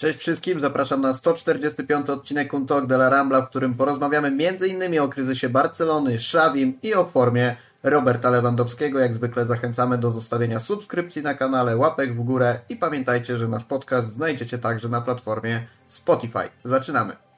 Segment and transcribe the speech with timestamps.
[0.00, 5.00] Cześć wszystkim, zapraszam na 145 odcinek Un Talk de la Rambla, w którym porozmawiamy m.in.
[5.00, 8.98] o kryzysie Barcelony, Szawim i o formie Roberta Lewandowskiego.
[8.98, 13.64] Jak zwykle zachęcamy do zostawienia subskrypcji na kanale, łapek w górę i pamiętajcie, że nasz
[13.64, 16.48] podcast znajdziecie także na platformie Spotify.
[16.64, 17.29] Zaczynamy!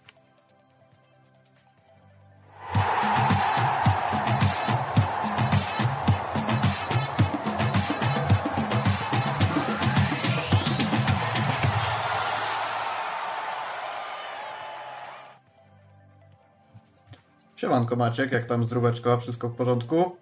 [17.93, 20.17] Siemanko Maciek, jak tam zdróweczko, wszystko w porządku?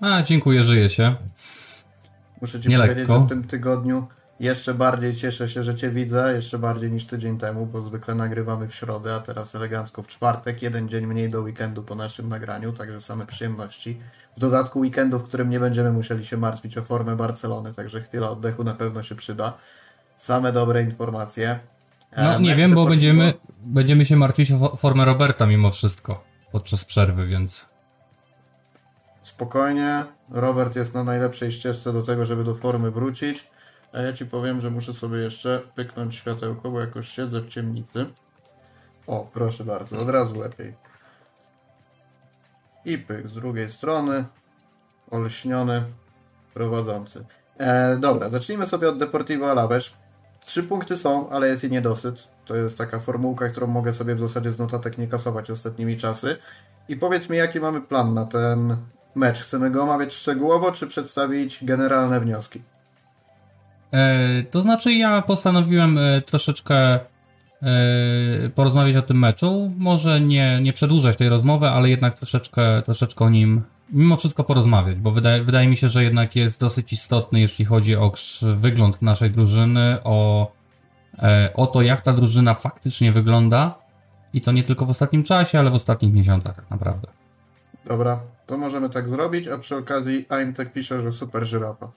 [0.00, 1.14] A, dziękuję, żyję się.
[2.40, 4.06] Muszę Ci powiedzieć, że w tym tygodniu
[4.40, 8.68] jeszcze bardziej cieszę się, że Cię widzę, jeszcze bardziej niż tydzień temu, bo zwykle nagrywamy
[8.68, 12.72] w środę, a teraz elegancko w czwartek, jeden dzień mniej do weekendu po naszym nagraniu,
[12.72, 13.98] także same przyjemności.
[14.36, 18.30] W dodatku weekendu, w którym nie będziemy musieli się martwić o formę Barcelony, także chwila
[18.30, 19.52] oddechu na pewno się przyda.
[20.16, 21.58] Same dobre informacje.
[22.16, 27.26] No nie wiem, bo będziemy, będziemy się martwić o formę Roberta mimo wszystko podczas przerwy,
[27.26, 27.66] więc.
[29.22, 30.04] Spokojnie.
[30.30, 33.50] Robert jest na najlepszej ścieżce do tego, żeby do formy wrócić.
[33.92, 38.06] A ja ci powiem, że muszę sobie jeszcze pyknąć światełko, bo jakoś siedzę w ciemnicy.
[39.06, 40.74] O, proszę bardzo, od razu lepiej.
[42.84, 44.24] I pyk z drugiej strony.
[45.10, 45.84] Olśniony
[46.54, 47.24] prowadzący.
[47.58, 50.01] E, dobra, zacznijmy sobie od Deportivo Alaves.
[50.44, 52.28] Trzy punkty są, ale jest i niedosyt.
[52.44, 56.36] To jest taka formułka, którą mogę sobie w zasadzie z notatek nie kasować ostatnimi czasy.
[56.88, 58.76] I powiedz mi, jaki mamy plan na ten
[59.14, 59.40] mecz?
[59.40, 62.62] Chcemy go omawiać szczegółowo, czy przedstawić generalne wnioski?
[63.92, 67.00] E, to znaczy, ja postanowiłem e, troszeczkę e,
[68.54, 69.72] porozmawiać o tym meczu.
[69.78, 73.62] Może nie, nie przedłużać tej rozmowy, ale jednak troszeczkę, troszeczkę o nim
[73.92, 77.96] mimo wszystko porozmawiać, bo wydaje, wydaje mi się, że jednak jest dosyć istotny, jeśli chodzi
[77.96, 78.12] o
[78.42, 80.52] wygląd naszej drużyny, o,
[81.18, 83.82] e, o to, jak ta drużyna faktycznie wygląda.
[84.32, 87.08] I to nie tylko w ostatnim czasie, ale w ostatnich miesiącach tak naprawdę.
[87.84, 91.90] Dobra, to możemy tak zrobić, a przy okazji Aimtek pisze, że super żyrafa.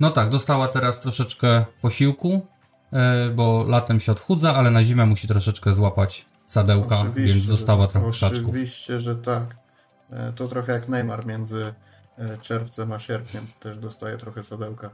[0.00, 2.46] No tak, dostała teraz troszeczkę posiłku,
[2.92, 7.86] e, bo latem się odchudza, ale na zimę musi troszeczkę złapać sadełka, oczywiście, więc dostała
[7.86, 8.48] trochę krzaczków.
[8.48, 9.67] Oczywiście, że tak.
[10.10, 11.74] E, to trochę jak Neymar między
[12.18, 13.46] e, czerwcem a sierpniem.
[13.60, 14.90] Też dostaje trochę sodełka.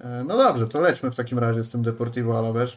[0.00, 2.76] E, no dobrze, to lećmy w takim razie z tym Deportivo Alaves.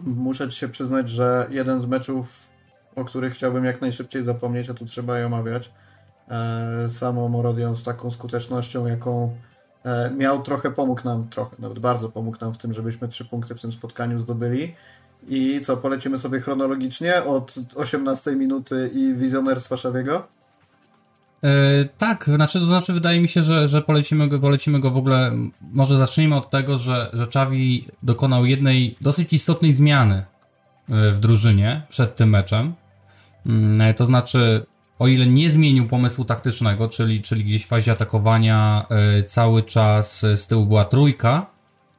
[0.00, 2.48] Muszę ci się przyznać, że jeden z meczów,
[2.96, 5.70] o których chciałbym jak najszybciej zapomnieć, a tu trzeba je omawiać,
[6.88, 9.36] samo Morodion z taką skutecznością, jaką
[10.16, 13.60] miał, trochę pomógł nam, trochę, nawet bardzo pomógł nam w tym, żebyśmy trzy punkty w
[13.60, 14.74] tym spotkaniu zdobyli.
[15.28, 20.26] I co, polecimy sobie chronologicznie od 18 minuty i wizjonerstwa Szawiego?
[21.44, 24.96] E, tak, znaczy, to znaczy wydaje mi się, że, że polecimy, go, polecimy go w
[24.96, 25.32] ogóle,
[25.72, 30.24] może zacznijmy od tego, że, że Czawi dokonał jednej dosyć istotnej zmiany e,
[31.10, 32.74] w drużynie przed tym meczem.
[33.46, 34.66] Mm, e, to znaczy,
[34.98, 38.86] o ile nie zmienił pomysłu taktycznego, czyli, czyli gdzieś w fazie atakowania
[39.28, 41.53] cały czas z tyłu była trójka,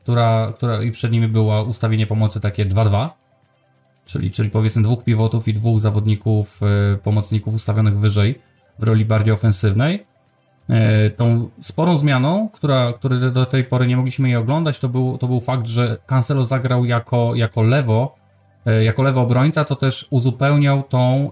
[0.05, 3.09] która, która i przed nimi było ustawienie pomocy takie 2-2,
[4.05, 6.61] czyli, czyli powiedzmy dwóch pivotów i dwóch zawodników,
[7.03, 8.41] pomocników ustawionych wyżej
[8.79, 10.05] w roli bardziej ofensywnej.
[10.69, 15.17] E, tą sporą zmianą, która, której do tej pory nie mogliśmy jej oglądać, to był,
[15.17, 18.16] to był fakt, że Cancelo zagrał jako, jako lewo,
[18.66, 21.31] e, jako lewo obrońca, to też uzupełniał tą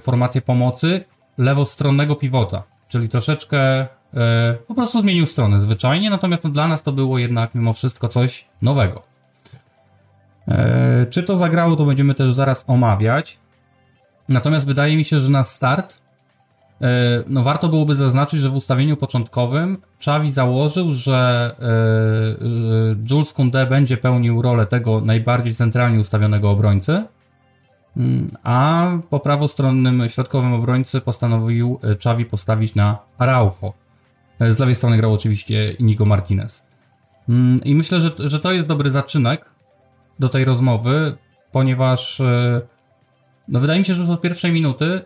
[0.00, 1.04] formację pomocy
[1.38, 3.86] lewostronnego pivota, czyli troszeczkę
[4.68, 8.46] po prostu zmienił stronę zwyczajnie, natomiast no, dla nas to było jednak mimo wszystko coś
[8.62, 9.02] nowego.
[11.10, 13.38] Czy to zagrało, to będziemy też zaraz omawiać.
[14.28, 16.00] Natomiast wydaje mi się, że na start
[16.82, 23.34] E, no warto byłoby zaznaczyć, że w ustawieniu początkowym Xavi założył, że e, e, Jules
[23.34, 27.04] Koundé będzie pełnił rolę tego najbardziej centralnie ustawionego obrońcy,
[27.96, 33.72] mm, a po prawostronnym środkowym obrońcy postanowił Xavi postawić na Araujo.
[34.40, 36.62] Z lewej strony grał oczywiście Inigo Martinez.
[37.28, 39.50] Mm, I myślę, że, że to jest dobry zaczynek
[40.18, 41.16] do tej rozmowy,
[41.52, 42.22] ponieważ
[43.48, 45.00] no wydaje mi się, że już od pierwszej minuty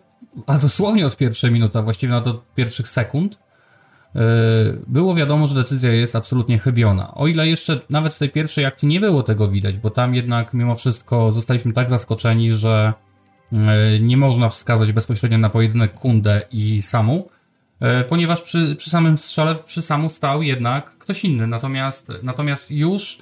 [0.47, 3.39] a dosłownie od pierwszej minuty, a właściwie nawet od pierwszych sekund,
[4.15, 4.21] e,
[4.87, 7.15] było wiadomo, że decyzja jest absolutnie chybiona.
[7.15, 10.55] O ile jeszcze nawet w tej pierwszej akcji nie było tego widać, bo tam jednak
[10.55, 12.93] mimo wszystko zostaliśmy tak zaskoczeni, że
[13.53, 17.40] e, nie można wskazać bezpośrednio na pojedynek Kundę i Samu, e,
[18.09, 21.47] ponieważ przy, przy samym strzale przy Samu stał jednak ktoś inny.
[21.47, 23.19] Natomiast, natomiast już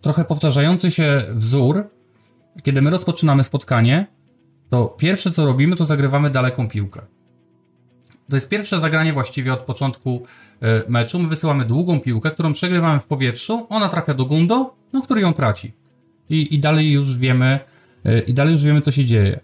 [0.00, 1.88] trochę powtarzający się wzór,
[2.62, 4.06] kiedy my rozpoczynamy spotkanie,
[4.68, 7.00] to pierwsze co robimy, to zagrywamy daleką piłkę.
[8.30, 10.22] To jest pierwsze zagranie właściwie od początku
[10.60, 11.18] e, meczu.
[11.18, 15.34] My wysyłamy długą piłkę, którą przegrywamy w powietrzu, ona trafia do Gundo no, który ją
[15.34, 15.72] traci.
[16.30, 17.60] I, i dalej już wiemy,
[18.26, 19.40] i dalej już wiemy, co się dzieje.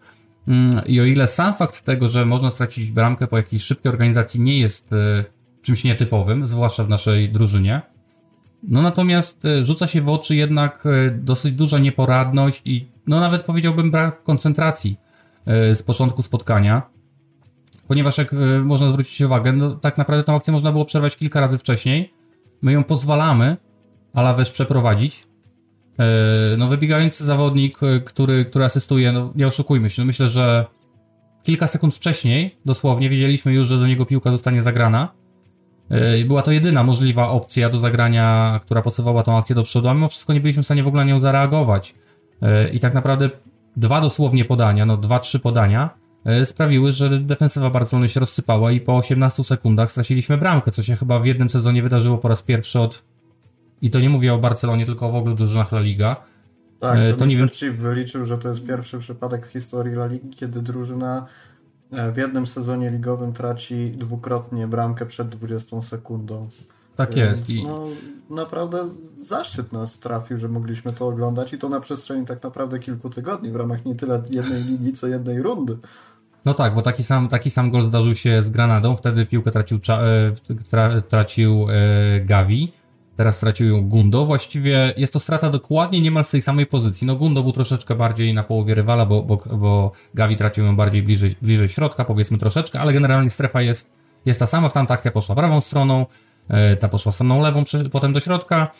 [0.48, 4.40] Mm, I o ile sam fakt tego, że można stracić bramkę po jakiejś szybkiej organizacji
[4.40, 5.24] nie jest y,
[5.62, 7.82] czymś nietypowym, zwłaszcza w naszej drużynie,
[8.62, 14.22] no natomiast rzuca się w oczy jednak dosyć duża nieporadność i no nawet powiedziałbym brak
[14.22, 14.96] koncentracji
[15.46, 16.82] z początku spotkania
[17.88, 18.34] ponieważ jak
[18.64, 22.14] można zwrócić uwagę, no, tak naprawdę tą akcję można było przerwać kilka razy wcześniej.
[22.62, 23.56] My ją pozwalamy
[24.14, 25.27] Alaves przeprowadzić.
[26.00, 30.66] Y, no, wybiegający zawodnik, y, który, który asystuje, no nie oszukujmy się, no, myślę, że
[31.42, 35.08] kilka sekund wcześniej, dosłownie, wiedzieliśmy już, że do niego piłka zostanie zagrana.
[36.26, 40.08] Była to jedyna możliwa opcja do zagrania, która posuwała tą akcję do przodu, a mimo
[40.08, 41.94] wszystko nie byliśmy w stanie w ogóle na nią zareagować.
[42.72, 43.30] I tak naprawdę
[43.76, 45.90] dwa dosłownie podania, no dwa, trzy podania,
[46.24, 50.96] E, sprawiły, że defensywa Barcelony się rozsypała i po 18 sekundach straciliśmy bramkę, co się
[50.96, 53.04] chyba w jednym sezonie wydarzyło po raz pierwszy od...
[53.82, 56.16] I to nie mówię o Barcelonie, tylko w ogóle drużynach La Liga.
[56.80, 57.48] Tak, e, to, nie wiem.
[57.72, 61.26] wyliczył, że to jest pierwszy przypadek w historii La Ligi, kiedy drużyna
[61.92, 66.48] e, w jednym sezonie ligowym traci dwukrotnie bramkę przed 20 sekundą.
[66.96, 67.50] Tak jest.
[67.50, 67.64] I...
[67.64, 67.84] No,
[68.30, 68.84] naprawdę
[69.18, 73.50] zaszczyt nas trafił, że mogliśmy to oglądać i to na przestrzeni tak naprawdę kilku tygodni,
[73.50, 75.78] w ramach nie tyle jednej ligi, co jednej rundy.
[76.44, 79.78] No tak, bo taki sam, taki sam gol zdarzył się z Granadą, wtedy piłkę tracił,
[79.88, 80.32] e,
[80.70, 81.66] tra, tracił
[82.24, 82.72] Gavi,
[83.18, 84.24] teraz tracił ją Gundo.
[84.24, 87.06] Właściwie jest to strata dokładnie niemal z tej samej pozycji.
[87.06, 91.02] No Gundo był troszeczkę bardziej na połowie rywala, bo, bo, bo Gavi tracił ją bardziej
[91.02, 93.90] bliżej, bliżej środka, powiedzmy troszeczkę, ale generalnie strefa jest,
[94.26, 94.68] jest ta sama.
[94.68, 96.06] W tamta akcja poszła prawą stroną,
[96.48, 98.70] e, ta poszła stroną lewą, potem do środka.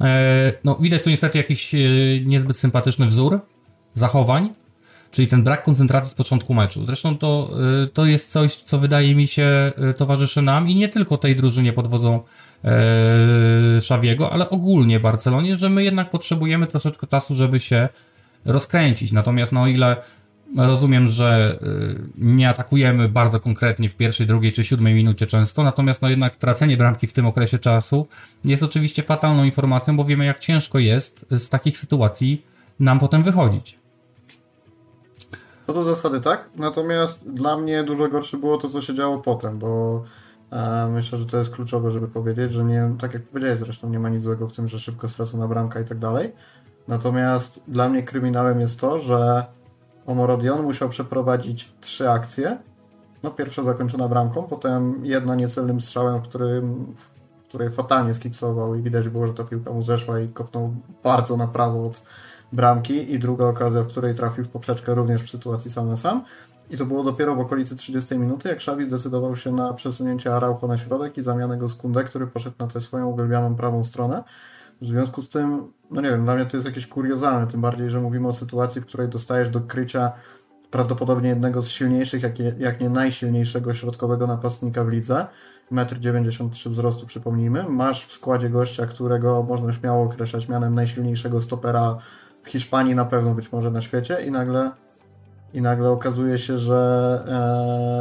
[0.00, 1.78] E, no widać tu niestety jakiś e,
[2.24, 3.40] niezbyt sympatyczny wzór
[3.94, 4.50] zachowań,
[5.10, 6.84] czyli ten brak koncentracji z początku meczu.
[6.84, 7.50] Zresztą to,
[7.92, 11.86] to jest coś, co wydaje mi się towarzyszy nam i nie tylko tej drużynie pod
[11.86, 12.20] wodzą
[13.80, 17.88] Szawiego, ale ogólnie Barcelonie, że my jednak potrzebujemy troszeczkę czasu, żeby się
[18.44, 19.12] rozkręcić.
[19.12, 19.96] Natomiast no o ile
[20.56, 26.02] rozumiem, że y, nie atakujemy bardzo konkretnie w pierwszej, drugiej czy siódmej minucie często, natomiast
[26.02, 28.06] no jednak tracenie bramki w tym okresie czasu
[28.44, 32.46] jest oczywiście fatalną informacją, bo wiemy jak ciężko jest z takich sytuacji
[32.80, 33.78] nam potem wychodzić.
[35.66, 39.58] To do zasady tak, natomiast dla mnie dużo gorsze było to, co się działo potem,
[39.58, 40.21] bo e,
[40.88, 44.08] myślę, że to jest kluczowe, żeby powiedzieć, że nie, tak jak powiedziałeś zresztą, nie ma
[44.08, 46.32] nic złego w tym, że szybko stracona bramka i tak dalej.
[46.88, 49.44] Natomiast dla mnie kryminałem jest to, że
[50.06, 52.58] Omorodion musiał przeprowadzić trzy akcje.
[53.22, 58.82] No pierwsza zakończona bramką, potem jedna niecelnym strzałem, w którym w której fatalnie skiksował i
[58.82, 62.02] widać było, że ta piłka mu zeszła i kopnął bardzo na prawo od
[62.52, 66.24] bramki i druga okazja, w której trafił w poprzeczkę również w sytuacji sam na sam.
[66.70, 70.68] I to było dopiero w okolicy 30 minuty, jak Xavi zdecydował się na przesunięcie Araujo
[70.68, 74.24] na środek i zamianę go z Kunde, który poszedł na tę swoją uwielbianą prawą stronę.
[74.80, 77.90] W związku z tym, no nie wiem, dla mnie to jest jakieś kuriozalne, tym bardziej,
[77.90, 80.12] że mówimy o sytuacji, w której dostajesz do krycia
[80.70, 85.26] prawdopodobnie jednego z silniejszych, jak nie, jak nie najsilniejszego środkowego napastnika w lidze.
[85.72, 87.64] 1,93 m wzrostu, przypomnijmy.
[87.68, 91.96] Masz w składzie gościa, którego można śmiało określać mianem najsilniejszego stopera
[92.42, 94.70] w Hiszpanii na pewno, być może na świecie i nagle
[95.54, 97.22] i nagle okazuje się, że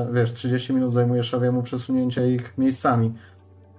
[0.10, 3.14] e, wiesz, 30 minut zajmuje Szawiemu przesunięcie ich miejscami.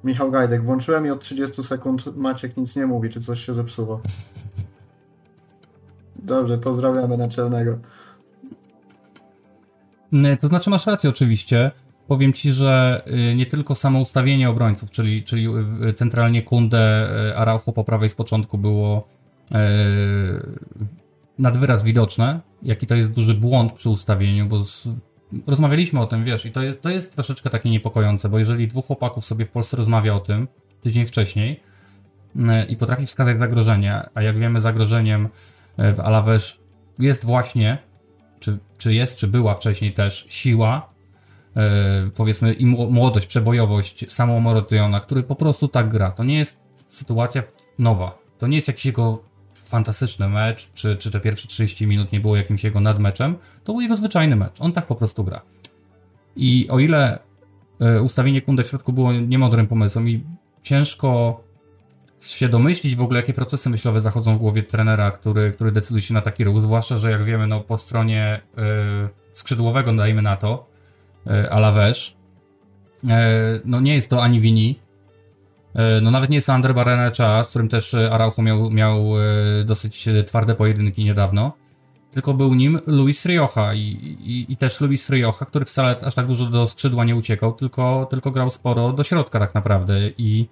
[0.05, 4.01] Michał Gajdek, włączyłem i od 30 sekund Maciek nic nie mówi, czy coś się zepsuło.
[6.17, 7.79] Dobrze, pozdrawiamy naczelnego.
[10.41, 11.71] To znaczy masz rację oczywiście.
[12.07, 15.49] Powiem ci, że y, nie tylko samo ustawienie obrońców, czyli, czyli
[15.89, 19.07] y, centralnie Kunde, y, Araujo po prawej z początku było
[19.55, 19.61] E,
[21.43, 24.89] nad wyraz widoczne, jaki to jest duży błąd przy ustawieniu, bo z,
[25.47, 28.87] rozmawialiśmy o tym, wiesz, i to jest, to jest troszeczkę takie niepokojące, bo jeżeli dwóch
[28.87, 30.49] chłopaków sobie w Polsce rozmawia o tym
[30.81, 31.61] tydzień wcześniej
[32.49, 35.29] e, i potrafi wskazać zagrożenie, a jak wiemy zagrożeniem
[35.77, 36.55] e, w Alaves
[36.99, 37.79] jest właśnie,
[38.41, 40.93] czy, czy jest, czy była wcześniej też siła,
[42.15, 46.11] powiedzmy i młodość, przebojowość samą Morotyona, który po prostu tak gra.
[46.11, 46.57] To nie jest
[46.89, 47.43] sytuacja
[47.79, 48.19] nowa.
[48.39, 49.32] To nie jest jakiś jego
[49.73, 53.81] fantastyczny mecz, czy, czy te pierwsze 30 minut nie było jakimś jego nadmeczem, to był
[53.81, 54.61] jego zwyczajny mecz.
[54.61, 55.41] On tak po prostu gra.
[56.37, 57.19] I o ile
[57.81, 60.25] e, ustawienie Kunde w środku było niemodrym pomysłem i
[60.63, 61.41] ciężko
[62.21, 66.15] się domyślić w ogóle, jakie procesy myślowe zachodzą w głowie trenera, który, który decyduje się
[66.15, 70.69] na taki ruch, zwłaszcza, że jak wiemy, no po stronie y, skrzydłowego, dajmy na to,
[71.27, 73.09] y, Alaves, y,
[73.65, 74.79] no nie jest to ani Wini,
[76.03, 79.65] no nawet nie jest to Ander Barrenecza, z którym też e, Araujo miał, miał e,
[79.65, 81.53] dosyć twarde pojedynki niedawno,
[82.11, 83.81] tylko był nim Luis Rioja i,
[84.21, 88.07] i, i też Luis Rioja, który wcale aż tak dużo do skrzydła nie uciekał, tylko,
[88.11, 90.49] tylko grał sporo do środka tak naprawdę i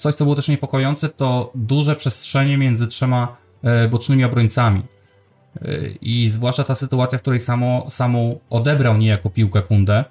[0.00, 4.82] coś, co było też niepokojące, to duże przestrzenie między trzema e, bocznymi obrońcami.
[5.62, 5.66] E,
[6.00, 10.04] I zwłaszcza ta sytuacja, w której samo, samo odebrał niejako piłkę Kundę,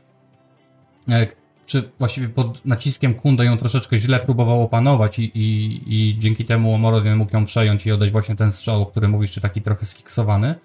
[1.09, 1.27] e,
[1.69, 6.77] czy właściwie pod naciskiem Kundę ją troszeczkę źle próbował opanować i, i, i dzięki temu
[6.77, 9.85] Morodin mógł ją przejąć i oddać właśnie ten strzał, o którym mówisz, czy taki trochę
[9.85, 10.55] skiksowany.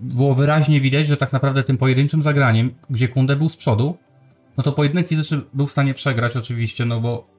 [0.00, 3.96] Było wyraźnie widać, że tak naprawdę tym pojedynczym zagraniem, gdzie Kundę był z przodu,
[4.56, 7.34] no to pojedynek fizyczny był w stanie przegrać oczywiście, no bo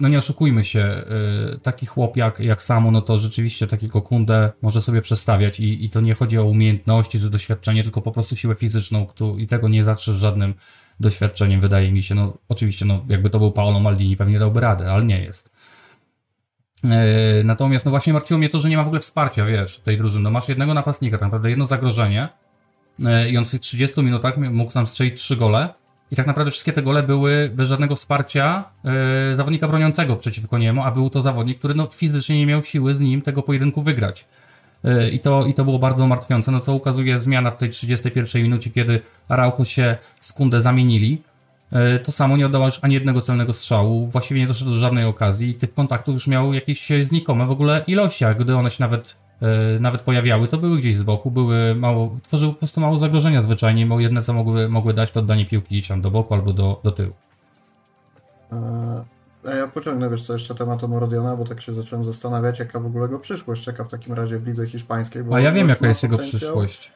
[0.00, 1.04] no nie oszukujmy się,
[1.50, 5.84] yy, taki chłop jak, jak Samu, no to rzeczywiście takiego kundę może sobie przestawiać i,
[5.84, 9.46] i to nie chodzi o umiejętności czy doświadczenie, tylko po prostu siłę fizyczną kto, i
[9.46, 10.54] tego nie zatrzesz żadnym
[11.00, 12.14] doświadczeniem, wydaje mi się.
[12.14, 15.50] No oczywiście, no jakby to był Paolo Maldini, pewnie dałby radę, ale nie jest.
[16.84, 16.90] Yy,
[17.44, 20.22] natomiast no właśnie martwiło mnie to, że nie ma w ogóle wsparcia, wiesz, tej drużyny.
[20.22, 22.28] No masz jednego napastnika, tak naprawdę jedno zagrożenie
[22.98, 25.74] yy, i on w tych 30 minutach mógł nam strzelić trzy gole,
[26.10, 30.82] i tak naprawdę wszystkie te gole były bez żadnego wsparcia yy, zawodnika broniącego przeciwko niemu,
[30.82, 34.26] a był to zawodnik, który no, fizycznie nie miał siły z nim tego pojedynku wygrać.
[35.12, 38.70] I to, I to było bardzo martwiące, no co ukazuje zmiana w tej 31 minucie,
[38.70, 41.22] kiedy Araujo się z Kunde zamienili.
[41.72, 45.04] Yy, to samo nie oddał już ani jednego celnego strzału, właściwie nie doszedł do żadnej
[45.04, 49.16] okazji tych kontaktów już miał jakieś znikome w ogóle ilości, a gdy one się nawet
[49.42, 53.42] E, nawet pojawiały, to były gdzieś z boku, były mało, tworzyły po prostu mało zagrożenia
[53.42, 56.52] zwyczajnie, bo jedne co mogły, mogły dać to oddanie piłki gdzieś tam do boku albo
[56.52, 57.12] do, do tyłu.
[59.44, 62.86] A ja pociągnę, wiesz co, jeszcze temat Morodiona, bo tak się zacząłem zastanawiać, jaka w
[62.86, 65.22] ogóle go przyszłość czeka w takim razie w lidze hiszpańskiej.
[65.32, 66.92] A ja wiem, jaka jest jego przyszłość.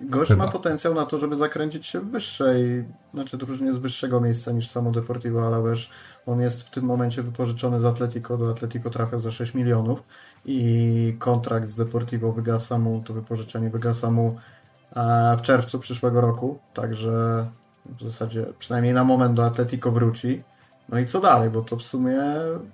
[0.00, 0.46] Gość Chyba.
[0.46, 2.84] ma potencjał na to, żeby zakręcić się w wyższej,
[3.14, 5.88] znaczy drużynie z wyższego miejsca niż samo Deportivo Alavés.
[6.26, 10.02] On jest w tym momencie wypożyczony z Atletico, do Atletico trafiał za 6 milionów
[10.44, 14.36] i kontrakt z Deportivo wygasa mu, to wypożyczenie wygasa mu
[15.38, 17.46] w czerwcu przyszłego roku, także
[17.98, 20.42] w zasadzie przynajmniej na moment do Atletico wróci.
[20.88, 22.18] No i co dalej, bo to w sumie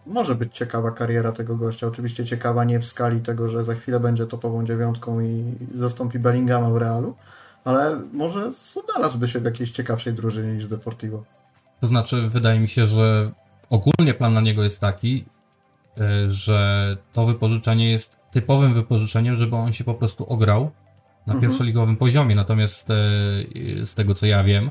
[0.06, 1.86] może być ciekawa kariera tego gościa.
[1.86, 6.70] Oczywiście ciekawa nie w skali tego, że za chwilę będzie topową dziewiątką i zastąpi Bellingama
[6.70, 7.14] w Realu,
[7.64, 11.24] ale może znalazłby się w jakiejś ciekawszej drużynie niż Deportivo.
[11.80, 13.30] To znaczy, wydaje mi się, że
[13.70, 15.24] ogólnie plan na niego jest taki,
[16.00, 20.70] e, że to wypożyczenie jest typowym wypożyczeniem, żeby on się po prostu ograł
[21.26, 21.40] na mhm.
[21.40, 22.34] pierwszoligowym poziomie.
[22.34, 22.94] Natomiast e,
[23.86, 24.70] z tego co ja wiem,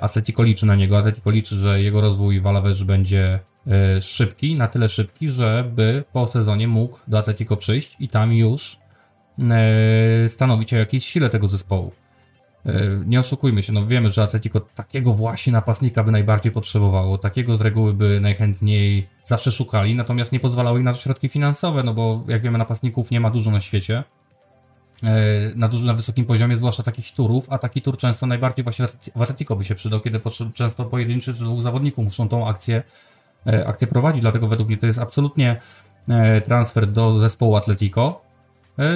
[0.00, 0.98] Atletico liczy na niego.
[0.98, 6.26] Atletico liczy, że jego rozwój w Alavesie będzie e, szybki, na tyle szybki, żeby po
[6.26, 8.78] sezonie mógł do Atletico przyjść i tam już
[9.38, 11.92] e, stanowić o jakiejś sile tego zespołu.
[13.06, 17.60] Nie oszukujmy się, no wiemy, że Atletico takiego właśnie napastnika by najbardziej potrzebowało, takiego z
[17.60, 22.24] reguły by najchętniej zawsze szukali, natomiast nie pozwalały im na to środki finansowe, no bo
[22.28, 24.04] jak wiemy napastników nie ma dużo na świecie.
[25.02, 28.86] E, na, dużo, na wysokim poziomie, zwłaszcza takich turów, a taki tur często najbardziej właśnie
[29.16, 30.20] w Atletico by się przydał, kiedy
[30.54, 32.82] często pojedynczy czy dwóch zawodników muszą tą akcję,
[33.46, 35.60] e, akcję prowadzić, dlatego według mnie to jest absolutnie
[36.08, 38.20] e, transfer do zespołu Atletico.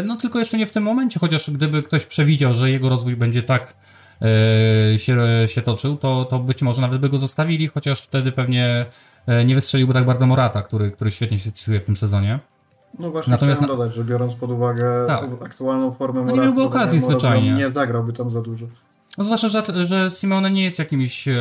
[0.05, 3.43] No tylko jeszcze nie w tym momencie, chociaż gdyby ktoś przewidział, że jego rozwój będzie
[3.43, 3.75] tak
[4.97, 8.87] się, się toczył, to, to być może nawet by go zostawili, chociaż wtedy pewnie
[9.45, 12.39] nie wystrzeliłby tak bardzo Morata, który, który świetnie się wpisuje w tym sezonie.
[12.99, 15.31] No właśnie Natomiast chciałem dodać, że biorąc pod uwagę tak.
[15.45, 17.53] aktualną formę no nie miałby okazji zwyczajnie.
[17.53, 18.67] Nie zagrałby tam za dużo.
[19.19, 21.35] No zwłaszcza, że, że Simone nie jest jakimś e,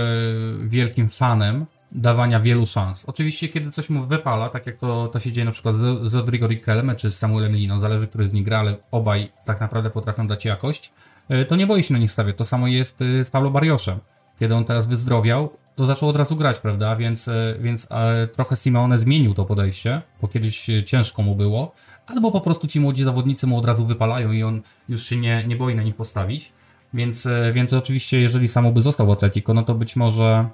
[0.64, 3.06] wielkim fanem dawania wielu szans.
[3.06, 6.48] Oczywiście, kiedy coś mu wypala, tak jak to, to się dzieje na przykład z Rodrigo
[6.48, 10.28] Riquelme czy z Samuelem Lino, zależy, który z nich gra, ale obaj tak naprawdę potrafią
[10.28, 10.92] dać jakość,
[11.30, 12.38] e, to nie boi się na nich stawiać.
[12.38, 14.00] To samo jest e, z Pablo Barrioszem.
[14.40, 16.96] Kiedy on teraz wyzdrowiał, to zaczął od razu grać, prawda?
[16.96, 21.74] Więc, e, więc e, trochę Simeone zmienił to podejście, bo kiedyś ciężko mu było,
[22.08, 25.44] albo po prostu ci młodzi zawodnicy mu od razu wypalają i on już się nie,
[25.48, 26.52] nie boi na nich postawić.
[26.94, 30.50] Więc, e, więc oczywiście, jeżeli samo by został Atletico, no to być może,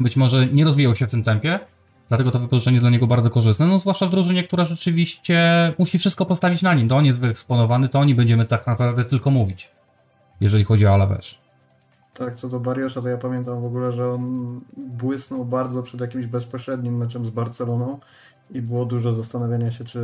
[0.00, 1.60] być może nie rozwijał się w tym tempie,
[2.08, 5.42] dlatego to wypożyczenie dla niego bardzo korzystne, no zwłaszcza w drużynie, która rzeczywiście
[5.78, 6.88] musi wszystko postawić na nim.
[6.88, 9.70] To on jest wyeksponowany, to oni będziemy tak naprawdę tylko mówić,
[10.40, 11.43] jeżeli chodzi o Alaves.
[12.14, 16.26] Tak, co do Bariosza, to ja pamiętam w ogóle, że on błysnął bardzo przed jakimś
[16.26, 17.98] bezpośrednim meczem z Barceloną
[18.50, 20.00] i było dużo zastanawiania się, czy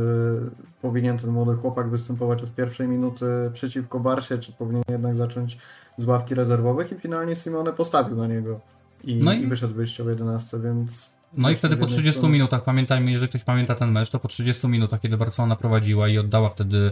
[0.81, 5.57] powinien ten młody chłopak występować od pierwszej minuty przeciwko Barsie, czy powinien jednak zacząć
[5.97, 8.59] z ławki rezerwowych i finalnie Simone postawił na niego
[9.03, 9.41] i, no i...
[9.41, 11.09] i wyszedł wyjściowo 11, więc...
[11.37, 12.33] No i wtedy po 30 strony...
[12.33, 16.17] minutach, pamiętajmy, jeżeli ktoś pamięta ten mecz, to po 30 minutach, kiedy Barcelona prowadziła i
[16.17, 16.91] oddała wtedy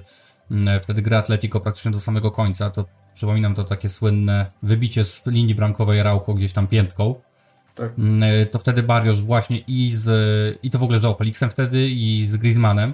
[0.82, 2.86] wtedy grę Atletico praktycznie do samego końca, to
[3.20, 7.15] Przypominam to takie słynne wybicie z linii bramkowej Raucho gdzieś tam piętką.
[7.75, 7.91] Tak.
[7.98, 10.10] Mm, e, to wtedy Barrios właśnie i z,
[10.63, 12.94] i to w ogóle João Felixem wtedy i z Griezmannem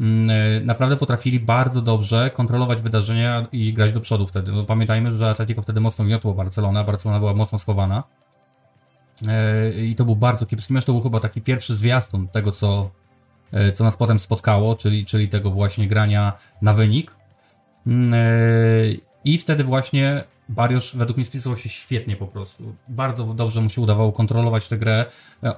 [0.00, 4.52] mm, e, naprawdę potrafili bardzo dobrze kontrolować wydarzenia i grać do przodu wtedy.
[4.52, 8.02] No, pamiętajmy, że Atletico wtedy mocno wiotło Barcelona, Barcelona była mocno schowana.
[9.82, 12.90] i to był bardzo kiepski mecz, to był chyba taki pierwszy zwiastun tego, co,
[13.74, 16.32] co nas potem spotkało, czyli, czyli tego właśnie grania
[16.62, 17.14] na wynik.
[17.86, 18.14] Mm,
[19.24, 22.74] I wtedy właśnie Bariosz według mnie spisywał się świetnie po prostu.
[22.88, 25.04] Bardzo dobrze mu się udawało kontrolować tę grę.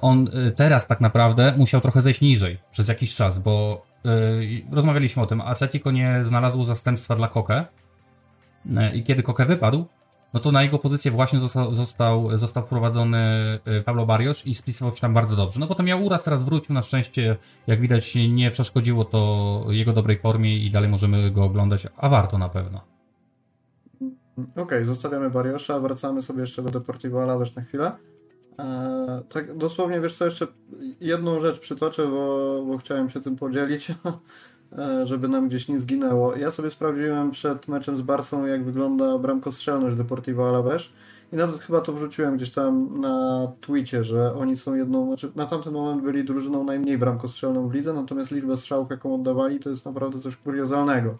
[0.01, 3.85] On teraz tak naprawdę musiał trochę zejść niżej przez jakiś czas, bo
[4.71, 5.41] rozmawialiśmy o tym.
[5.41, 7.65] Atletico nie znalazło zastępstwa dla Koke.
[8.93, 9.85] I kiedy Koke wypadł,
[10.35, 13.19] no to na jego pozycję właśnie został, został, został wprowadzony
[13.79, 15.59] y, Pablo Barrios i spisywał się tam bardzo dobrze.
[15.59, 17.37] No potem miał uraz, teraz wrócił, na szczęście,
[17.67, 22.37] jak widać, nie przeszkodziło to jego dobrej formie i dalej możemy go oglądać, a warto
[22.37, 22.81] na pewno.
[24.37, 27.91] Okej, okay, zostawiamy Bariosza, wracamy sobie jeszcze do Deportivo Alaves na chwilę.
[28.57, 30.47] Eee, tak dosłownie, wiesz co, jeszcze
[31.01, 33.87] jedną rzecz przytoczę, bo, bo chciałem się tym podzielić,
[35.03, 36.35] żeby nam gdzieś nie zginęło.
[36.35, 40.83] Ja sobie sprawdziłem przed meczem z Barsą, jak wygląda bramkostrzelność Deportivo Alaves
[41.33, 45.45] i nawet chyba to wrzuciłem gdzieś tam na Twicie, że oni są jedną, znaczy na
[45.45, 49.85] tamten moment byli drużyną najmniej bramkostrzelną w lidze, natomiast liczba strzałów, jaką oddawali, to jest
[49.85, 51.17] naprawdę coś kuriozalnego.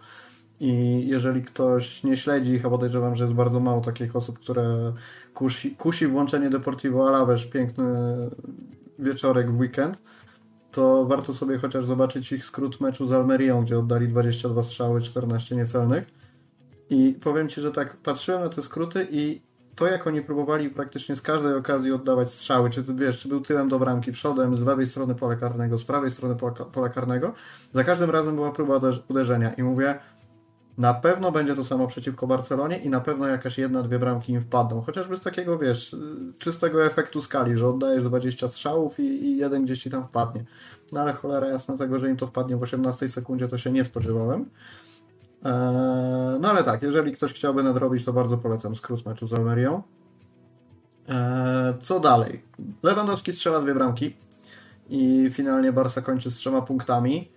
[0.60, 4.94] I jeżeli ktoś nie śledzi ich, a podejrzewam, że jest bardzo mało takich osób, które
[5.34, 7.86] kusi, kusi włączenie Deportivo Alaves, piękny
[9.00, 10.02] wieczorek w weekend,
[10.76, 15.56] to warto sobie chociaż zobaczyć ich skrót meczu z Almerią, gdzie oddali 22 strzały, 14
[15.56, 16.08] niecelnych.
[16.90, 19.42] I powiem Ci, że tak patrzyłem na te skróty i
[19.76, 23.42] to jak oni próbowali praktycznie z każdej okazji oddawać strzały, czy ty wiesz, czy był
[23.42, 26.36] tyłem do bramki, przodem, z lewej strony pola karnego, z prawej strony
[26.72, 27.34] pola karnego,
[27.74, 30.00] za każdym razem była próba uderzenia i mówię,
[30.78, 34.42] na pewno będzie to samo przeciwko Barcelonie i na pewno jakaś jedna, dwie bramki im
[34.42, 34.82] wpadną.
[34.82, 35.96] Chociażby z takiego, wiesz,
[36.40, 40.44] czystego efektu skali, że oddajesz 20 strzałów i, i jeden gdzieś ci tam wpadnie.
[40.92, 43.84] No ale cholera jasna tego, że im to wpadnie w 18 sekundzie, to się nie
[43.84, 44.50] spodziewałem.
[45.46, 49.84] Eee, no ale tak, jeżeli ktoś chciałby nadrobić, to bardzo polecam skrót meczu z Almerią.
[51.10, 52.44] Eee, co dalej?
[52.84, 54.16] Lewandowski strzela dwie bramki
[54.90, 57.32] i finalnie Barca kończy z trzema punktami.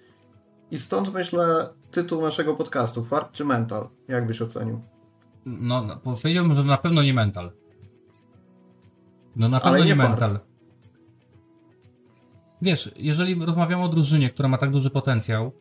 [0.71, 3.89] I stąd myślę tytuł naszego podcastu, fart czy mental?
[4.09, 4.81] Jak byś ocenił?
[5.47, 7.53] No, no powiedziałbym, że na pewno nie mental.
[9.37, 10.39] No na pewno nie, nie mental.
[12.63, 15.53] Wiesz, jeżeli rozmawiamy o drużynie, która ma tak duży potencjał,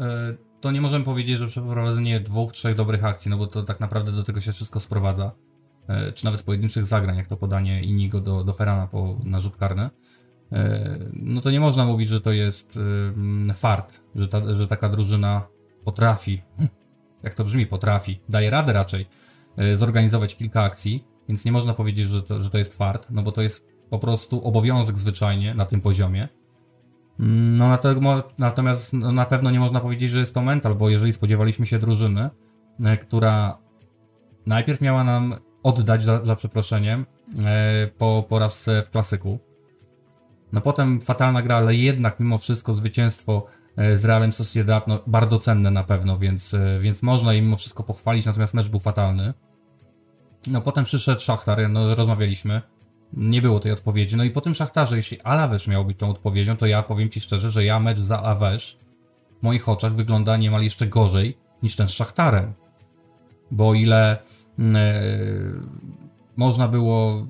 [0.00, 3.80] e, to nie możemy powiedzieć, że przeprowadzenie dwóch, trzech dobrych akcji, no bo to tak
[3.80, 5.32] naprawdę do tego się wszystko sprowadza.
[5.88, 9.56] E, czy nawet pojedynczych zagrań, jak to podanie Inigo do, do Ferrana po, na rzut
[9.56, 9.90] karny.
[10.52, 12.78] E, no to nie można mówić, że to jest
[13.54, 15.48] fart, że, ta, że taka drużyna
[15.86, 16.42] potrafi,
[17.22, 19.06] jak to brzmi, potrafi, daje radę raczej
[19.56, 23.22] e, zorganizować kilka akcji, więc nie można powiedzieć, że to, że to jest fart, no
[23.22, 26.28] bo to jest po prostu obowiązek zwyczajnie na tym poziomie.
[27.20, 27.78] Mm, no
[28.38, 31.78] natomiast no, na pewno nie można powiedzieć, że jest to mental, bo jeżeli spodziewaliśmy się
[31.78, 32.30] drużyny,
[32.80, 33.58] e, która
[34.46, 37.06] najpierw miała nam oddać za, za przeproszeniem
[37.44, 39.38] e, po porażce w klasyku,
[40.52, 45.70] no potem fatalna gra, ale jednak mimo wszystko zwycięstwo z Realem Sociedad, no bardzo cenne
[45.70, 49.34] na pewno, więc, e, więc można im mimo wszystko pochwalić, natomiast mecz był fatalny.
[50.46, 52.62] No potem przyszedł Szachtar, no rozmawialiśmy,
[53.12, 54.16] nie było tej odpowiedzi.
[54.16, 57.20] No i po tym Szachtarze, jeśli Alawesz miał być tą odpowiedzią, to ja powiem Ci
[57.20, 58.78] szczerze, że ja mecz za Alawesz
[59.38, 62.54] w moich oczach wygląda niemal jeszcze gorzej niż ten z Szachtarem.
[63.50, 64.18] Bo ile
[64.58, 64.64] yy,
[66.36, 67.26] można było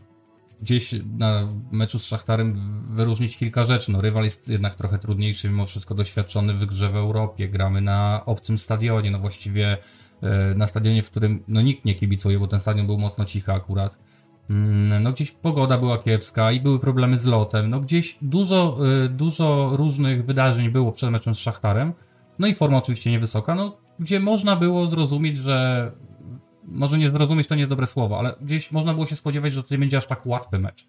[0.60, 2.54] gdzieś na meczu z Szachtarem
[2.90, 3.92] wyróżnić kilka rzeczy.
[3.92, 7.48] No, rywal jest jednak trochę trudniejszy, mimo wszystko doświadczony w grze w Europie.
[7.48, 9.76] Gramy na obcym stadionie, no właściwie
[10.22, 13.52] e, na stadionie, w którym no, nikt nie kibicuje, bo ten stadion był mocno cichy
[13.52, 13.98] akurat.
[14.50, 17.70] Mm, no gdzieś pogoda była kiepska i były problemy z lotem.
[17.70, 21.92] No gdzieś dużo, e, dużo różnych wydarzeń było przed meczem z Szachtarem.
[22.38, 25.92] No i forma oczywiście niewysoka, no gdzie można było zrozumieć, że
[26.68, 29.62] może nie zrozumieć to nie jest dobre słowo, ale gdzieś można było się spodziewać, że
[29.62, 30.86] to nie będzie aż tak łatwy mecz.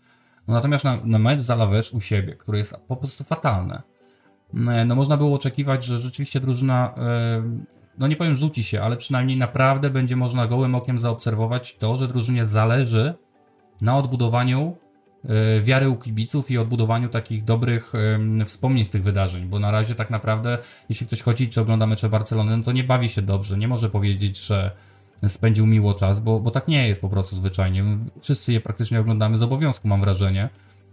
[0.48, 3.82] No natomiast na, na mecz za Lawesz u siebie, który jest po prostu fatalny,
[4.54, 7.44] e, no można było oczekiwać, że rzeczywiście drużyna, e,
[7.98, 12.08] no nie powiem rzuci się, ale przynajmniej naprawdę będzie można gołym okiem zaobserwować to, że
[12.08, 13.14] drużynie zależy
[13.82, 14.78] na odbudowaniu
[15.24, 17.94] e, wiary u kibiców i odbudowaniu takich dobrych
[18.46, 20.58] wspomnień z tych wydarzeń, bo na razie tak naprawdę,
[20.90, 23.90] jeśli ktoś chodzi czy ogląda mecze Barcelony, no to nie bawi się dobrze, nie może
[23.90, 24.72] powiedzieć, że
[25.28, 27.84] spędził miło czas, bo, bo tak nie jest po prostu zwyczajnie.
[28.20, 30.50] Wszyscy je praktycznie oglądamy z obowiązku, mam wrażenie,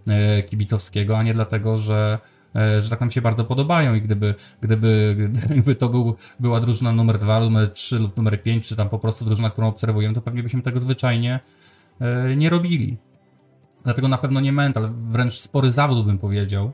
[0.06, 2.18] e, kibicowskiego, a nie dlatego, że
[2.56, 5.16] e, że tak nam się bardzo podobają i gdyby, gdyby,
[5.50, 8.98] gdyby to był, była drużyna numer 2, numer 3 lub numer 5, czy tam po
[8.98, 11.40] prostu drużyna, którą obserwujemy, to pewnie byśmy tego zwyczajnie
[12.00, 12.96] e, nie robili.
[13.84, 16.72] Dlatego na pewno nie mental, wręcz spory zawód bym powiedział,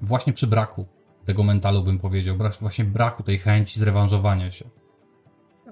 [0.00, 0.86] właśnie przy braku
[1.24, 4.81] tego mentalu bym powiedział, właśnie braku tej chęci zrewanżowania się.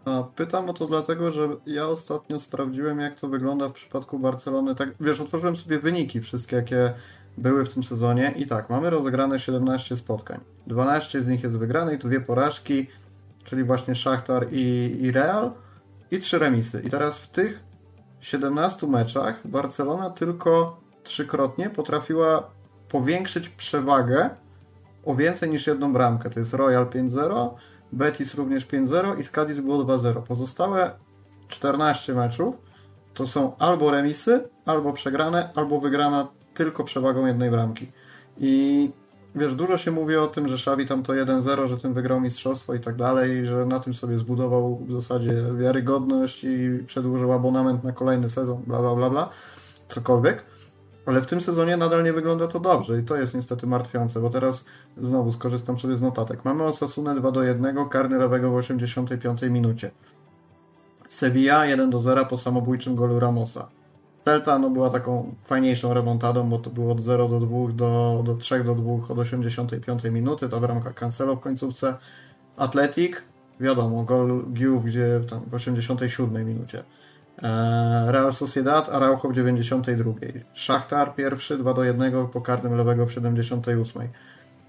[0.05, 4.75] A pytam o to dlatego, że ja ostatnio sprawdziłem, jak to wygląda w przypadku Barcelony.
[4.75, 6.93] Tak, wiesz, otworzyłem sobie wyniki wszystkie, jakie
[7.39, 10.41] były w tym sezonie i tak, mamy rozegrane 17 spotkań.
[10.67, 11.57] 12 z nich jest
[12.01, 12.87] tu dwie porażki,
[13.45, 15.53] czyli właśnie Szachtar i, i Real
[16.11, 16.83] i trzy remisy.
[16.87, 17.61] I teraz w tych
[18.21, 22.51] 17 meczach Barcelona tylko trzykrotnie potrafiła
[22.89, 24.31] powiększyć przewagę
[25.05, 26.31] o więcej niż jedną bramkę.
[26.31, 27.51] To jest Royal 5-0,
[27.93, 30.23] Betis również 5-0 i z Cadiz było 2-0.
[30.23, 30.91] Pozostałe
[31.49, 32.55] 14 meczów
[33.15, 37.93] to są albo remisy, albo przegrane, albo wygrana tylko przewagą jednej bramki.
[38.39, 38.91] I
[39.35, 42.75] wiesz, dużo się mówi o tym, że Xavi tam to 1-0, że tym wygrał mistrzostwo
[42.75, 47.93] i tak dalej, że na tym sobie zbudował w zasadzie wiarygodność i przedłużył abonament na
[47.93, 49.29] kolejny sezon, bla bla bla bla,
[49.89, 50.45] cokolwiek.
[51.11, 54.31] Ale w tym sezonie nadal nie wygląda to dobrze i to jest niestety martwiące, bo
[54.31, 54.65] teraz
[54.97, 56.45] znowu skorzystam sobie z notatek.
[56.45, 59.91] Mamy Osasunę 2 do 1, karny lewego w 85 minucie.
[61.09, 63.69] Sevilla 1 do 0 po samobójczym golu Ramosa.
[64.25, 68.35] Delta no, była taką fajniejszą remontadą, bo to było od 0 do 2 do, do
[68.35, 71.95] 3 do 2 od 85 minuty, ta bramka Cancelo w końcówce.
[72.57, 73.17] Atletic,
[73.61, 76.85] wiadomo, gol Giu gdzie tam w 87 minucie.
[77.43, 80.13] Eee, Real Sociedad, Araujo w 92.
[80.55, 84.09] Szachtar pierwszy, 2 do 1 po karnym lewego w 78.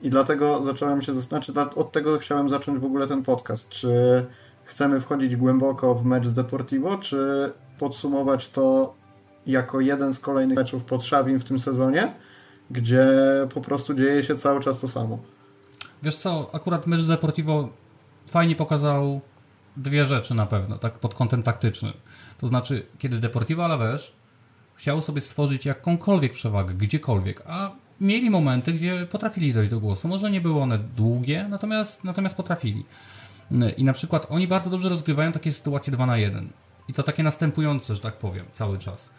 [0.01, 3.69] I dlatego zacząłem się zastanawiać, od tego chciałem zacząć w ogóle ten podcast.
[3.69, 4.25] Czy
[4.63, 8.93] chcemy wchodzić głęboko w mecz z Deportivo, czy podsumować to
[9.47, 12.13] jako jeden z kolejnych meczów pod Szawin w tym sezonie,
[12.71, 13.07] gdzie
[13.53, 15.19] po prostu dzieje się cały czas to samo.
[16.03, 17.69] Wiesz co, akurat mecz z Deportivo
[18.27, 19.21] fajnie pokazał
[19.77, 21.93] dwie rzeczy na pewno, tak pod kątem taktycznym.
[22.37, 24.11] To znaczy, kiedy Deportivo Alaves
[24.75, 30.07] chciało sobie stworzyć jakąkolwiek przewagę, gdziekolwiek, a mieli momenty, gdzie potrafili dojść do głosu.
[30.07, 32.85] Może nie były one długie, natomiast, natomiast potrafili.
[33.77, 36.49] I na przykład oni bardzo dobrze rozgrywają takie sytuacje 2 na 1.
[36.87, 39.09] I to takie następujące, że tak powiem, cały czas.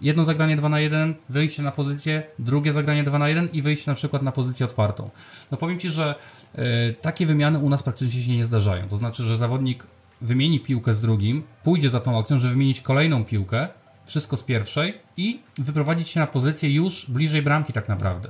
[0.00, 3.90] Jedno zagranie 2 na 1, wyjście na pozycję, drugie zagranie 2 na 1 i wyjście
[3.90, 5.10] na przykład na pozycję otwartą.
[5.50, 6.14] No powiem Ci, że
[6.58, 8.88] y, takie wymiany u nas praktycznie się nie zdarzają.
[8.88, 9.86] To znaczy, że zawodnik
[10.20, 13.68] wymieni piłkę z drugim, pójdzie za tą akcją, żeby wymienić kolejną piłkę,
[14.06, 18.28] wszystko z pierwszej i wyprowadzić się na pozycję już bliżej bramki tak naprawdę.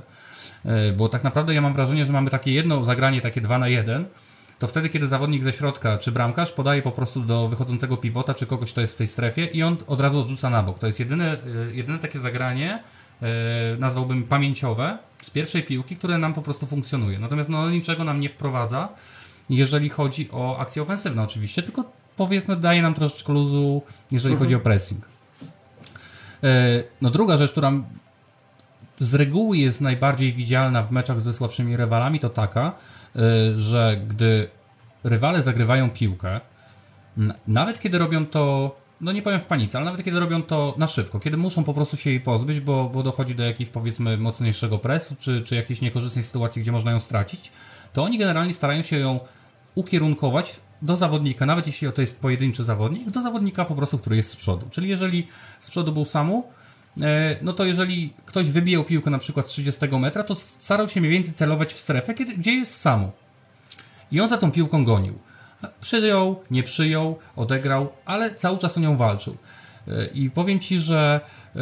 [0.89, 3.67] Y, bo tak naprawdę ja mam wrażenie, że mamy takie jedno zagranie, takie 2 na
[3.67, 4.05] 1,
[4.59, 8.45] to wtedy, kiedy zawodnik ze środka czy bramkarz podaje po prostu do wychodzącego pivota, czy
[8.45, 10.79] kogoś, kto jest w tej strefie i on od razu odrzuca na bok.
[10.79, 11.37] To jest jedyne,
[11.71, 12.83] jedyne takie zagranie,
[13.79, 17.19] nazwałbym pamięciowe, z pierwszej piłki, które nam po prostu funkcjonuje.
[17.19, 18.89] Natomiast no, niczego nam nie wprowadza,
[19.49, 21.83] jeżeli chodzi o akcje ofensywne oczywiście, tylko
[22.15, 24.45] powiedzmy daje nam troszeczkę luzu, jeżeli mhm.
[24.45, 25.05] chodzi o pressing.
[27.01, 27.71] No druga rzecz, która
[28.99, 32.71] z reguły jest najbardziej widzialna w meczach ze słabszymi rywalami, to taka,
[33.57, 34.49] że gdy
[35.03, 36.39] rywale zagrywają piłkę,
[37.47, 40.87] nawet kiedy robią to, no nie powiem w panice, ale nawet kiedy robią to na
[40.87, 44.79] szybko, kiedy muszą po prostu się jej pozbyć, bo, bo dochodzi do jakiegoś powiedzmy mocniejszego
[44.79, 47.51] presu, czy, czy jakiejś niekorzystnej sytuacji, gdzie można ją stracić,
[47.93, 49.19] to oni generalnie starają się ją
[49.75, 54.29] ukierunkować do zawodnika, nawet jeśli to jest pojedynczy zawodnik, do zawodnika po prostu, który jest
[54.29, 54.67] z przodu.
[54.71, 55.27] Czyli jeżeli
[55.59, 56.47] z przodu był Samu,
[57.41, 61.11] no to jeżeli ktoś wybijał piłkę na przykład z 30 metra, to starał się mniej
[61.11, 63.11] więcej celować w strefę, kiedy, gdzie jest samo.
[64.11, 65.19] I on za tą piłką gonił.
[65.81, 69.37] Przyjął, nie przyjął, odegrał, ale cały czas o nią walczył.
[69.87, 71.21] E, I powiem Ci, że
[71.55, 71.59] e,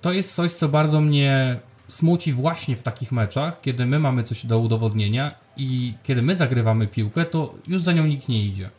[0.00, 1.56] to jest coś, co bardzo mnie
[1.88, 6.86] smuci właśnie w takich meczach, kiedy my mamy coś do udowodnienia i kiedy my zagrywamy
[6.86, 8.70] piłkę, to już za nią nikt nie idzie.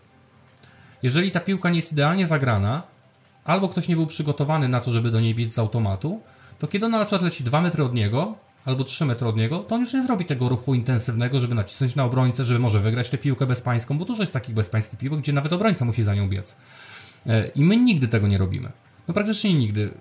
[1.03, 2.83] Jeżeli ta piłka nie jest idealnie zagrana,
[3.45, 6.21] albo ktoś nie był przygotowany na to, żeby do niej biec z automatu,
[6.59, 9.59] to kiedy ona na przykład leci 2 metry od niego, albo 3 metry od niego,
[9.59, 13.09] to on już nie zrobi tego ruchu intensywnego, żeby nacisnąć na obrońcę, żeby może wygrać
[13.09, 16.29] tę piłkę bezpańską, bo dużo jest takich bezpańskich piłek, gdzie nawet obrońca musi za nią
[16.29, 16.55] biec.
[17.27, 18.71] E, I my nigdy tego nie robimy.
[19.07, 19.93] No praktycznie nigdy.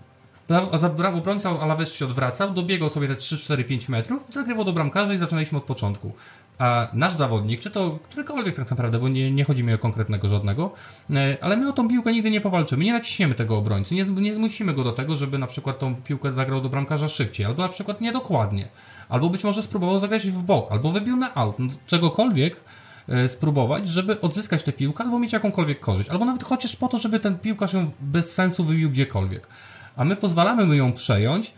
[1.14, 5.18] Obrońca Alaves się odwracał, dobiegał sobie te 3, 4, 5 metrów, zagrywał do bramkarza i
[5.18, 6.12] zaczynaliśmy od początku.
[6.60, 10.28] A nasz zawodnik, czy to którykolwiek tak naprawdę, bo nie, nie chodzi mi o konkretnego
[10.28, 10.72] żadnego,
[11.10, 14.34] e, ale my o tą piłkę nigdy nie powalczymy, nie naciśniemy tego obrońcy, nie, nie
[14.34, 17.68] zmusimy go do tego, żeby na przykład tą piłkę zagrał do bramkarza szybciej, albo na
[17.68, 18.68] przykład niedokładnie,
[19.08, 22.60] albo być może spróbował zagrać w bok, albo wybił na out, no, czegokolwiek,
[23.08, 26.98] e, spróbować, żeby odzyskać tę piłkę albo mieć jakąkolwiek korzyść, albo nawet chociaż po to,
[26.98, 29.48] żeby ten piłkarz ją bez sensu wybił gdziekolwiek.
[29.96, 31.52] A my pozwalamy mu ją przejąć,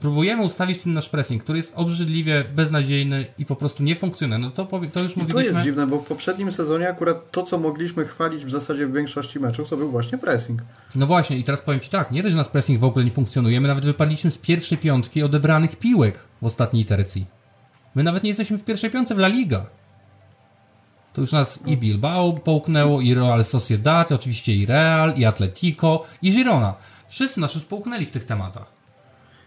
[0.00, 4.38] próbujemy ustawić ten nasz pressing, który jest obrzydliwie beznadziejny i po prostu nie funkcjonuje.
[4.38, 5.32] No to, to już I mówiliśmy.
[5.32, 8.92] to jest dziwne, bo w poprzednim sezonie akurat to, co mogliśmy chwalić w zasadzie w
[8.92, 10.62] większości meczów, to był właśnie pressing.
[10.94, 13.10] No właśnie i teraz powiem Ci tak, nie dość, że nasz pressing w ogóle nie
[13.10, 17.26] funkcjonuje, my nawet wypadliśmy z pierwszej piątki odebranych piłek w ostatniej tercji.
[17.94, 19.66] My nawet nie jesteśmy w pierwszej piątce w La Liga.
[21.12, 26.32] to już nas i Bilbao połknęło, i Real Sociedad, oczywiście i Real, i Atletico, i
[26.32, 26.74] Girona.
[27.08, 28.79] Wszyscy nas już połknęli w tych tematach.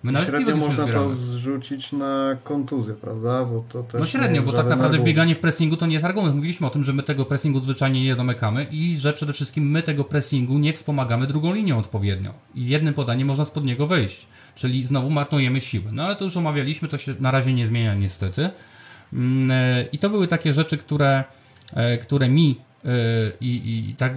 [0.03, 3.45] My nawet średnio można to zrzucić na kontuzję, prawda?
[3.45, 6.35] Bo to też no średnio, bo tak naprawdę bieganie w pressingu to nie jest argument.
[6.35, 9.83] Mówiliśmy o tym, że my tego pressingu zwyczajnie nie domykamy i że przede wszystkim my
[9.83, 12.33] tego pressingu nie wspomagamy drugą linią odpowiednio.
[12.55, 14.27] I jednym podaniem można spod niego wyjść.
[14.55, 15.91] Czyli znowu marnujemy siły.
[15.91, 18.49] No ale to już omawialiśmy, to się na razie nie zmienia niestety.
[19.13, 21.23] Mm, e, I to były takie rzeczy, które,
[21.73, 22.89] e, które mi e,
[23.41, 24.13] i, i tak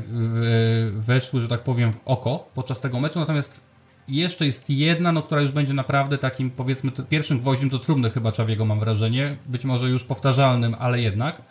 [0.93, 3.21] weszły, że tak powiem, w oko podczas tego meczu.
[3.21, 3.61] Natomiast
[4.09, 8.33] jeszcze jest jedna, no, która już będzie naprawdę takim, powiedzmy, pierwszym gwoździem do trumny chyba
[8.33, 9.37] Czawiego, mam wrażenie.
[9.47, 11.43] Być może już powtarzalnym, ale jednak.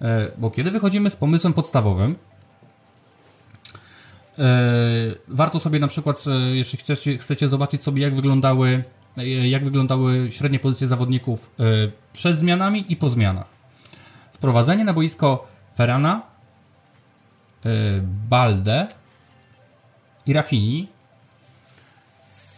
[0.00, 2.16] E, bo kiedy wychodzimy z pomysłem podstawowym,
[4.38, 4.44] e,
[5.28, 8.84] warto sobie na przykład, e, jeśli chcecie, chcecie zobaczyć sobie, jak wyglądały,
[9.42, 11.50] jak wyglądały średnie pozycje zawodników
[12.12, 13.46] przed zmianami i po zmianach.
[14.32, 16.22] Wprowadzenie na boisko Ferrana,
[18.28, 18.88] Balde
[20.26, 20.88] i Rafini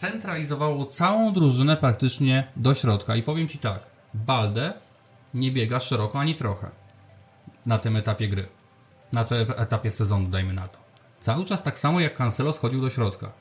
[0.02, 3.16] centralizowało całą drużynę praktycznie do środka.
[3.16, 3.80] I powiem Ci tak,
[4.14, 4.72] Balde
[5.34, 6.70] nie biega szeroko ani trochę
[7.66, 8.46] na tym etapie gry.
[9.12, 10.78] Na tym etapie sezonu, dajmy na to.
[11.20, 13.32] Cały czas tak samo jak Cancelo schodził do środka.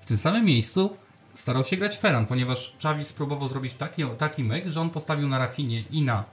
[0.00, 0.96] W tym samym miejscu
[1.34, 5.38] starał się grać Ferran, ponieważ Xavi spróbował zrobić taki, taki myk, że on postawił na
[5.38, 6.24] Rafinie i na,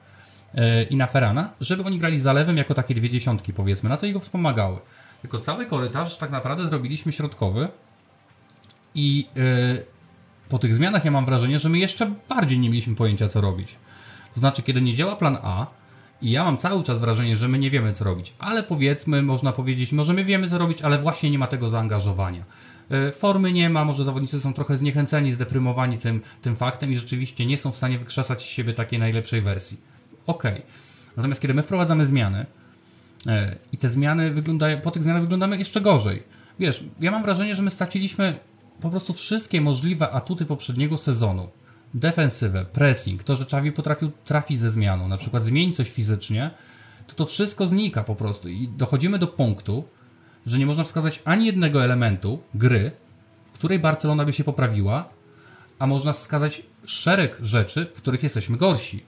[0.54, 3.90] yy, i na Ferrana, żeby oni grali zalewem jako takie dwie dziesiątki powiedzmy.
[3.90, 4.80] Na to jego wspomagały.
[5.22, 7.68] Tylko cały korytarz tak naprawdę zrobiliśmy środkowy,
[8.96, 9.86] i yy,
[10.50, 13.76] po tych zmianach ja mam wrażenie, że my jeszcze bardziej nie mieliśmy pojęcia, co robić.
[14.34, 15.68] To znaczy, kiedy nie działa plan A,
[16.22, 19.52] i ja mam cały czas wrażenie, że my nie wiemy, co robić, ale powiedzmy, można
[19.52, 22.44] powiedzieć, może my wiemy, co robić, ale właśnie nie ma tego zaangażowania.
[22.90, 27.46] Yy, formy nie ma, może zawodnicy są trochę zniechęceni, zdeprymowani tym, tym faktem i rzeczywiście
[27.46, 29.78] nie są w stanie wykrzesać z siebie takiej najlepszej wersji.
[30.28, 30.52] Okej.
[30.52, 30.64] Okay.
[31.18, 32.46] Natomiast kiedy my wprowadzamy zmiany
[33.26, 33.34] yy,
[33.72, 36.24] i te zmiany wyglądają, po tych zmianach wyglądamy jeszcze gorzej.
[36.60, 38.40] Wiesz, ja mam wrażenie, że my straciliśmy
[38.82, 41.50] po prostu wszystkie możliwe atuty poprzedniego sezonu.
[41.94, 46.52] Defensywę, pressing, to, że Czawi potrafił trafić ze zmianą, na przykład zmienić coś fizycznie,
[47.08, 49.84] to to wszystko znika po prostu i dochodzimy do punktu,
[50.46, 52.92] że nie można wskazać ani jednego elementu gry,
[53.46, 55.10] w której Barcelona by się poprawiła,
[55.80, 59.04] a można wskazać szereg rzeczy, w których jesteśmy gorsi.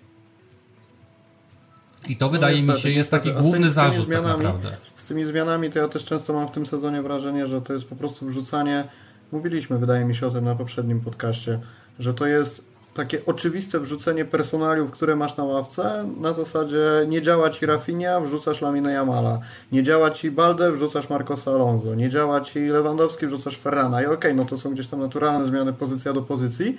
[2.08, 4.78] I to no wydaje niestety, mi się jest taki główny zarzut tak zmianami, tak naprawdę.
[4.96, 7.86] Z tymi zmianami to ja też często mam w tym sezonie wrażenie, że to jest
[7.86, 8.84] po prostu wrzucanie
[9.32, 11.60] Mówiliśmy, wydaje mi się o tym na poprzednim podcaście,
[12.00, 12.62] że to jest
[12.96, 18.62] takie oczywiste wrzucenie personaliów, które masz na ławce, na zasadzie nie działa ci Rafinha, wrzucasz
[18.62, 19.40] Laminę Jamala,
[19.72, 24.02] nie działa ci Balde, wrzucasz Marcosa Alonso, nie działa ci Lewandowski, wrzucasz Ferrana.
[24.02, 26.78] I okej, okay, no to są gdzieś tam naturalne zmiany pozycja do pozycji,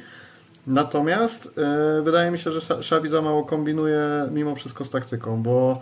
[0.67, 1.45] natomiast
[1.97, 5.79] yy, wydaje mi się, że Xabi za mało kombinuje mimo wszystko z taktyką, bo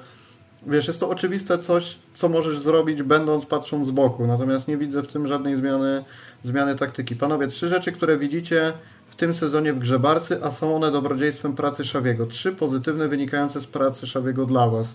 [0.66, 4.26] wiesz, jest to oczywiste coś, co możesz zrobić, będąc patrząc z boku.
[4.26, 6.04] Natomiast nie widzę w tym żadnej zmiany,
[6.42, 7.16] zmiany taktyki.
[7.16, 8.72] Panowie, trzy rzeczy, które widzicie
[9.08, 12.26] w tym sezonie w Grzebarcy, a są one dobrodziejstwem pracy Szawiego.
[12.26, 14.94] Trzy pozytywne wynikające z pracy Szawiego dla Was.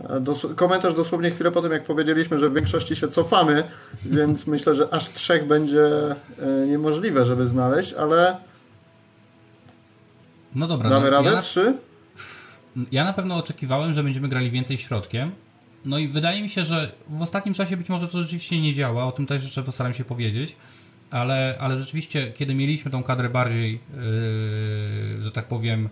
[0.00, 3.64] E, dos komentarz dosłownie chwilę po tym, jak powiedzieliśmy, że w większości się cofamy,
[4.04, 5.86] więc myślę, że aż trzech będzie
[6.38, 8.36] e, niemożliwe, żeby znaleźć, ale.
[10.54, 11.30] No dobra, damy no, radę?
[11.30, 11.42] Ja...
[11.42, 11.74] Trzy?
[12.92, 15.32] Ja na pewno oczekiwałem, że będziemy grali więcej środkiem.
[15.84, 19.04] No i wydaje mi się, że w ostatnim czasie być może to rzeczywiście nie działa,
[19.04, 20.56] o tym też jeszcze postaram się powiedzieć,
[21.10, 25.88] ale, ale rzeczywiście, kiedy mieliśmy tą kadrę bardziej, yy, że tak powiem, yy,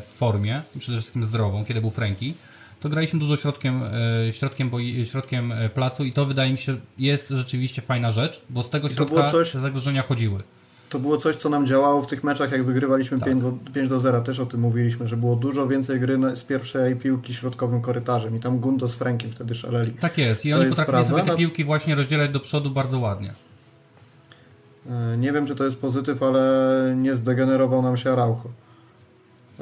[0.00, 2.34] w formie, przede wszystkim zdrową, kiedy był Franki,
[2.80, 3.82] to graliśmy dużo środkiem,
[4.26, 8.62] yy, środkiem, boi, środkiem placu i to wydaje mi się jest rzeczywiście fajna rzecz, bo
[8.62, 9.54] z tego środka coś...
[9.54, 10.42] zagrożenia chodziły
[10.88, 13.28] to było coś, co nam działało w tych meczach, jak wygrywaliśmy tak.
[13.28, 14.20] 5, do, 5 do 0.
[14.20, 18.40] Też o tym mówiliśmy, że było dużo więcej gry z pierwszej piłki środkowym korytarzem i
[18.40, 19.92] tam Gundo z Frankiem wtedy szaleli.
[19.92, 23.32] Tak jest i to oni potrafili sobie te piłki właśnie rozdzielać do przodu bardzo ładnie.
[24.90, 28.50] E, nie wiem, czy to jest pozytyw, ale nie zdegenerował nam się Araujo.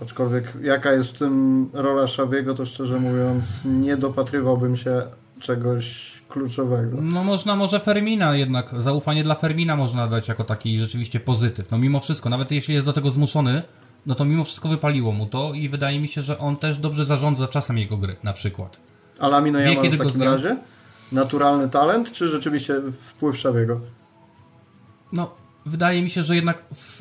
[0.02, 5.02] Aczkolwiek jaka jest w tym rola Szabiego, to szczerze mówiąc nie dopatrywałbym się
[5.44, 6.98] czegoś kluczowego.
[7.00, 11.70] No można może Fermina jednak, zaufanie dla Fermina można dać jako taki rzeczywiście pozytyw.
[11.70, 13.62] No mimo wszystko, nawet jeśli jest do tego zmuszony,
[14.06, 17.04] no to mimo wszystko wypaliło mu to i wydaje mi się, że on też dobrze
[17.04, 18.76] zarządza czasem jego gry, na przykład.
[19.20, 20.56] A Lamino Jamal w takim razie?
[21.12, 23.80] Naturalny talent, czy rzeczywiście wpływ Szabiego?
[25.12, 25.30] No,
[25.66, 27.00] wydaje mi się, że jednak w,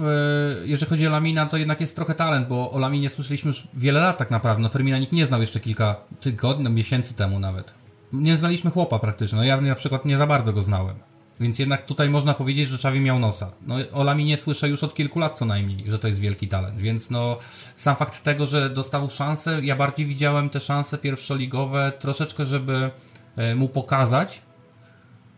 [0.66, 4.00] jeżeli chodzi o Lamina, to jednak jest trochę talent, bo o Laminie słyszeliśmy już wiele
[4.00, 4.64] lat tak naprawdę.
[4.64, 7.83] No Fermina nikt nie znał jeszcze kilka tygodni, miesięcy temu nawet
[8.14, 9.38] nie znaliśmy chłopa praktycznie.
[9.38, 10.96] No ja na przykład nie za bardzo go znałem.
[11.40, 13.52] Więc jednak tutaj można powiedzieć, że Czawi miał nosa.
[13.62, 16.48] No o Lami nie słyszę już od kilku lat co najmniej, że to jest wielki
[16.48, 17.38] talent, więc no
[17.76, 22.92] sam fakt tego, że dostał szansę, ja bardziej widziałem te szanse pierwszoligowe troszeczkę, żeby
[23.36, 24.42] e, mu pokazać,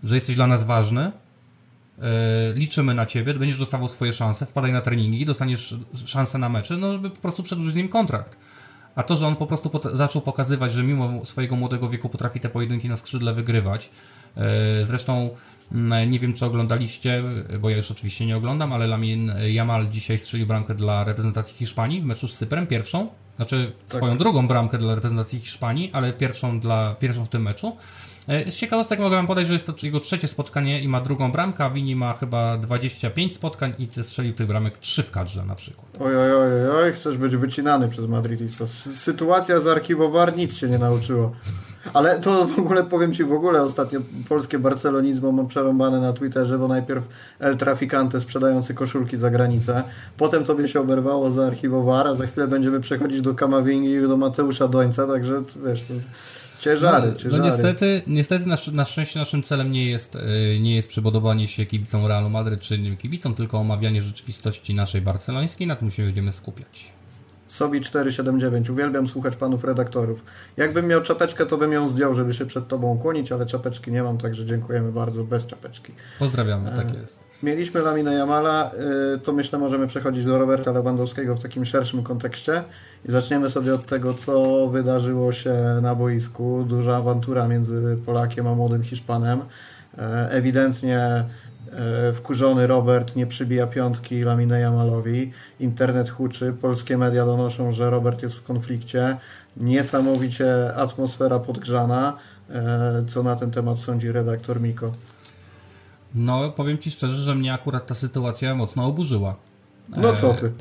[0.03, 1.11] że jesteś dla nas ważny, e,
[2.53, 6.93] liczymy na ciebie, będziesz dostawał swoje szanse, wpadaj na treningi, dostaniesz szansę na mecze, no
[6.93, 8.37] żeby po prostu przedłużyć nim kontrakt.
[8.95, 12.39] A to, że on po prostu pot zaczął pokazywać, że mimo swojego młodego wieku potrafi
[12.39, 13.89] te pojedynki na skrzydle wygrywać.
[14.37, 14.41] E,
[14.85, 15.29] zresztą
[15.71, 17.23] mm, nie wiem, czy oglądaliście,
[17.59, 22.01] bo ja już oczywiście nie oglądam, ale Lamin Jamal dzisiaj strzelił bramkę dla reprezentacji Hiszpanii
[22.01, 23.09] w meczu z Cyprem, pierwszą.
[23.35, 23.97] Znaczy tak.
[23.97, 27.77] swoją drugą bramkę dla reprezentacji Hiszpanii, ale pierwszą, dla, pierwszą w tym meczu.
[28.27, 31.31] E, z ciekawostek mogę wam podać, że jest to jego trzecie spotkanie i ma drugą
[31.31, 35.55] bramkę, a Wini ma chyba 25 spotkań i strzelił tych bramek 3 w kadrze na
[35.55, 35.87] przykład.
[35.99, 38.67] Oj, oj, oj, oj, chcesz być wycinany przez Madridista.
[38.93, 41.31] Sytuacja z archiwowar nic się nie nauczyło.
[41.93, 46.59] Ale to w ogóle powiem Ci, w ogóle ostatnio polskie barcelonizmo mam przerąbane na Twitterze,
[46.59, 47.07] bo najpierw
[47.39, 49.83] El Traficante sprzedający koszulki za granicę,
[50.17, 54.67] potem tobie się oberwało za archiwowara, za chwilę będziemy przechodzić do Kamawingi i do Mateusza
[54.67, 55.81] Dońca, także wiesz...
[55.81, 55.93] To...
[56.65, 57.43] Ciężary, no, ciężary.
[57.43, 61.65] No niestety, niestety na, na szczęście naszym celem nie jest, e, nie jest przybudowanie się
[61.65, 66.31] kibicom Realu Madryt czy innym kibicom, tylko omawianie rzeczywistości naszej barcelońskiej, na tym się będziemy
[66.31, 66.91] skupiać.
[67.47, 68.69] Sobi 479.
[68.69, 70.23] Uwielbiam słuchać panów redaktorów.
[70.57, 74.03] Jakbym miał czapeczkę, to bym ją zdjął, żeby się przed tobą ukłonić, ale czapeczki nie
[74.03, 75.93] mam, także dziękujemy bardzo bez czapeczki.
[76.19, 77.19] Pozdrawiamy, tak e, jest.
[77.43, 78.71] Mieliśmy Laminę Jamala,
[79.15, 82.63] y, to myślę możemy przechodzić do Roberta Lewandowskiego w takim szerszym kontekście
[83.09, 86.65] i zaczniemy sobie od tego, co wydarzyło się na boisku.
[86.67, 89.41] Duża awantura między Polakiem a młodym Hiszpanem.
[89.97, 91.25] E, ewidentnie e,
[92.13, 95.31] wkurzony Robert nie przybija piątki Laminę Jamalowi.
[95.59, 99.17] Internet huczy, polskie media donoszą, że Robert jest w konflikcie.
[99.57, 102.17] Niesamowicie atmosfera podgrzana.
[102.49, 104.91] E, co na ten temat sądzi redaktor Miko?
[106.15, 109.35] No, powiem Ci szczerze, że mnie akurat ta sytuacja mocno oburzyła.
[109.89, 110.51] No co ty?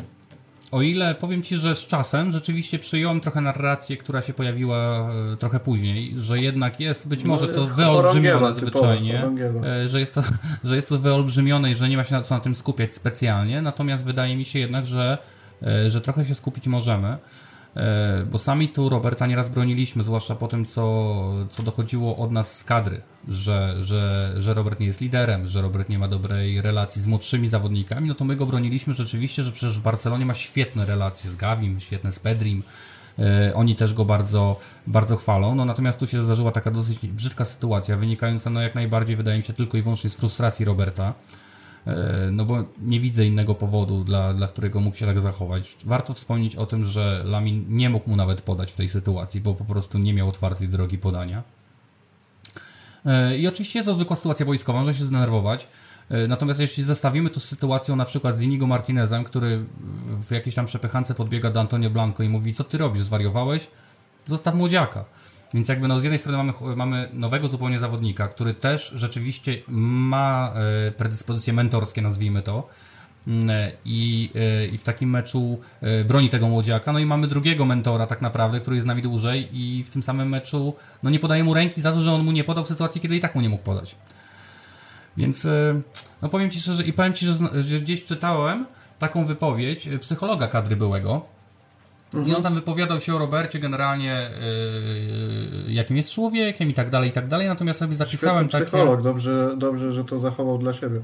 [0.74, 5.36] O ile powiem Ci, że z czasem rzeczywiście przyjąłem trochę narrację, która się pojawiła e,
[5.36, 9.22] trochę później, że jednak jest być no, może to wyolbrzymione zwyczajnie,
[9.64, 10.22] e, że jest to,
[10.64, 13.62] że jest to wyolbrzymione i że nie ma się na co na tym skupiać specjalnie,
[13.62, 15.18] natomiast wydaje mi się jednak, że,
[15.62, 17.16] e, że trochę się skupić możemy.
[17.76, 22.58] E, bo sami tu Roberta nieraz broniliśmy, zwłaszcza po tym, co, co dochodziło od nas
[22.58, 27.02] z kadry, że, że, że Robert nie jest liderem, że Robert nie ma dobrej relacji
[27.02, 30.86] z młodszymi zawodnikami, no to my go broniliśmy rzeczywiście, że przecież w Barcelonie ma świetne
[30.86, 32.62] relacje z Gavim, świetne z Pedrim,
[33.18, 34.56] e, oni też go bardzo,
[34.86, 35.54] bardzo chwalą.
[35.54, 39.44] No natomiast tu się zdarzyła taka dosyć brzydka sytuacja, wynikająca no jak najbardziej, wydaje mi
[39.44, 41.14] się, tylko i wyłącznie z frustracji Roberta.
[41.86, 45.76] E, no bo nie widzę innego powodu, dla, dla którego mógł się tak zachować.
[45.84, 49.54] Warto wspomnieć o tym, że Lamin nie mógł mu nawet podać w tej sytuacji, bo
[49.54, 51.42] po prostu nie miał otwartej drogi podania.
[53.06, 55.68] E, I oczywiście jest to zwykła sytuacja wojskowa, może się zdenerwować.
[56.10, 59.64] E, natomiast jeśli zestawimy to z sytuacją na przykład z Inigo Martinezem, który
[60.28, 63.66] w jakiejś tam przepychance podbiega do Antonio Blanco i mówi, co ty robisz, zwariowałeś?
[64.26, 65.04] Zostaw młodziaka.
[65.54, 70.52] Więc jakby no z jednej strony mamy, mamy nowego zupełnie zawodnika, który też rzeczywiście ma
[70.88, 72.68] e, predyspozycje mentorskie, nazwijmy to.
[73.26, 75.58] Mm, e, I, e, I w takim meczu
[76.04, 76.92] broni tego młodziaka.
[76.92, 80.02] No i mamy drugiego mentora, tak naprawdę, który jest z nami dłużej, i w tym
[80.02, 82.68] samym meczu no nie podaje mu ręki za to, że on mu nie podał w
[82.68, 83.96] sytuacji, kiedy i tak mu nie mógł podać.
[85.16, 85.46] Więc
[86.22, 88.66] no powiem Ci szczerze, i powiem Ci, że, że gdzieś czytałem
[88.98, 91.33] taką wypowiedź psychologa kadry byłego,
[92.18, 92.28] Mhm.
[92.28, 94.30] I on tam wypowiadał się o Robercie generalnie,
[95.66, 97.48] yy, jakim jest człowiekiem i tak dalej, i tak dalej.
[97.48, 98.64] Natomiast sobie zapisałem takie...
[98.64, 101.00] psycholog, dobrze, dobrze, że to zachował dla siebie.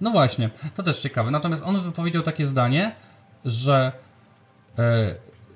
[0.00, 1.30] No właśnie, to też ciekawe.
[1.30, 2.94] Natomiast on wypowiedział takie zdanie,
[3.44, 3.92] że
[4.78, 4.84] yy,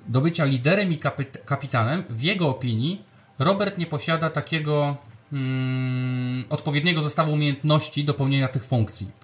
[0.09, 0.99] do bycia liderem i
[1.45, 3.03] kapitanem, w jego opinii,
[3.39, 4.97] Robert nie posiada takiego
[5.33, 9.22] mm, odpowiedniego zestawu umiejętności do pełnienia tych funkcji.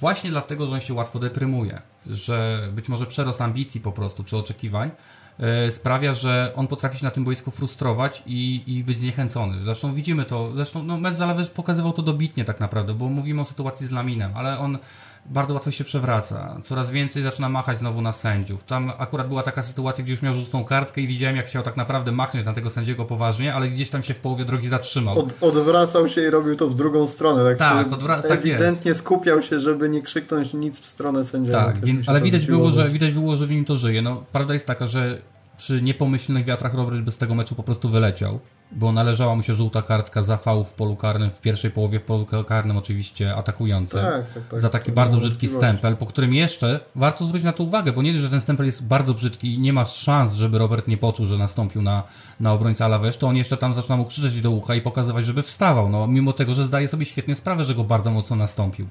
[0.00, 4.36] Właśnie dlatego, że on się łatwo deprymuje, że być może przerost ambicji po prostu, czy
[4.36, 4.90] oczekiwań
[5.38, 9.64] yy, sprawia, że on potrafi się na tym boisku frustrować i, i być zniechęcony.
[9.64, 13.86] Zresztą widzimy to, zresztą no, Metz pokazywał to dobitnie tak naprawdę, bo mówimy o sytuacji
[13.86, 14.78] z Laminem, ale on
[15.26, 16.60] bardzo łatwo się przewraca.
[16.64, 18.64] Coraz więcej zaczyna machać znowu na sędziów.
[18.64, 21.76] Tam akurat była taka sytuacja, gdzie już miał żółtą kartkę i widziałem, jak chciał tak
[21.76, 25.18] naprawdę machnąć na tego sędziego poważnie, ale gdzieś tam się w połowie drogi zatrzymał.
[25.18, 27.54] Od, odwracał się i robił to w drugą stronę.
[27.54, 29.00] Tak, tak, odwra- tak ewidentnie jest.
[29.00, 31.58] skupiał się, żeby nie krzyknąć nic w stronę sędziego.
[31.58, 34.02] Tak, więc, ale widać było, że, widać było, że w nim to żyje.
[34.02, 35.18] No, prawda jest taka, że
[35.56, 38.40] przy niepomyślnych wiatrach Robert by z tego meczu po prostu wyleciał.
[38.72, 42.02] Bo należała mu się żółta kartka za fał w polu karnym, w pierwszej połowie w
[42.02, 44.00] polu karnym oczywiście atakującym.
[44.00, 44.60] Tak, tak, tak.
[44.60, 48.12] za taki bardzo brzydki stempel, po którym jeszcze warto zwrócić na to uwagę, bo nie
[48.12, 51.26] dość, że ten stempel jest bardzo brzydki i nie ma szans, żeby Robert nie poczuł,
[51.26, 52.02] że nastąpił na,
[52.40, 55.42] na obrońcę Alavés, to on jeszcze tam zaczyna mu krzyczeć do ucha i pokazywać, żeby
[55.42, 58.86] wstawał, no mimo tego, że zdaje sobie świetnie sprawę, że go bardzo mocno nastąpił.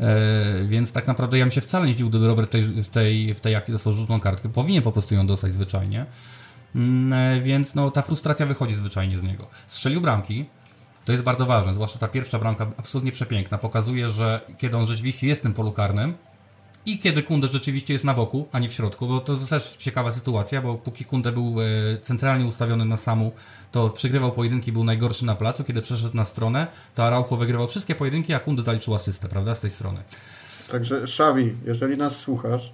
[0.00, 3.34] E, więc tak naprawdę ja bym się wcale nie zdziwił, gdyby Robert tej, w, tej,
[3.34, 4.48] w tej akcji dostał żółtą kartkę.
[4.48, 6.06] Powinien po prostu ją dostać zwyczajnie.
[6.76, 9.46] Mm, e, więc no, ta frustracja wychodzi zwyczajnie z niego.
[9.66, 10.46] Strzelił bramki,
[11.04, 13.58] to jest bardzo ważne, zwłaszcza ta pierwsza bramka, absolutnie przepiękna.
[13.58, 16.14] Pokazuje, że kiedy on rzeczywiście jest tym polu karnym
[16.86, 20.10] i kiedy Kunde rzeczywiście jest na boku, a nie w środku, bo to też ciekawa
[20.10, 21.64] sytuacja, bo póki Kunde był e,
[21.98, 23.32] centralnie ustawiony na samu,
[23.72, 25.64] to przegrywał pojedynki, był najgorszy na placu.
[25.64, 29.60] Kiedy przeszedł na stronę, to Araujo wygrywał wszystkie pojedynki, a Kunde zaliczył asystę, prawda, z
[29.60, 30.00] tej strony.
[30.70, 32.72] Także Szawi, jeżeli nas słuchasz,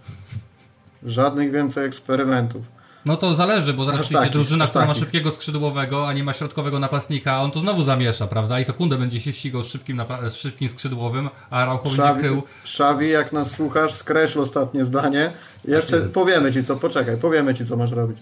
[1.03, 2.67] żadnych więcej eksperymentów.
[3.07, 6.79] No to zależy, bo zaraz przyjdzie drużyna, która ma szybkiego skrzydłowego, a nie ma środkowego
[6.79, 8.61] napastnika, a on to znowu zamiesza, prawda?
[8.61, 12.43] I to Kunde będzie się ścigał z szybkim, z szybkim skrzydłowym, a Araujo będzie krył.
[12.65, 15.31] Szawi, jak nas słuchasz, skreśl ostatnie zdanie.
[15.65, 16.15] Jeszcze jest.
[16.15, 18.19] powiemy ci co, poczekaj, powiemy ci co masz robić.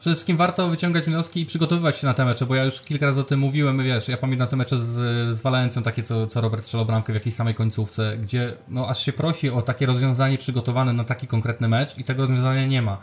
[0.00, 3.06] Przede wszystkim warto wyciągać wnioski i przygotowywać się na te mecze, bo ja już kilka
[3.06, 4.94] razy o tym mówiłem, wiesz, ja pamiętam te mecze z,
[5.36, 9.04] z Walencją, takie co, co Robert strzelał bramkę w jakiejś samej końcówce, gdzie no aż
[9.04, 12.98] się prosi o takie rozwiązanie przygotowane na taki konkretny mecz i tego rozwiązania nie ma.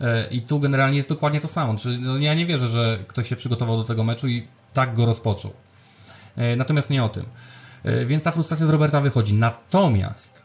[0.00, 3.28] E, I tu generalnie jest dokładnie to samo, czyli no, ja nie wierzę, że ktoś
[3.28, 5.52] się przygotował do tego meczu i tak go rozpoczął.
[6.36, 7.24] E, Natomiast nie o tym.
[7.84, 9.34] E, Więc ta frustracja z Roberta wychodzi.
[9.34, 10.42] Natomiast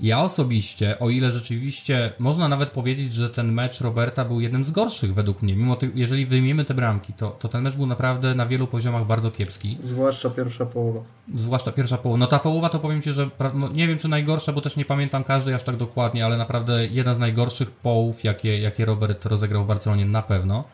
[0.00, 4.70] ja osobiście, o ile rzeczywiście można nawet powiedzieć, że ten mecz Roberta był jednym z
[4.70, 8.34] gorszych według mnie, mimo tych, jeżeli wyjmiemy te bramki, to, to ten mecz był naprawdę
[8.34, 11.00] na wielu poziomach bardzo kiepski, Zwłaszcza pierwsza połowa.
[11.34, 12.18] zwłaszcza pierwsza połowa.
[12.18, 14.84] No ta połowa to powiem Ci, że no, nie wiem czy najgorsza, bo też nie
[14.84, 19.64] pamiętam każdej aż tak dokładnie, ale naprawdę jedna z najgorszych połów, jakie, jakie Robert rozegrał
[19.64, 20.64] w Barcelonie na pewno.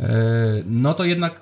[0.00, 0.06] Yy,
[0.66, 1.40] No to jednak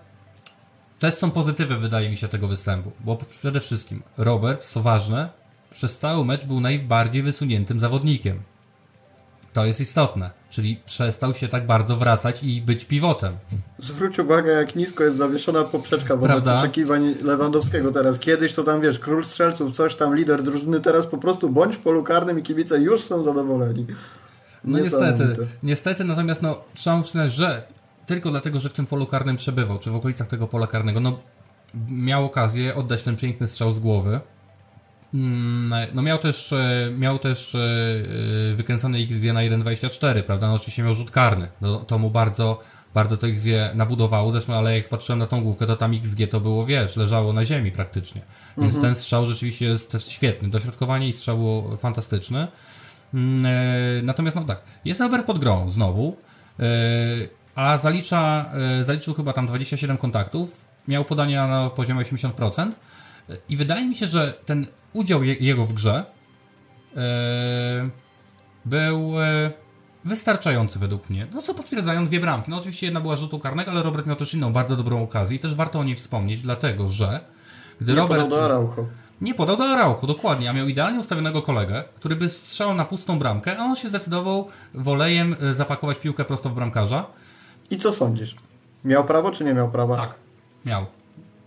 [0.99, 5.29] też są pozytywy, wydaje mi się, tego występu, bo przede wszystkim Robert, co ważne,
[5.77, 8.41] przez cały mecz był najbardziej wysuniętym zawodnikiem.
[9.53, 13.37] To jest istotne, czyli przestał się tak bardzo wracać i być pivotem.
[13.79, 16.59] Zwróć uwagę, jak nisko jest zawieszona poprzeczka wobec Prawda?
[16.59, 18.19] oczekiwań Lewandowskiego teraz.
[18.19, 21.79] Kiedyś to tam, wiesz, król strzelców, coś tam, lider drużyny, teraz po prostu bądź w
[21.79, 23.87] polu karnym i kibice już są zadowoleni.
[24.65, 27.63] No niestety, niestety, natomiast no, trzeba przyznać, że
[28.07, 31.19] tylko dlatego, że w tym polu karnym przebywał, czy w okolicach tego pola karnego, no
[31.91, 34.21] miał okazję oddać ten piękny strzał z głowy.
[35.17, 40.49] Mm, No miał też, e, miał też e, e, wykręcone XG na 1.24, prawda?
[40.49, 41.49] No oczywiście miał rzut karny.
[41.61, 42.61] No, to mu bardzo,
[42.95, 44.33] bardzo to XG nabudowało.
[44.33, 47.45] Zresztą, ale jak patrzyłem na tą główkę, to tam XG to było, wiesz, leżało na
[47.45, 48.23] ziemi praktycznie.
[48.59, 50.49] Więc ten strzał rzeczywiście jest też świetny.
[50.49, 52.49] Dośrodkowanie i strzał było fantastyczne.
[53.15, 56.17] Mm, Natomiast no tak, jest Robert pod grą znowu,
[57.55, 58.45] a zalicza,
[58.83, 62.73] zaliczył chyba tam 27 kontaktów, miał podania na poziomie 80% e,
[63.49, 66.05] i wydaje mi się, że ten udział je, jego w grze
[66.97, 67.91] e,
[68.65, 69.51] był e,
[70.05, 71.27] wystarczający według mnie.
[71.35, 72.51] No co potwierdzają dwie bramki.
[72.51, 75.41] No oczywiście jedna była rzutu karnego, ale Robert miał też inną bardzo dobrą okazję i
[75.41, 77.21] też warto o niej wspomnieć, dlatego że
[77.81, 78.23] gdy Nie Robert...
[78.23, 78.87] podał do Araujo.
[79.21, 83.19] Nie podał do Arauchu, dokładnie, a miał idealnie ustawionego kolegę, który by strzelał na pustą
[83.19, 87.07] bramkę, a on się zdecydował wolejem e, zapakować piłkę prosto w bramkarza.
[87.71, 88.37] I co sądzisz?
[88.85, 89.97] Miał prawo czy nie miał prawa?
[89.97, 90.15] Tak,
[90.65, 90.87] miał.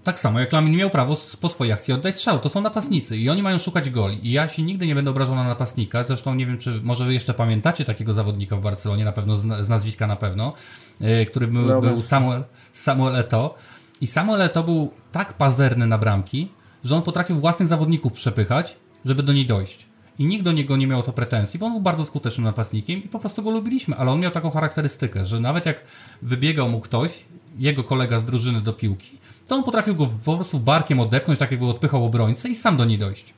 [0.04, 2.40] Tak samo jak Lamin miał prawo po swojej akcji oddać strzał.
[2.40, 4.28] To są napastnicy i oni mają szukać goli.
[4.28, 6.04] I ja się nigdy nie będę obrażał na napastnika.
[6.04, 9.44] Zresztą nie wiem, czy może wy jeszcze pamiętacie takiego zawodnika w Barcelonie, na pewno z,
[9.44, 10.54] na- z nazwiska na pewno,
[11.00, 12.02] yy, który był, Leo był.
[12.02, 13.56] Samuel, Samuel Eto.
[14.02, 16.48] I Samuel Eto był tak pazerny na bramki,
[16.84, 18.76] że on potrafił własnych zawodników przepychać,
[19.06, 19.86] żeby do niej dojść.
[20.20, 23.08] I nikt do niego nie miał to pretensji, bo on był bardzo skutecznym napastnikiem i
[23.08, 23.96] po prostu go lubiliśmy.
[23.96, 25.84] Ale on miał taką charakterystykę, że nawet jak
[26.22, 27.12] wybiegał mu ktoś,
[27.58, 29.18] jego kolega z drużyny do piłki,
[29.50, 32.86] to on potrafił go po prostu barkiem odepchnąć, tak jakby odpychał obrońcę i sam do
[32.86, 33.34] niej dojść.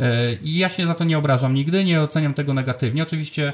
[0.00, 3.02] E, I ja się za to nie obrażam nigdy, nie oceniam tego negatywnie.
[3.02, 3.52] Oczywiście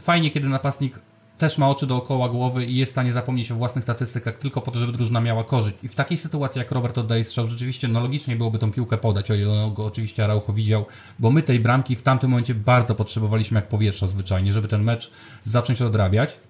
[0.00, 1.00] fajnie, kiedy napastnik
[1.38, 4.70] też ma oczy dookoła głowy i jest w stanie zapomnieć o własnych statystykach tylko po
[4.70, 5.76] to, żeby drużyna miała korzyść.
[5.82, 9.30] I w takiej sytuacji, jak Robert oddaje strzał, rzeczywiście no logicznie byłoby tą piłkę podać,
[9.30, 10.86] o ile go oczywiście Araujo widział,
[11.18, 15.10] bo my tej bramki w tamtym momencie bardzo potrzebowaliśmy jak powietrza zwyczajnie, żeby ten mecz
[15.42, 16.40] zacząć odrabiać.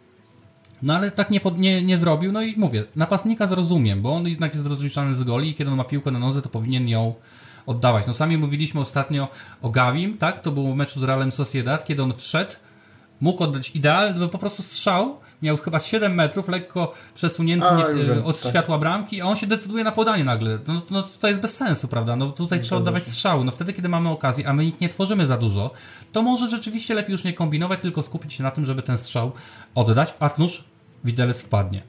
[0.82, 4.28] No ale tak nie, pod, nie, nie zrobił, no i mówię, napastnika zrozumiem, bo on
[4.28, 7.14] jednak jest rozliczany z goli i kiedy on ma piłkę na nodze, to powinien ją
[7.66, 8.06] oddawać.
[8.06, 9.28] No sami mówiliśmy ostatnio
[9.62, 10.40] o Gawim, tak?
[10.40, 12.52] To było w meczu z Realem Sociedad, kiedy on wszedł,
[13.20, 17.92] mógł oddać idealny, no po prostu strzał, miał chyba z 7 metrów, lekko przesunięty A,
[17.92, 18.50] nie, od tak.
[18.50, 20.58] światła bramki, a on się decyduje na podanie nagle.
[20.66, 22.16] No, no to jest bez sensu, prawda?
[22.16, 23.44] No tutaj trzeba oddawać strzały.
[23.44, 25.70] No wtedy, kiedy mamy okazję, a my ich nie tworzymy za dużo,
[26.12, 29.32] to może rzeczywiście lepiej już nie kombinować, tylko skupić się na tym, żeby ten strzał
[29.74, 30.64] oddać, a nuż
[31.04, 31.82] widelec wpadnie.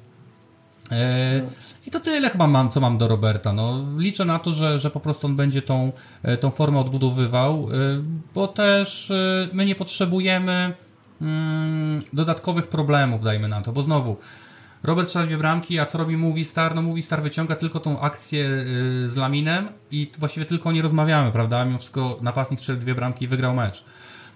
[0.91, 1.41] E,
[1.87, 3.53] I to tyle chyba mam, co mam do Roberta.
[3.53, 5.91] No, liczę na to, że, że po prostu on będzie tą,
[6.23, 7.77] e, tą formę odbudowywał, e,
[8.33, 9.11] bo też
[9.53, 10.73] my nie potrzebujemy
[11.21, 14.17] mm, dodatkowych problemów, dajmy na to, bo znowu
[14.83, 16.75] Robert strzela dwie bramki, a co robi Movie Star?
[16.75, 18.49] No Movie Star wyciąga tylko tą akcję
[19.05, 21.65] z Laminem i właściwie tylko o niej rozmawiamy, prawda?
[21.65, 23.83] Mimo wszystko napastnik strzelił dwie bramki i wygrał mecz.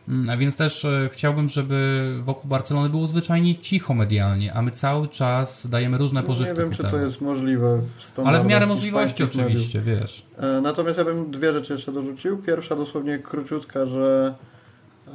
[0.08, 4.72] Mm, A więc też e, chciałbym, żeby wokół Barcelony było zwyczajnie cicho medialnie, a my
[4.72, 8.66] cały czas dajemy różne pożywki Nie wiem, czy to jest możliwe w Ale w miarę
[8.66, 9.51] możliwości hiszpańskich mediów.
[9.70, 10.26] oczywiście, wiesz.
[10.38, 12.38] E, Natomiast ja bym dwie rzeczy jeszcze dorzucił.
[12.38, 14.34] Pierwsza dosłownie króciutka, że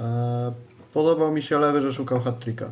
[0.01, 0.53] e,
[0.95, 2.70] podobał mi się lewy, że szukał hat-tricka.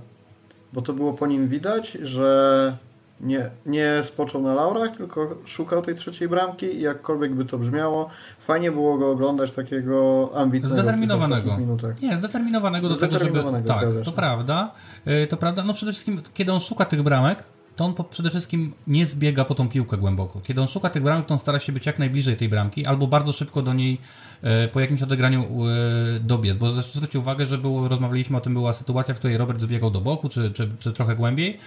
[0.73, 2.77] Bo to było po nim widać, że
[3.21, 8.09] nie, nie spoczął na laurach, tylko szukał tej trzeciej bramki i jakkolwiek by to brzmiało,
[8.39, 11.59] fajnie było go oglądać takiego ambitnego Zdeterminowanego.
[12.03, 13.31] Nie, zdeterminowanego do tego, żeby...
[13.31, 14.73] Zdeterminowanego, Tak, to prawda.
[15.07, 15.65] Y, To prawda.
[15.65, 17.45] No przede wszystkim, kiedy on szuka tych bramek,
[17.77, 20.41] to on przede wszystkim nie zbiega po tą piłkę głęboko.
[20.41, 23.07] Kiedy on szuka tych bramek, to on stara się być jak najbliżej tej bramki, albo
[23.07, 23.99] bardzo szybko do niej
[24.43, 26.57] e, po jakimś odegraniu e, dobiec.
[26.57, 30.01] Bo zwróćcie uwagę, że było, rozmawialiśmy o tym, była sytuacja, w której Robert zbiegał do
[30.01, 31.59] boku, czy, czy, czy trochę głębiej, e,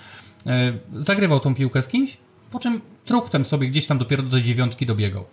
[0.92, 2.18] zagrywał tą piłkę z kimś,
[2.52, 5.26] po czym truchtem sobie gdzieś tam dopiero do dziewiątki dobiegał.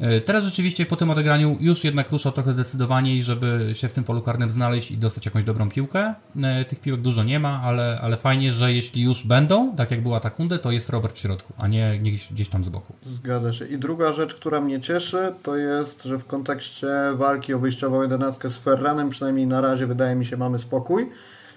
[0.00, 4.04] E, Teraz rzeczywiście po tym odegraniu już jednak ruszał trochę zdecydowaniej, żeby się w tym
[4.04, 6.14] polu karnym znaleźć i dostać jakąś dobrą piłkę.
[6.42, 10.02] E, Tych piłek dużo nie ma, ale, ale fajnie, że jeśli już będą, tak jak
[10.02, 12.94] była ta kundę, to jest Robert w środku, a nie gdzieś, gdzieś tam z boku.
[13.02, 13.66] Zgadza się.
[13.66, 18.50] I druga rzecz, która mnie cieszy, to jest, że w kontekście walki o wyjściową jedenastkę
[18.50, 21.10] z Ferranem, przynajmniej na razie wydaje mi się, mamy spokój,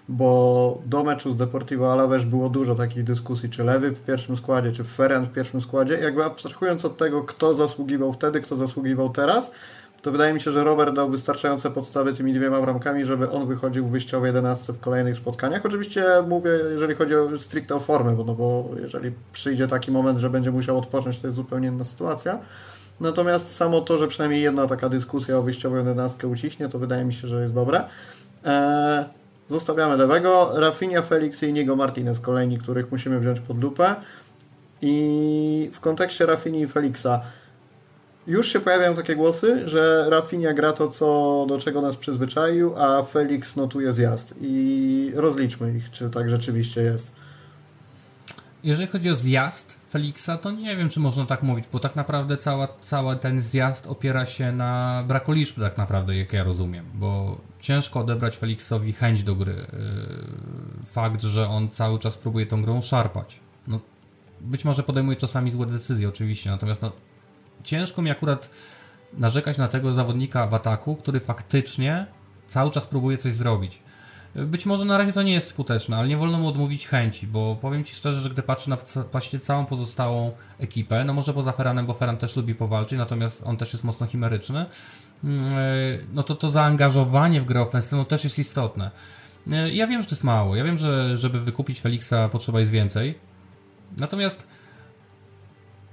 [0.10, 4.72] bo do meczu z Deportivo Alaves było dużo takich dyskusji, czy Lewy w pierwszym składzie,
[4.72, 6.00] czy Ferran w pierwszym składzie.
[6.00, 9.52] Jakby abstrahując od tego, kto zasługiwał wtedy, kto zasługiwał teraz,
[10.02, 13.88] to wydaje mi się, że Robert dał wystarczające podstawy tymi dwiema bramkami, żeby on wychodził
[13.88, 15.66] w wyjściowej jedenastce w kolejnych spotkaniach.
[15.66, 20.20] Oczywiście mówię, jeżeli chodzi o stricte o formę, bo, no bo jeżeli przyjdzie taki moment,
[20.20, 22.40] że będzie musiał odpocząć, to jest zupełnie inna sytuacja.
[23.00, 27.14] Natomiast samo to, że przynajmniej jedna taka dyskusja o wyjściową jedenastkę uciśnie, to wydaje mi
[27.14, 27.84] się, że jest dobre.
[28.46, 29.06] Eee,
[29.50, 30.52] zostawiamy lewego.
[30.56, 33.96] Rafinha, Felix i Inigo Martinez, kolejni, których musimy wziąć pod lupę.
[34.82, 37.22] I w kontekście Rafini i Felixa
[38.28, 43.04] już się pojawiają takie głosy, że Rafinha gra to, co, do czego nas przyzwyczaił, a
[43.04, 44.34] Felix notuje zjazd.
[44.42, 47.12] I rozliczmy ich, czy tak rzeczywiście jest.
[48.64, 52.38] Jeżeli chodzi o zjazd Feliksa, to nie wiem, czy można tak mówić, bo tak naprawdę
[52.38, 57.38] cała, cały ten zjazd opiera się na braku liczb, tak naprawdę, jak ja rozumiem, bo
[57.60, 59.54] ciężko odebrać Feliksowi chęć do gry.
[59.54, 63.40] Yy, Fakt, że on cały czas próbuje tą grą szarpać.
[63.68, 63.80] No,
[64.42, 66.92] być może podejmuje czasami złe decyzje, oczywiście, natomiast no,
[67.64, 68.50] ciężko mi akurat
[69.14, 72.06] narzekać na tego zawodnika w ataku, który faktycznie
[72.48, 73.80] cały czas próbuje coś zrobić.
[74.36, 77.56] Być może na razie to nie jest skuteczne, ale nie wolno mu odmówić chęci, bo
[77.62, 78.78] powiem Ci szczerze, że gdy patrzę na
[79.12, 83.58] właściwie całą pozostałą ekipę, no może poza Ferranem, bo Ferran też lubi powalczyć, natomiast on
[83.58, 84.66] też jest mocno chimeryczny,
[85.24, 85.58] mm, e,
[86.14, 88.92] no to to zaangażowanie w grę ofensywną też jest istotne.
[89.52, 92.72] E, Ja wiem, że to jest mało, ja wiem, że żeby wykupić Felixa potrzeba jest
[92.72, 93.16] więcej,
[93.98, 94.44] natomiast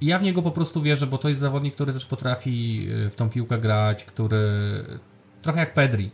[0.01, 3.15] ja w niego po prostu wierzę, bo to jest zawodnik, który też potrafi e, w
[3.15, 4.39] tą piłkę grać, który
[5.43, 6.11] trochę jak Pedri.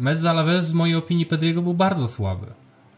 [0.00, 2.46] E, Mecz z Alaves w mojej opinii Pedriego był bardzo słaby.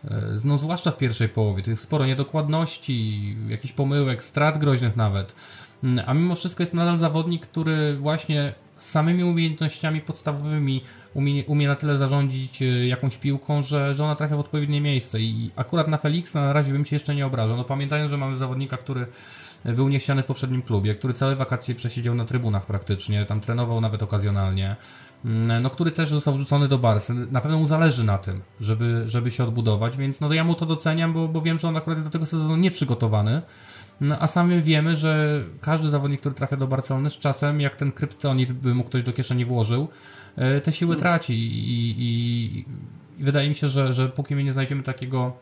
[0.04, 1.62] E, No, zwłaszcza w pierwszej połowie.
[1.66, 5.34] Jest sporo niedokładności, jakichś pomyłek, strat groźnych nawet.
[5.84, 10.82] Mm, A mimo wszystko jest nadal zawodnik, który właśnie samymi umiejętnościami podstawowymi
[11.14, 15.20] umie, umie na tyle zarządzić e, jakąś piłką, że, że ona trafia w odpowiednie miejsce.
[15.20, 17.56] I akurat na Felixa na razie bym się jeszcze nie obrażał.
[17.56, 19.06] No pamiętajmy, że mamy zawodnika, który
[19.64, 24.02] był niechciany w poprzednim klubie, który całe wakacje przesiedział na trybunach praktycznie, tam trenował nawet
[24.02, 24.76] okazjonalnie,
[25.62, 27.14] no który też został wrzucony do Barsy.
[27.14, 30.66] Na pewno mu zależy na tym, żeby, żeby się odbudować, więc no ja mu to
[30.66, 33.42] doceniam, bo, bo wiem, że on akurat jest do tego sezonu nieprzygotowany.
[34.00, 37.92] No, a sami wiemy, że każdy zawodnik, który trafia do Barcelony, z czasem, jak ten
[37.92, 39.88] kryptonit by mu ktoś do kieszeni włożył,
[40.36, 42.64] e, te siły traci i, i,
[43.18, 45.32] i wydaje mi się, że, że póki my nie znajdziemy takiego,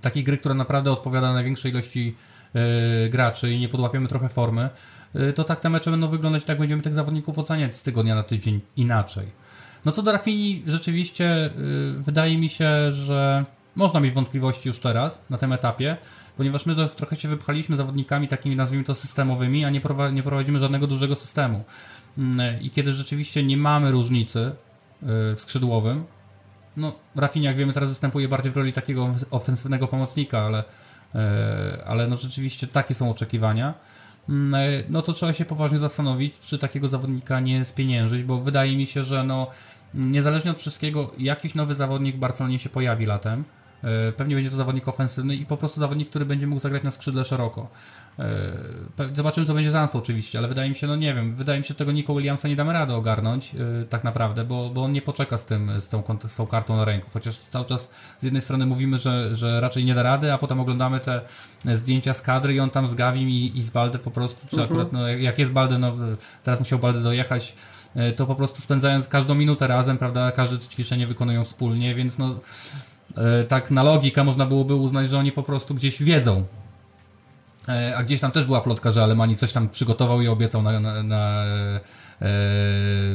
[0.00, 2.14] takiej gry, która naprawdę odpowiada największej ilości
[2.54, 4.70] e, graczy i nie podłapiemy trochę formy,
[5.34, 8.60] to tak te mecze będą wyglądać, tak będziemy tych zawodników oceniać z tygodnia na tydzień
[8.76, 9.26] inaczej.
[9.84, 11.50] No co do Rafini, rzeczywiście y,
[11.98, 13.44] wydaje mi się, że
[13.76, 15.96] można mieć wątpliwości już teraz, na tym etapie,
[16.36, 20.58] ponieważ my trochę się wypchaliśmy zawodnikami takimi, nazwijmy to, systemowymi, a nie, prowa- nie prowadzimy
[20.58, 21.64] żadnego dużego systemu.
[22.18, 25.06] Mm, I kiedy rzeczywiście nie mamy różnicy y,
[25.36, 26.04] w skrzydłowym,
[26.76, 30.64] no Rafinha, jak wiemy, teraz występuje bardziej w roli takiego ofensywnego pomocnika, ale,
[31.86, 33.74] ale no rzeczywiście takie są oczekiwania.
[34.28, 38.76] Mm, e, No to trzeba się poważnie zastanowić, czy takiego zawodnika nie spieniężyć, bo wydaje
[38.76, 39.46] mi się, że no
[39.94, 43.44] niezależnie od wszystkiego, jakiś nowy zawodnik w Barcelonie się pojawi latem.
[43.82, 46.90] E, pewnie będzie to zawodnik ofensywny i po prostu zawodnik, który będzie mógł zagrać na
[46.90, 47.68] skrzydle szeroko.
[48.18, 51.58] E, zobaczymy, co będzie z Ansą oczywiście, ale wydaje mi się, no nie wiem, wydaje
[51.58, 54.84] mi się, że tego Nico Williamsa nie damy rady ogarnąć e, tak naprawdę, bo, bo
[54.84, 57.90] on nie poczeka z tym, z tą, z tą kartą na ręku, chociaż cały czas
[58.18, 61.20] z jednej strony mówimy, że, że raczej nie da rady, a potem oglądamy te
[61.64, 64.56] zdjęcia z kadry i on tam z Gawim i, i z Balde po prostu, czy
[64.56, 64.70] mhm.
[64.70, 65.92] akurat, no, jak jest Balde, no
[66.42, 67.54] teraz musiał Balde dojechać,
[68.16, 72.40] to po prostu spędzając każdą minutę razem, prawda, każde ćwiczenie wykonują wspólnie, więc no
[73.48, 76.44] tak na logikę można byłoby uznać, że oni po prostu gdzieś wiedzą.
[77.68, 80.80] E, a gdzieś tam też była plotka, że Alemani coś tam przygotował i obiecał na,
[80.80, 81.44] na, na
[82.22, 82.30] e,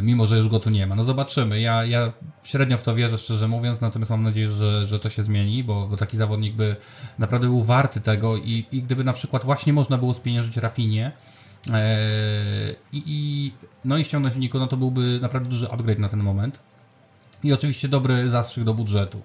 [0.02, 0.96] mimo że już go tu nie ma.
[0.96, 1.62] No zobaczymy.
[1.62, 2.12] Ja, ja
[2.44, 5.88] średnio w to wierzę, szczerze mówiąc, natomiast mam nadzieję, że, że to się zmieni, bo,
[5.88, 6.76] bo taki zawodnik by
[7.20, 11.12] naprawdę był warty tego i, i gdyby na przykład właśnie można było spieniężyć Rafinie
[11.74, 11.98] e,
[12.94, 13.52] i, i,
[13.86, 16.60] no i ściągnąć Niko, no to byłby naprawdę duży upgrade na ten moment.
[17.44, 19.22] I oczywiście dobry zastrzyk do budżetu.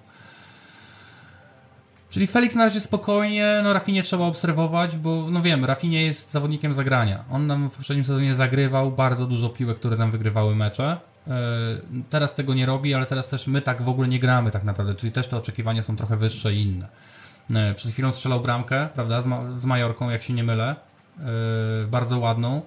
[2.13, 6.73] Czyli Felix na razie spokojnie, no Rafinie trzeba obserwować, bo no wiem, Rafinie jest zawodnikiem
[6.73, 7.23] zagrania.
[7.31, 10.97] On nam w poprzednim sezonie zagrywał bardzo dużo piłek, które nam wygrywały mecze.
[11.27, 11.37] E,
[12.09, 14.95] teraz tego nie robi, ale teraz też my tak w ogóle nie gramy tak naprawdę,
[14.95, 16.87] czyli też te oczekiwania są trochę wyższe i inne.
[17.53, 20.75] E, przed chwilą strzelał bramkę, prawda, z, ma z Majorką, jak się nie mylę,
[21.19, 21.23] e,
[21.87, 22.61] bardzo ładną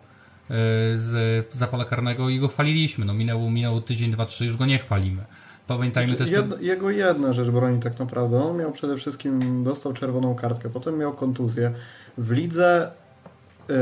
[0.96, 3.04] z zapola karnego i go chwaliliśmy.
[3.04, 5.24] No minęło, minęło tydzień, dwa, trzy, już go nie chwalimy.
[5.66, 6.42] Pamiętajmy znaczy, też...
[6.42, 8.44] Jed, jego jedna rzecz broni tak naprawdę.
[8.44, 11.72] On miał przede wszystkim, dostał czerwoną kartkę, potem miał kontuzję.
[12.18, 12.90] W lidze
[13.68, 13.74] yy,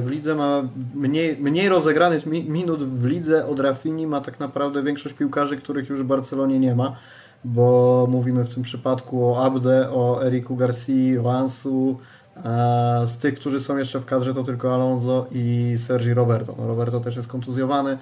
[0.00, 0.62] w lidze ma
[0.94, 6.02] mniej, mniej rozegranych minut w lidze od Rafini ma tak naprawdę większość piłkarzy, których już
[6.02, 6.96] w Barcelonie nie ma,
[7.44, 11.98] bo mówimy w tym przypadku o Abde, o Eriku Garcia, o Ansu,
[12.44, 16.54] a z tych, którzy są jeszcze w kadrze to tylko Alonso i Sergi Roberto.
[16.58, 17.98] No Roberto też jest kontuzjowany,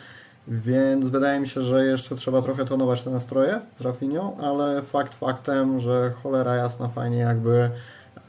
[0.48, 5.14] więc wydaje mi się, że jeszcze trzeba trochę tonować te nastroje z Rafinią, ale fakt
[5.14, 7.70] faktem, że cholera jasna fajnie jakby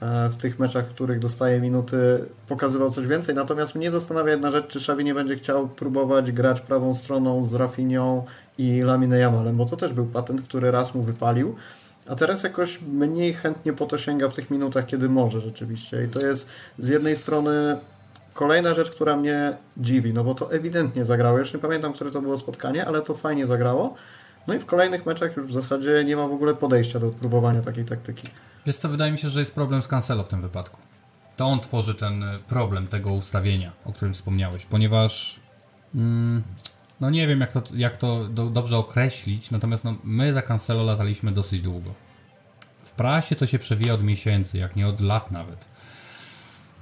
[0.02, 3.36] e, w tych meczach, w których dostaje minuty, pokazywał coś więcej.
[3.36, 7.54] Natomiast mnie zastanawia jedna rzecz, czy Xavi nie będzie chciał próbować grać prawą stroną z
[7.54, 8.24] Rafinią
[8.58, 11.56] i Lamine Jamalem, bo to też był patent, który raz mu wypalił.
[12.08, 16.04] A teraz jakoś mniej chętnie po to sięga w tych minutach, kiedy może rzeczywiście.
[16.04, 16.48] I to jest
[16.80, 17.78] z jednej strony
[18.36, 21.38] Kolejna rzecz, która mnie dziwi, no bo to ewidentnie zagrało.
[21.38, 23.96] Już nie pamiętam, które to było spotkanie, ale to fajnie zagrało.
[24.48, 27.62] No i w kolejnych meczach już w zasadzie nie ma w ogóle podejścia do próbowania
[27.62, 28.28] takiej taktyki.
[28.66, 30.80] Wiesz co, wydaje mi się, że jest problem z Cancelo w tym wypadku.
[31.38, 35.40] To on tworzy ten e, problem tego ustawienia, o którym wspomniałeś, ponieważ
[35.96, 36.44] mm,
[37.02, 40.84] no nie wiem jak to, jak to do, dobrze określić, natomiast no, my za Cancelo
[40.84, 41.92] lataliśmy dosyć długo.
[42.82, 45.75] W prasie to się przewija od miesięcy, jak nie od lat nawet.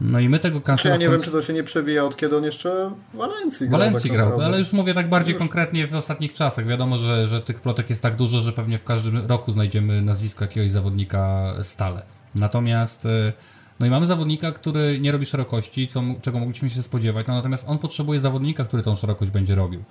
[0.03, 0.93] No i my tego Cancelo...
[0.95, 1.19] Ja nie końcu...
[1.19, 3.79] wiem, czy to się nie przewija od kiedy on jeszcze w Walencji grał.
[3.79, 5.39] Walencji tak grał, ale już mówię tak bardziej już...
[5.39, 6.67] konkretnie w ostatnich czasach.
[6.67, 10.43] Wiadomo, że, że tych plotek jest tak dużo, że pewnie w każdym roku znajdziemy nazwisko
[10.43, 12.01] jakiegoś zawodnika stale.
[12.35, 13.05] Natomiast...
[13.05, 13.33] E,
[13.79, 17.63] no i mamy zawodnika, który nie robi szerokości, co, czego mogliśmy się spodziewać, no natomiast
[17.67, 19.83] on potrzebuje zawodnika, który tą szerokość będzie robił.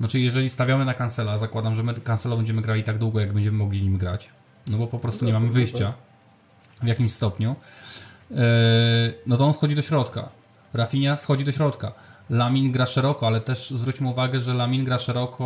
[0.00, 3.58] Znaczy, jeżeli stawiamy na Cancela, zakładam, że my Cancelo będziemy grali tak długo, jak będziemy
[3.58, 4.28] mogli nim grać,
[4.66, 5.92] no bo po prostu nie mamy wyjścia
[6.82, 7.56] w jakimś stopniu,
[9.26, 10.28] no to on schodzi do środka.
[10.74, 11.92] Rafinha schodzi do środka.
[12.30, 15.44] Lamin gra szeroko, ale też zwróćmy uwagę, że Lamin gra szeroko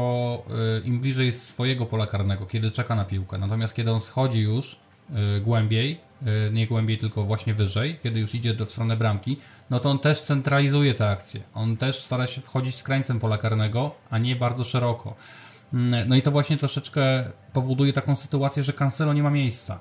[0.77, 3.39] e, im bliżej jest swojego pola karnego, kiedy czeka na piłkę.
[3.39, 4.77] Natomiast kiedy on schodzi już
[5.11, 6.09] e, głębiej,
[6.53, 9.37] nie głębiej, tylko właśnie wyżej, kiedy już idzie do, w stronę bramki,
[9.71, 11.41] no to on też centralizuje te akcje.
[11.55, 15.15] On też stara się wchodzić z krańcem pola karnego, a nie bardzo szeroko.
[15.75, 19.79] Mm, no i to właśnie troszeczkę powoduje taką sytuację, że Cancelo nie ma miejsca.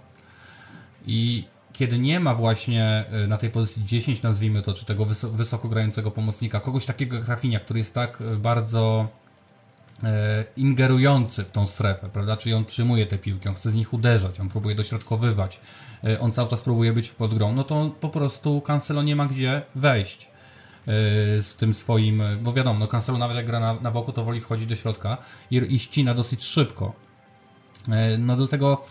[1.06, 1.46] I
[1.78, 6.12] kiedy nie ma właśnie y, na tej pozycji 10, nazwijmy to, czy tego wysoko grającego
[6.12, 9.08] pomocnika, kogoś takiego jak Rafinha, który jest tak y, bardzo
[10.04, 12.38] e, ingerujący w tą strefę, prawda?
[12.38, 15.60] Czyli on przyjmuje te piłki, on chce z nich uderzać, on próbuje dośrodkowywać,
[16.04, 19.26] e, on cały czas próbuje być pod grą, no to po prostu Cancelo nie ma
[19.26, 20.32] gdzie wejść e,
[21.42, 24.42] z tym swoim, bo wiadomo, no Cancelo nawet jak gra na, na boku, to woli
[24.42, 25.18] wchodzić do środka
[25.52, 26.94] i, i ścina dosyć szybko.
[28.20, 28.86] No dlatego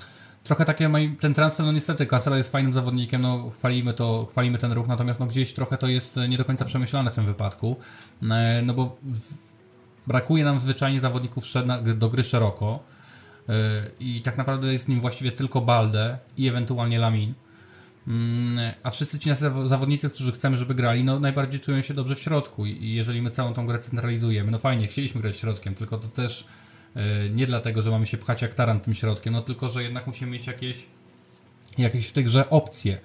[0.46, 0.90] trochę takie,
[1.20, 5.20] ten transfer, no niestety, Kassela jest fajnym zawodnikiem, no chwalimy to, chwalimy ten ruch, natomiast
[5.20, 7.76] no gdzieś trochę to jest nie do końca przemyślane w tym wypadku,
[8.30, 8.96] e, no bo
[10.06, 11.44] brakuje nam zwyczajnie zawodników
[11.94, 12.78] do gry szeroko
[13.48, 13.52] e,
[14.00, 17.34] i tak naprawdę jest nim właściwie tylko Balde i ewentualnie Lamin.
[18.08, 19.30] Mm, a wszyscy ci
[19.66, 23.30] zawodnicy, którzy chcemy, żeby grali, no najbardziej czują się dobrze w środku i jeżeli my
[23.30, 26.44] całą tą grę centralizujemy, no fajnie, chcieliśmy grać środkiem, tylko to też
[27.30, 30.30] nie dlatego, że mamy się pchać jak taran tym środkiem, no tylko, że jednak musimy
[30.30, 30.86] mieć jakieś,
[31.78, 32.98] jakieś w tej grze opcje.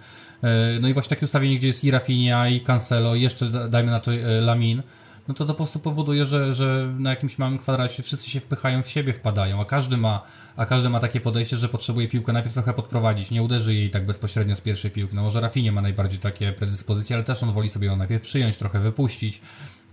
[0.44, 3.92] E, no i właśnie takie ustawienie, gdzie jest i Rafinha, i Cancelo, i jeszcze dajmy
[3.92, 4.84] na to e, Lamin,
[5.28, 8.84] no to to po prostu powoduje, że, że na jakimś małym kwadracie wszyscy się wpychają
[8.84, 10.22] w siebie, wpadają, a każdy ma,
[10.56, 14.06] a każdy ma takie podejście, że potrzebuje piłkę najpierw trochę podprowadzić, nie uderzy jej tak
[14.06, 15.16] bezpośrednio z pierwszej piłki.
[15.16, 18.58] No może Rafinie ma najbardziej takie predyspozycje, ale też on woli sobie ją najpierw przyjąć,
[18.58, 19.42] trochę wypuścić.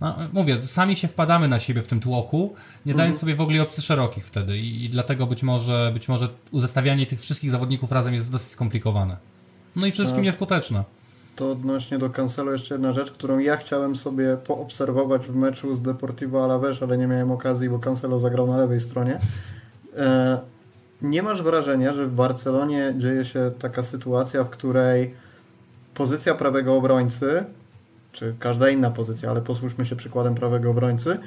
[0.01, 3.19] No, mówię, sami się wpadamy na siebie w tym tłoku, nie dając mhm.
[3.19, 7.19] sobie w ogóle opcji szerokich wtedy I, i dlatego być może, być może uzestawianie tych
[7.19, 9.17] wszystkich zawodników razem jest dosyć skomplikowane.
[9.75, 10.25] No i przede wszystkim tak.
[10.25, 10.83] nieskuteczne
[11.39, 15.81] to odnośnie do Cancelo jeszcze jedna rzecz, którą ja chciałem sobie poobserwować w meczu z
[15.81, 19.19] Deportivo Alaves, ale nie miałem okazji, bo Cancelo zagrał na lewej stronie.
[19.97, 20.39] E,
[21.01, 25.13] nie masz wrażenia, że w Barcelonie dzieje się taka sytuacja, w której
[25.93, 27.45] pozycja prawego obrońcy,
[28.19, 31.17] czy każda inna pozycja, ale posłuchajmy się przykładem prawego obrońcy,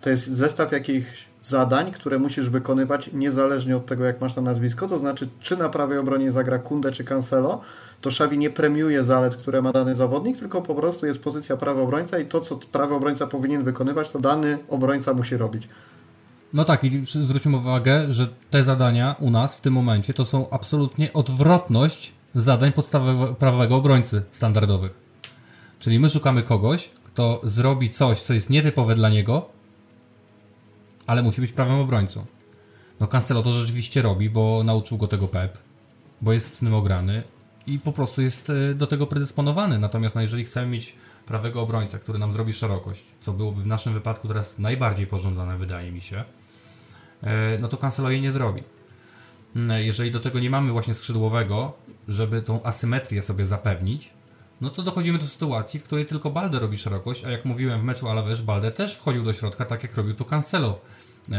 [0.00, 4.88] to jest zestaw jakichś zadań, które musisz wykonywać niezależnie od tego, jak masz na nazwisko.
[4.88, 7.60] To znaczy, czy na prawej obronie zagra Kunde czy Cancelo,
[8.00, 11.80] to Xavi nie premiuje zalet, które ma dany zawodnik, tylko po prostu jest pozycja prawy
[11.80, 15.68] obrońca i to, co prawy obrońca powinien wykonywać, to dany obrońca musi robić.
[16.52, 20.50] No tak, i zwróćmy uwagę, że te zadania u nas w tym momencie to są
[20.50, 25.05] absolutnie odwrotność zadań podstawowego prawego obrońcy standardowych.
[25.86, 29.48] Czyli my szukamy kogoś, kto zrobi coś, co jest nietypowe dla niego,
[31.06, 32.26] ale musi być prawym obrońcą.
[33.00, 35.58] No Cancelo to rzeczywiście robi, bo nauczył go tego Pep,
[36.20, 37.22] bo jest w tym ograny
[37.66, 39.78] i po prostu jest e, do tego predysponowany.
[39.78, 40.94] Natomiast no, jeżeli chcemy mieć
[41.26, 45.92] prawego obrońcę, który nam zrobi szerokość, co byłoby w naszym wypadku teraz najbardziej pożądane, wydaje
[45.92, 46.24] mi się,
[47.22, 48.62] e, no to Cancelo jej nie zrobi.
[49.56, 51.72] Mm, jeżeli do tego nie mamy właśnie skrzydłowego,
[52.08, 54.10] żeby tą asymetrię sobie zapewnić,
[54.60, 57.84] no to dochodzimy do sytuacji, w której tylko Balde robi szerokość, a jak mówiłem w
[57.84, 60.80] meczu Alaves, Balde też wchodził do środka, tak jak robił tu Cancelo.
[61.32, 61.36] Eee,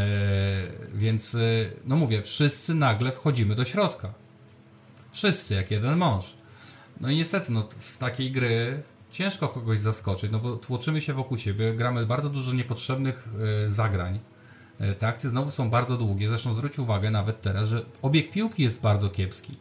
[0.93, 1.39] więc, e,
[1.85, 4.13] no mówię, wszyscy nagle wchodzimy do środka.
[5.11, 6.33] Wszyscy, jak jeden mąż.
[7.01, 11.37] No i niestety, no, z takiej gry ciężko kogoś zaskoczyć, no bo tłoczymy się wokół
[11.37, 13.27] siebie, gramy bardzo dużo niepotrzebnych
[13.65, 14.19] e, zagrań.
[14.79, 16.27] E, te akcje znowu są bardzo długie.
[16.27, 19.57] Zresztą zwróć uwagę nawet teraz, że obieg piłki jest bardzo kiepski.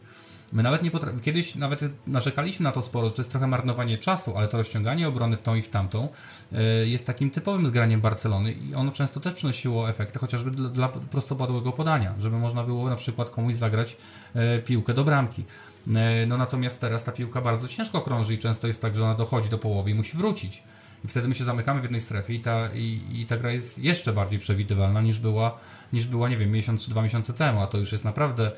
[0.53, 3.97] My nawet nie potrafimy, kiedyś nawet narzekaliśmy na to sporo, że to jest trochę marnowanie
[3.97, 6.09] czasu, ale to rozciąganie obrony w tą i w tamtą
[6.53, 10.87] y, jest takim typowym zgraniem Barcelony i ono często też przynosiło efekty, chociażby dla, dla
[10.87, 13.97] prostopadłego podania, żeby można było na przykład komuś zagrać
[14.35, 15.41] y, piłkę do bramki.
[15.87, 15.93] Y,
[16.27, 19.49] no natomiast teraz ta piłka bardzo ciężko krąży i często jest tak, że ona dochodzi
[19.49, 20.63] do połowy i musi wrócić.
[21.05, 23.79] I wtedy my się zamykamy w jednej strefie i ta, i, i ta gra jest
[23.79, 25.59] jeszcze bardziej przewidywalna niż była,
[25.93, 28.51] niż była, nie wiem, miesiąc czy dwa miesiące temu, a to już jest naprawdę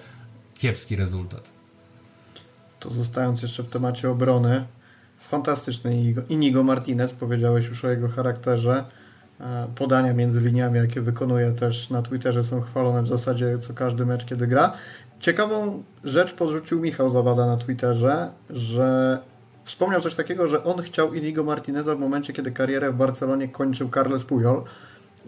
[0.54, 1.59] kiepski rezultat
[2.80, 4.66] to zostając jeszcze w temacie obrony,
[5.20, 8.86] fantastyczny Inigo, Martinez, powiedziałeś już o jego charakterze.
[9.42, 14.06] E, podania między liniami, jakie wykonuje też na Twitterze są chwalone w zasadzie co każdy
[14.06, 14.74] mecz, kiedy gra.
[15.20, 19.20] Ciekawą rzecz podrzucił Michał Zawada na Twitterze, że
[19.64, 23.90] wspomniał coś takiego, że on chciał Inigo Martineza w momencie, kiedy karierę w Barcelonie kończył
[23.90, 24.64] Carles Puyol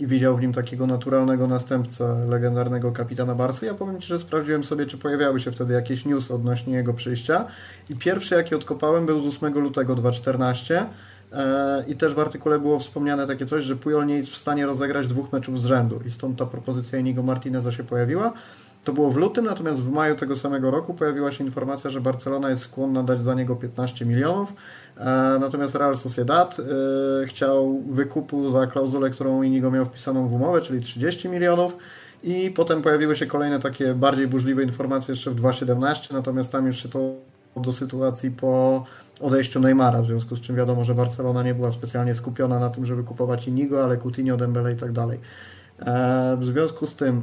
[0.02, 3.66] i widział w nim takiego naturalnego następcę legendarnego kapitana Barsy.
[3.66, 7.46] Ja powiem Ci, że sprawdziłem sobie, czy pojawiały się wtedy jakieś news odnośnie jego przyjścia
[7.90, 10.86] i pierwszy, jaki odkopałem, był z 8 lutego 2014
[11.34, 14.66] e, i też w artykule było wspomniane takie coś, że Pujol nie jest w stanie
[14.66, 18.34] rozegrać dwóch meczów z rzędu i stąd ta propozycja Inigo Martineza się pojawiła.
[18.84, 22.50] To było w lutym, natomiast w maju tego samego roku pojawiła się informacja, że Barcelona
[22.50, 24.54] jest skłonna dać za niego 15 milionów,
[24.98, 25.04] e,
[25.40, 30.82] natomiast Real Sociedad e, chciał wykupu za klauzulę, którą Inigo miał wpisaną w umowę, czyli
[30.82, 31.78] 30 milionów.
[32.24, 36.84] I potem pojawiły się kolejne takie bardziej burzliwe informacje jeszcze w 2017, natomiast tam już
[36.84, 37.16] się to
[37.56, 38.84] do sytuacji po
[39.22, 42.86] odejściu Neymara, w związku z czym wiadomo, że Barcelona nie była specjalnie skupiona na tym,
[42.86, 45.20] żeby kupować Inigo, ale Coutinho, Dembele i tak dalej.
[45.80, 47.22] E, w związku z tym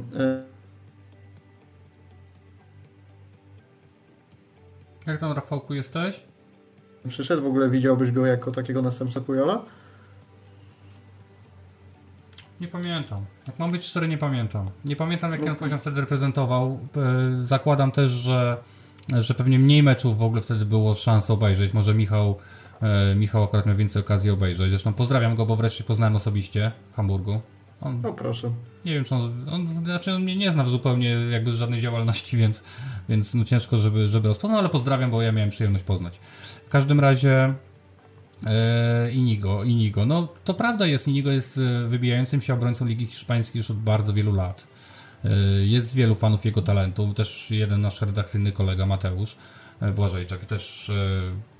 [5.09, 6.23] Jak tam Rafałku jesteś?
[7.07, 9.61] Przyszedł, w ogóle widziałbyś go jako takiego następcę Pujola?
[12.61, 13.25] Nie pamiętam.
[13.47, 14.69] Jak mam być cztery, nie pamiętam.
[14.85, 16.79] Nie pamiętam, jaki on no poziom wtedy reprezentował.
[16.97, 18.57] E, zakładam też, że,
[19.19, 21.73] że pewnie mniej meczów w ogóle wtedy było szans obejrzeć.
[21.73, 22.37] Może Michał,
[22.81, 24.69] e, Michał akurat miał więcej okazji obejrzeć.
[24.69, 27.41] Zresztą pozdrawiam go, bo wreszcie poznałem osobiście w Hamburgu.
[27.81, 28.51] On, no proszę.
[28.85, 32.37] Nie wiem, czy on, on, znaczy on mnie nie zna zupełnie jakby z żadnej działalności,
[32.41, 32.63] więc,
[33.09, 36.19] więc no ciężko, żeby, żeby rozpoznał, ale pozdrawiam, bo ja miałem przyjemność poznać.
[36.65, 37.53] W każdym razie
[38.45, 43.59] e, Inigo, Inigo, no to prawda jest, Inigo jest e, wybijającym się obrońcą Ligi Hiszpańskiej
[43.59, 44.67] już od bardzo wielu lat.
[45.25, 45.29] E,
[45.65, 49.35] jest wielu fanów jego talentu, też jeden nasz redakcyjny kolega Mateusz
[49.95, 50.91] Błażejczak też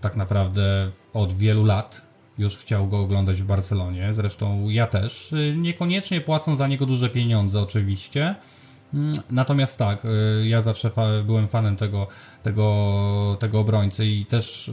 [0.02, 2.09] tak naprawdę od wielu lat
[2.40, 4.14] już chciał go oglądać w Barcelonie.
[4.14, 5.34] Zresztą ja też.
[5.34, 8.36] Y, niekoniecznie płacą za niego duże pieniądze, oczywiście,
[8.94, 10.92] Mm, Natomiast tak, y, ja zawsze
[11.26, 12.08] byłem fanem tego,
[12.44, 14.72] tego, tego obrońcy i też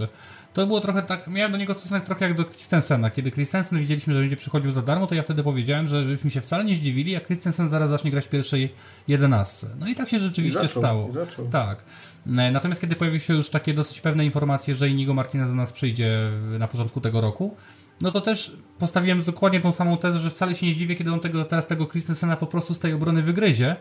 [0.57, 3.11] to było trochę tak, miałem do niego stosunek trochę jak do Christensena.
[3.11, 6.40] Kiedy Christensen widzieliśmy, że będzie przychodził za darmo, to ja wtedy powiedziałem, że byśmy się
[6.40, 8.74] wcale nie zdziwili, jak Christensen zaraz zacznie grać w pierwszej
[9.09, 9.66] jedenastce.
[9.78, 11.12] No i tak się rzeczywiście zaczął, stało.
[11.12, 11.48] zaczął.
[11.48, 11.84] Tak.
[12.26, 15.72] E, Natomiast kiedy pojawiły się już takie dosyć pewne informacje, że Inigo Martinez do nas
[15.72, 17.57] przyjdzie na początku tego roku,
[18.00, 21.20] no to też postawiłem dokładnie tą samą tezę, że wcale się nie zdziwię, kiedy on
[21.20, 23.76] tego, teraz tego Christensena po prostu z tej obrony wygryzie,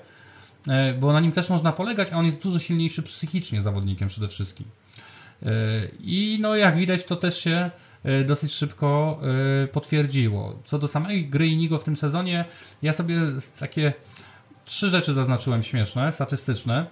[0.67, 4.27] e, bo na nim też można polegać, a on jest dużo silniejszy psychicznie zawodnikiem przede
[4.27, 4.67] wszystkim.
[5.43, 5.49] E,
[5.99, 7.71] I no jak widać, to też się
[8.03, 9.19] e, dosyć szybko
[9.63, 10.59] e, potwierdziło.
[10.65, 12.45] Co do samej gry Inigo w tym sezonie,
[12.81, 13.15] ja sobie
[13.59, 13.93] takie
[14.65, 16.85] trzy rzeczy zaznaczyłem śmieszne, statystyczne,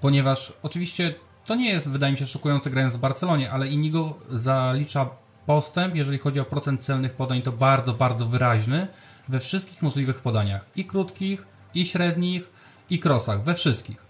[0.00, 1.14] ponieważ oczywiście
[1.46, 5.10] to nie jest, wydaje mi się, szokujące grając w Barcelonie, ale Inigo zalicza
[5.46, 8.88] postęp, jeżeli chodzi o procent celnych podań, to bardzo, bardzo wyraźny
[9.28, 10.66] we wszystkich możliwych podaniach.
[10.76, 12.50] I krótkich, i średnich,
[12.90, 14.09] i crossach, we wszystkich.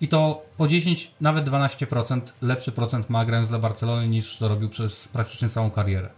[0.00, 4.68] I to po 10, nawet 12% lepszy procent ma grając dla Barcelony niż to robił
[4.68, 6.10] przez praktycznie całą karierę.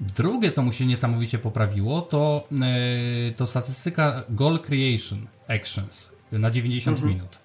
[0.00, 7.02] Drugie, co mu się niesamowicie poprawiło, to, yy, to statystyka goal creation actions na 90
[7.02, 7.38] minut.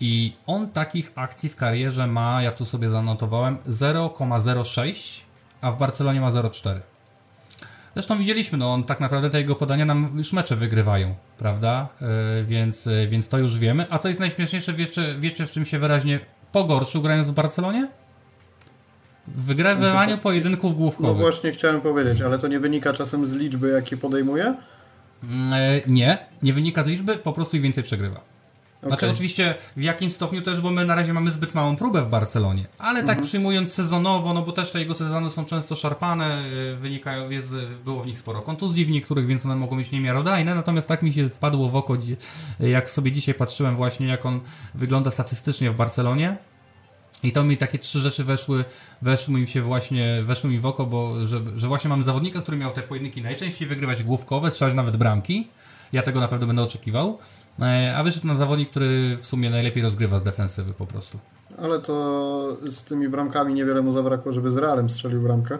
[0.00, 5.20] I on takich akcji w karierze ma, ja tu sobie zanotowałem, 0,06,
[5.60, 6.80] a w Barcelonie ma 0,4.
[7.94, 11.88] Zresztą widzieliśmy, no on tak naprawdę te jego podania nam już mecze wygrywają, prawda?
[12.00, 13.86] Yy, więc, yy, więc to już wiemy.
[13.90, 16.20] A co jest najśmieszniejsze, wiecie, wiecie w czym się wyraźnie
[16.52, 17.88] pogorszył grając w Barcelonie?
[19.26, 21.16] W wygrywaniu pojedynków No główkowych.
[21.16, 24.44] właśnie chciałem powiedzieć, ale to nie wynika czasem z liczby, jakie podejmuje?
[25.52, 28.20] E, Nie, nie wynika z liczby, po prostu i więcej przegrywa.
[28.86, 32.08] Znaczy oczywiście w jakim stopniu też, bo my na razie mamy zbyt małą próbę w
[32.08, 33.06] Barcelonie, ale Mhm.
[33.18, 37.52] tak przyjmując sezonowo, no bo też te jego sezony są często szarpane, y, wynikają, jest,
[37.52, 41.02] y, było w nich sporo kontuzji w niektórych, więc one mogą być niemiarodajne, natomiast tak
[41.02, 42.16] mi się wpadło w oko, dzi-
[42.60, 44.40] jak sobie dzisiaj patrzyłem właśnie, jak on
[44.74, 46.36] wygląda statystycznie w Barcelonie,
[47.22, 48.64] i to mi takie trzy rzeczy weszły,
[49.02, 52.56] weszły mi się właśnie, weszły mi w oko, bo że, że właśnie mamy zawodnika, który
[52.56, 55.48] miał te pojedynki najczęściej wygrywać główkowe, strzelać nawet bramki.
[55.92, 57.18] Ja tego na pewno będę oczekiwał.
[57.60, 61.18] E, A wyszedł nam zawodnik, który w sumie najlepiej rozgrywa z defensywy po prostu.
[61.62, 65.58] Ale to z tymi bramkami niewiele mu zabrakło, żeby z Realem strzelił bramkę.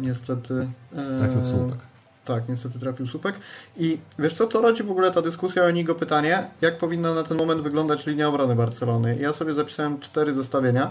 [0.00, 0.68] Niestety.
[0.96, 1.78] e, Trafił w słupek.
[2.24, 3.34] Tak, niestety trafił słupek.
[3.76, 7.22] I wiesz co, to rodzi w ogóle ta dyskusja o Nigo pytanie, jak powinna na
[7.22, 9.18] ten moment wyglądać linia obrony Barcelony.
[9.20, 10.90] Ja sobie zapisałem cztery zestawienia.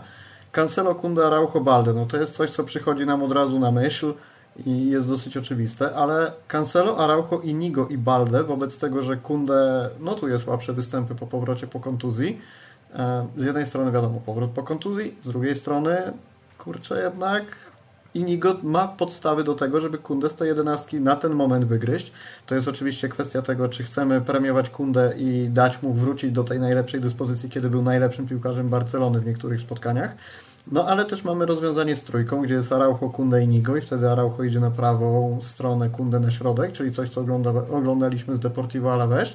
[0.51, 1.93] Cancelo, Kunda, Araujo, Balde.
[1.93, 4.13] No to jest coś, co przychodzi nam od razu na myśl
[4.66, 10.39] i jest dosyć oczywiste, ale Cancelo, Araujo, Inigo i Balde wobec tego, że Kunde notuje
[10.39, 12.41] słabsze występy po powrocie po kontuzji.
[12.95, 15.97] E, Z jednej strony wiadomo, powrót po kontuzji, z drugiej strony,
[16.58, 17.43] kurczę jednak,
[18.14, 22.12] Inigo ma podstawy do tego, żeby Kundę z tej jedenastki na ten moment wygryźć.
[22.45, 26.60] To jest oczywiście kwestia tego, czy chcemy premiować Kundę i dać mu wrócić do tej
[26.60, 30.16] najlepszej dyspozycji, kiedy był najlepszym piłkarzem Barcelony w niektórych spotkaniach.
[30.72, 34.09] No ale też mamy rozwiązanie z trójką, gdzie jest Araujo, Kunde i Nigo i wtedy
[34.09, 38.89] Araujo idzie na prawą stronę, Kunde na środek, czyli coś, co ogląda, oglądaliśmy z Deportivo
[38.89, 39.34] Alavés.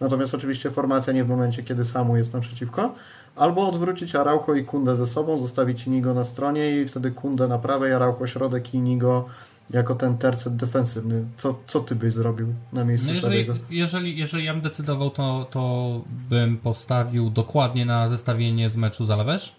[0.00, 2.94] Natomiast oczywiście formacja nie w momencie, kiedy Samu jest naprzeciwko.
[3.36, 7.58] Albo odwrócić Araujo i Kundę ze sobą, zostawić Inigo na stronie i wtedy Kundę na
[7.58, 9.24] prawej, Araujo środek i Inigo
[9.70, 11.24] jako ten tercet defensywny.
[11.36, 15.46] Co, co ty byś zrobił na miejscu No jeżeli, jeżeli, jeżeli ja bym decydował, to,
[15.50, 19.52] to bym postawił dokładnie na zestawienie z meczu z Alaves,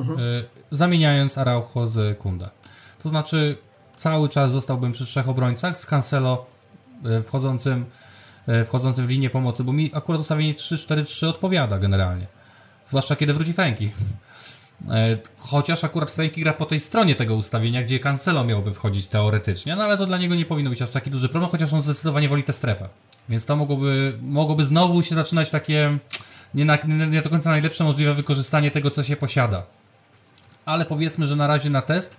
[0.00, 2.50] y, zamieniając Araujo z Kunda.
[3.02, 3.56] To znaczy
[3.96, 6.46] cały czas zostałbym przy trzech obrońcach z Cancelo
[7.20, 7.84] y, wchodzącym,
[8.48, 12.26] y, wchodzącym w linię pomocy, bo mi akurat ustawienie 3-4-3 odpowiada generalnie.
[12.86, 13.90] Zwłaszcza kiedy wróci Franki.
[15.38, 19.84] Chociaż akurat Franki gra po tej stronie tego ustawienia, gdzie Cancelo miałby wchodzić teoretycznie, no
[19.84, 22.42] ale to dla niego nie powinno być aż taki duży problem, chociaż on zdecydowanie woli
[22.42, 22.88] tę strefę.
[23.28, 25.98] Więc to mogłoby, mogłoby znowu się zaczynać takie
[26.54, 26.78] nie, na,
[27.10, 29.62] nie do końca najlepsze możliwe wykorzystanie tego, co się posiada.
[30.66, 32.18] Ale powiedzmy, że na razie na test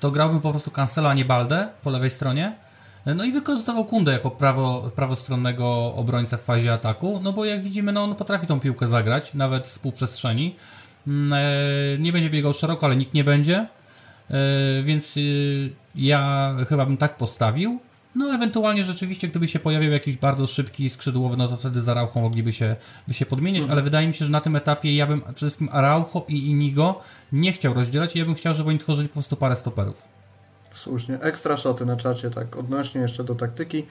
[0.00, 2.56] to grałbym po prostu Cancelo, a nie Balde po lewej stronie.
[3.06, 7.92] No i wykorzystywał Kundę jako prawo, prawostronnego obrońcę w fazie ataku, no bo jak widzimy,
[7.92, 10.56] no on potrafi tą piłkę zagrać, nawet z półprzestrzeni.
[11.06, 13.66] Mm, e, Nie będzie biegał szeroko, ale nikt nie będzie.
[14.30, 17.80] E, Więc y, ja chyba bym tak postawił.
[18.14, 22.20] No ewentualnie rzeczywiście, gdyby się pojawił jakiś bardzo szybki skrzydłowy, no to wtedy z Araujo
[22.20, 22.76] mogliby się,
[23.08, 25.68] by się podmieniać, ale wydaje mi się, że na tym etapie ja bym przede wszystkim
[25.72, 27.00] Araujo i Inigo
[27.32, 30.02] nie chciał rozdzielać i ja bym chciał, żeby oni tworzyli po prostu parę stoperów.
[30.74, 31.20] Słusznie.
[31.20, 33.86] Ekstra szoty na czacie, tak odnośnie jeszcze do taktyki.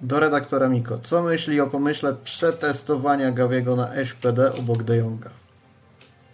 [0.00, 0.98] Do redaktora Miko.
[0.98, 5.30] Co myśli o pomyśle przetestowania Gawiego na SPD obok De Jonga?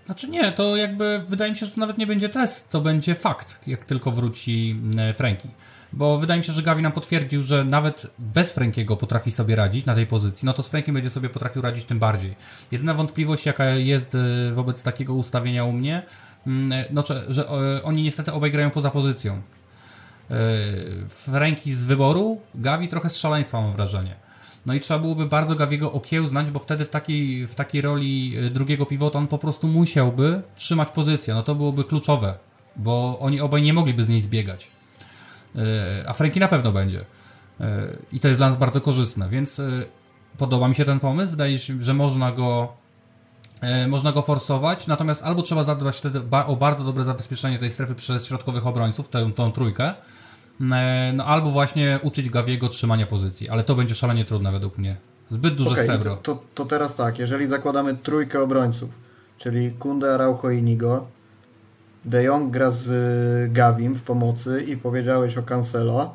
[0.06, 3.14] Znaczy nie, to jakby wydaje mi się, że to nawet nie będzie test, to będzie
[3.14, 5.48] fakt, jak tylko wróci e, Franki.
[5.92, 9.86] Bo wydaje mi się, że Gavi nam potwierdził, że nawet bez Frankiego potrafi sobie radzić
[9.86, 12.36] na tej pozycji, no to z Frankiem będzie sobie potrafił radzić tym bardziej.
[12.70, 16.02] Jedyna wątpliwość, jaka jest y, wobec takiego ustawienia u mnie,
[16.46, 19.36] mm, no, że, że y, oni niestety obaj grają poza pozycją.
[20.30, 20.34] Y,
[21.08, 24.14] Franki z wyboru, Gavi trochę z szaleństwa mam wrażenie.
[24.66, 28.86] No i trzeba byłoby bardzo Gaviego okiełznać, bo wtedy w takiej, w takiej roli drugiego
[28.86, 31.34] pivota on po prostu musiałby trzymać pozycję.
[31.34, 32.34] No to byłoby kluczowe,
[32.76, 34.70] bo oni obaj nie mogliby z niej zbiegać.
[36.06, 37.04] A Franki na pewno będzie.
[38.12, 39.60] I to jest dla nas bardzo korzystne, więc
[40.38, 41.30] podoba mi się ten pomysł.
[41.30, 42.72] Wydaje się, że można go
[43.88, 48.26] można go forsować, natomiast albo trzeba zadbać wtedy o bardzo dobre zabezpieczenie tej strefy przez
[48.26, 49.94] środkowych obrońców, tę, tą trójkę,
[51.12, 54.96] no albo właśnie uczyć Gawiego trzymania pozycji, ale to będzie szalenie trudne według mnie.
[55.30, 56.16] Zbyt duże okay, srebro.
[56.16, 58.90] To, to, to, teraz tak, jeżeli zakładamy trójkę obrońców,
[59.38, 61.06] czyli Kunde, Araujo i Nigo,
[62.08, 66.14] De Jong gra z y, Gavim w pomocy i powiedziałeś o Cancelo,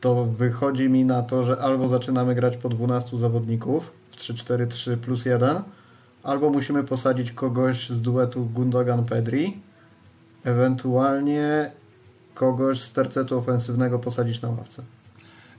[0.00, 5.26] to wychodzi mi na to, że albo zaczynamy grać po 12 zawodników w 3-4-3 plus
[5.26, 5.62] 1,
[6.22, 9.52] albo musimy posadzić kogoś z duetu Gundogan-Pedri,
[10.44, 11.70] ewentualnie
[12.34, 14.82] kogoś z tercetu ofensywnego posadzić na ławce.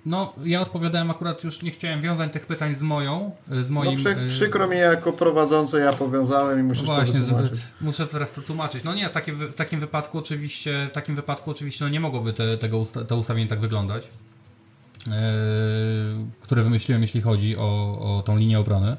[0.06, 3.92] No, ja odpowiadałem akurat już, nie chciałem wiązać tych pytań z moją, z moim...
[3.92, 7.36] No, przy, y, przykro mi jako prowadzący, ja powiązałem i muszę no właśnie, to.
[7.82, 8.84] Muszę teraz to tłumaczyć.
[8.84, 12.58] No nie, takie, w takim wypadku oczywiście, w takim wypadku oczywiście no nie mogłoby te,
[12.58, 14.08] tego usta to ustawienie tak wyglądać,
[15.08, 15.14] yy,
[16.42, 18.98] które wymyśliłem, jeśli chodzi o, o tą linię obrony.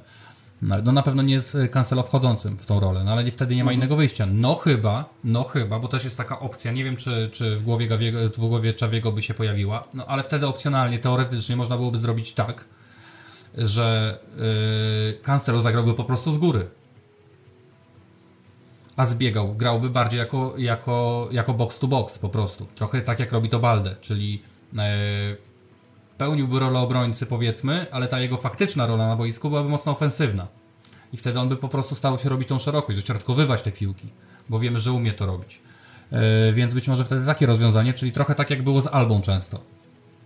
[0.62, 3.64] No, no na pewno nie jest Cancelo wchodzącym w tą rolę, no ale wtedy nie
[3.64, 3.78] ma mhm.
[3.78, 4.26] innego wyjścia.
[4.26, 7.86] No chyba, no chyba, bo też jest taka opcja, nie wiem czy, czy w głowie
[7.86, 12.32] Gawiego, w głowie Czawiego by się pojawiła, no ale wtedy opcjonalnie, teoretycznie można byłoby zrobić
[12.32, 12.64] tak,
[13.58, 14.18] że
[15.08, 16.66] yy, Cancelo zagrałby po prostu z góry.
[18.96, 22.66] A zbiegał, grałby bardziej jako, jako, jako box to box po prostu.
[22.66, 24.42] Trochę tak jak robi to Balde, czyli
[24.72, 24.80] yy,
[26.22, 30.46] pełniłby rolę obrońcy, powiedzmy, ale ta jego faktyczna rola na boisku byłaby mocno ofensywna.
[31.12, 34.06] I wtedy on by po prostu stał się robić tą szerokość, że środkowywać te piłki,
[34.48, 35.60] bo wiemy, że umie to robić.
[36.12, 36.18] Yy,
[36.52, 39.60] więc być może wtedy takie rozwiązanie, czyli trochę tak jak było z Albą często.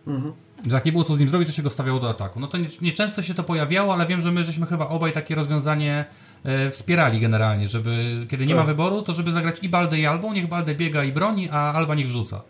[0.07, 0.33] Mhm.
[0.67, 2.41] Że jak nie było co z nim zrobić, to się go stawiało do ataku.
[2.41, 2.93] No to nie, nie
[3.23, 6.05] się to pojawiało, ale wiem, że my żeśmy chyba obaj takie rozwiązanie
[6.45, 8.65] e, wspierali generalnie, żeby kiedy nie tak.
[8.65, 11.73] ma wyboru, to żeby zagrać i Baldę i Albą, niech Baldę biega i broni, a
[11.73, 12.43] Alba niech wrzuca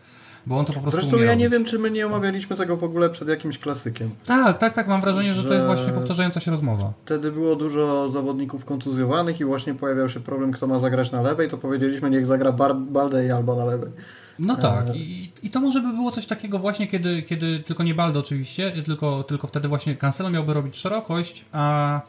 [0.46, 2.84] bo on to po prostu Zresztą ja nie wiem, czy my nie omawialiśmy tego w
[2.84, 4.10] ogóle przed jakimś klasykiem.
[4.26, 6.92] Tak, tak, tak, mam wrażenie, że, że to jest właśnie powtarzająca się rozmowa.
[7.04, 11.48] Wtedy było dużo zawodników kontuzjowanych i właśnie pojawiał się problem, kto ma zagrać na lewej,
[11.48, 13.90] to powiedzieliśmy, niech zagra Balde albo na lewej.
[14.38, 14.96] No tak, e...
[14.96, 18.72] I, i to może by było coś takiego właśnie, kiedy, kiedy tylko nie Balde oczywiście,
[18.84, 22.00] tylko, tylko wtedy właśnie Cancelo miałby robić szerokość, a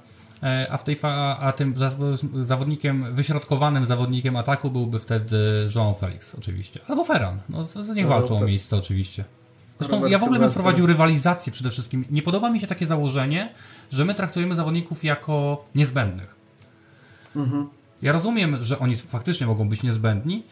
[0.72, 1.74] a, w tej fa- a tym
[2.34, 6.80] zawodnikiem, wyśrodkowanym zawodnikiem ataku byłby wtedy João Felix oczywiście.
[6.88, 7.40] Albo Ferran.
[7.50, 7.66] No,
[7.96, 9.24] niech walczą o miejsce oczywiście.
[9.80, 12.06] Zresztą ja w ogóle bym wprowadził rywalizację przede wszystkim.
[12.10, 13.50] Nie podoba mi się takie założenie,
[13.92, 16.36] że my traktujemy zawodników jako niezbędnych.
[17.36, 17.70] Mhm.
[18.02, 20.44] Ja rozumiem, że oni faktycznie mogą być niezbędni,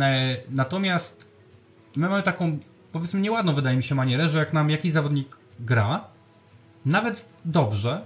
[0.00, 1.24] e, natomiast
[1.96, 2.58] my mamy taką,
[2.92, 6.04] powiedzmy, nieładną, wydaje mi się, manierę, że jak nam jakiś zawodnik gra,
[6.86, 8.02] nawet dobrze,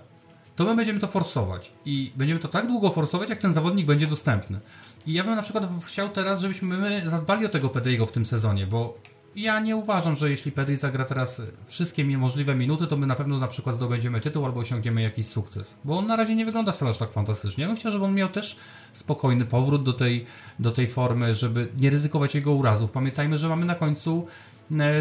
[0.56, 1.72] to my będziemy to forsować.
[1.84, 4.60] I będziemy to tak długo forsować, jak ten zawodnik będzie dostępny.
[5.06, 8.26] I ja bym na przykład chciał teraz, żebyśmy my zadbali o tego Pedriego w tym
[8.26, 8.98] sezonie, bo
[9.36, 13.38] ja nie uważam, że jeśli Pedri zagra teraz wszystkie możliwe minuty, to my na pewno
[13.38, 15.74] na przykład zdobędziemy tytuł albo osiągniemy jakiś sukces.
[15.84, 17.62] Bo on na razie nie wygląda wcale aż tak fantastycznie.
[17.62, 18.56] Ja bym chciał, żeby on miał też
[18.92, 20.24] spokojny powrót do tej,
[20.58, 22.90] do tej formy, żeby nie ryzykować jego urazów.
[22.90, 24.26] Pamiętajmy, że mamy na końcu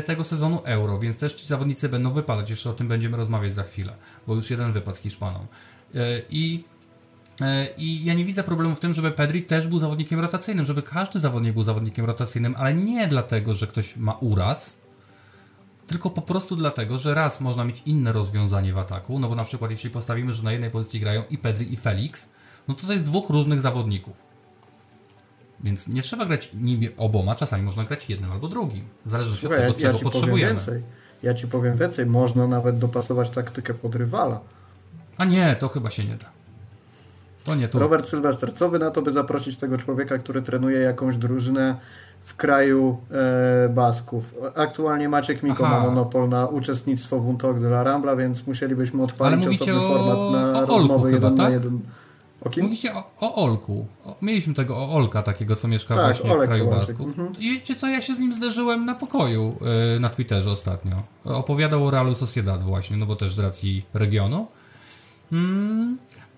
[0.06, 2.50] tego sezonu Euro, więc też ci zawodnicy będą wypadać.
[2.50, 3.96] Jeszcze o tym będziemy rozmawiać za chwilę,
[4.28, 5.48] bo już jeden wypadł Hiszpanom.
[5.96, 6.00] E,
[6.30, 6.64] I
[7.42, 10.82] e, i ja nie widzę problemu w tym, żeby Pedri też był zawodnikiem rotacyjnym, żeby
[10.82, 14.76] każdy zawodnik był zawodnikiem rotacyjnym, ale nie dlatego, że ktoś ma uraz,
[15.88, 19.44] tylko po prostu dlatego, że raz można mieć inne rozwiązanie w ataku, no bo na
[19.44, 22.28] przykład jeśli postawimy, że na jednej pozycji grają i Pedri i Felix,
[22.68, 24.33] no to to jest dwóch różnych zawodników.
[25.64, 28.86] Więc nie trzeba grać nimi oboma, czasami można grać jednym albo drugim.
[29.06, 30.54] Zależy Słuchaj, od tego, ja, ja czego potrzebujemy.
[30.54, 30.82] Więcej.
[31.24, 34.40] Ja ci powiem więcej, można nawet dopasować taktykę pod rywala.
[35.18, 36.30] A nie, to chyba się nie da.
[37.46, 37.80] To nie tu.
[37.80, 41.76] Robert Sylwester, co by na to, by zaprosić tego człowieka, który trenuje jakąś drużynę
[42.24, 44.36] w kraju e, Basków?
[44.56, 45.80] Aktualnie Maciek Miko Aha.
[45.80, 50.54] ma monopol na uczestnictwo w Untog de la Rambla, więc musielibyśmy odpalić osobny o, format
[50.54, 51.50] na o rozmowy jeden chyba, tak?
[51.50, 51.80] na jeden.
[52.46, 52.64] O kim?
[52.64, 53.86] Mówicie o, o Olku.
[54.06, 57.08] O, mieliśmy tego o Olka, takiego, co mieszka tak, właśnie Olek w kraju Basków.
[57.08, 57.34] Mhm.
[57.40, 59.56] I wiecie co, ja się z nim zderzyłem na pokoju
[59.94, 60.96] yy, na Twitterze ostatnio.
[61.24, 64.48] Opowiadał o Realu Sociedad właśnie, no bo też z racji regionu.
[65.32, 65.98] Mm,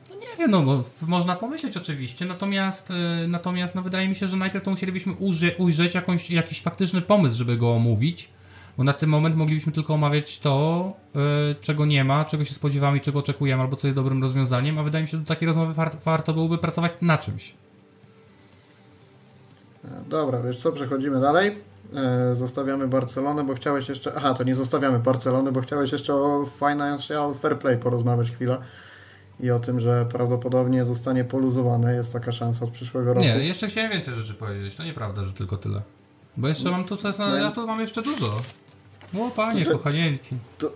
[0.10, 4.28] no nie wiem, no bo można pomyśleć oczywiście, natomiast yy, natomiast no wydaje mi się,
[4.28, 5.14] że najpierw to musielibyśmy
[5.58, 8.30] ujrzeć jakąś, jakiś faktyczny pomysł, żeby go omówić
[8.78, 11.22] Bo na ten moment moglibyśmy tylko omawiać to, yy,
[11.62, 15.02] czego nie ma, czego się spodziewamy, czego oczekujemy, albo co jest dobrym rozwiązaniem, a wydaje
[15.02, 17.54] mi się, że do takiej rozmowy war warto byłoby pracować na czymś.
[20.10, 21.58] Dobra, wiesz co, przechodzimy dalej.
[21.96, 24.14] E, zostawiamy Barcelonę, bo chciałeś jeszcze...
[24.16, 28.58] Aha, to nie zostawiamy Barcelony, bo chciałeś jeszcze o Financial Fair Play porozmawiać chwilę
[29.40, 31.96] i o tym, że prawdopodobnie zostanie poluzowane.
[31.96, 33.26] Jest taka szansa od przyszłego roku.
[33.26, 34.76] Nie, jeszcze chciałem więcej rzeczy powiedzieć.
[34.76, 35.82] To nieprawda, że tylko tyle.
[36.38, 38.42] Bo jeszcze mam tu coś, no, ja tu mam jeszcze dużo.
[39.20, 40.36] O panie, kochanieńki.
[40.58, 40.72] To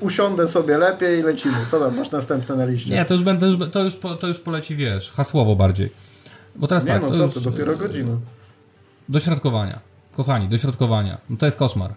[0.00, 1.54] usiądę sobie lepiej i lecimy.
[1.70, 2.94] Co tam masz następne na liście?
[2.94, 5.90] Nie, to już będę, to już, to już poleci, wiesz, hasłowo bardziej.
[6.56, 8.16] Bo teraz nie, tak, no to co już, to, dopiero godzina.
[9.08, 9.80] Dośrodkowania.
[10.12, 11.18] Kochani, dośrodkowania.
[11.30, 11.94] No to jest koszmar.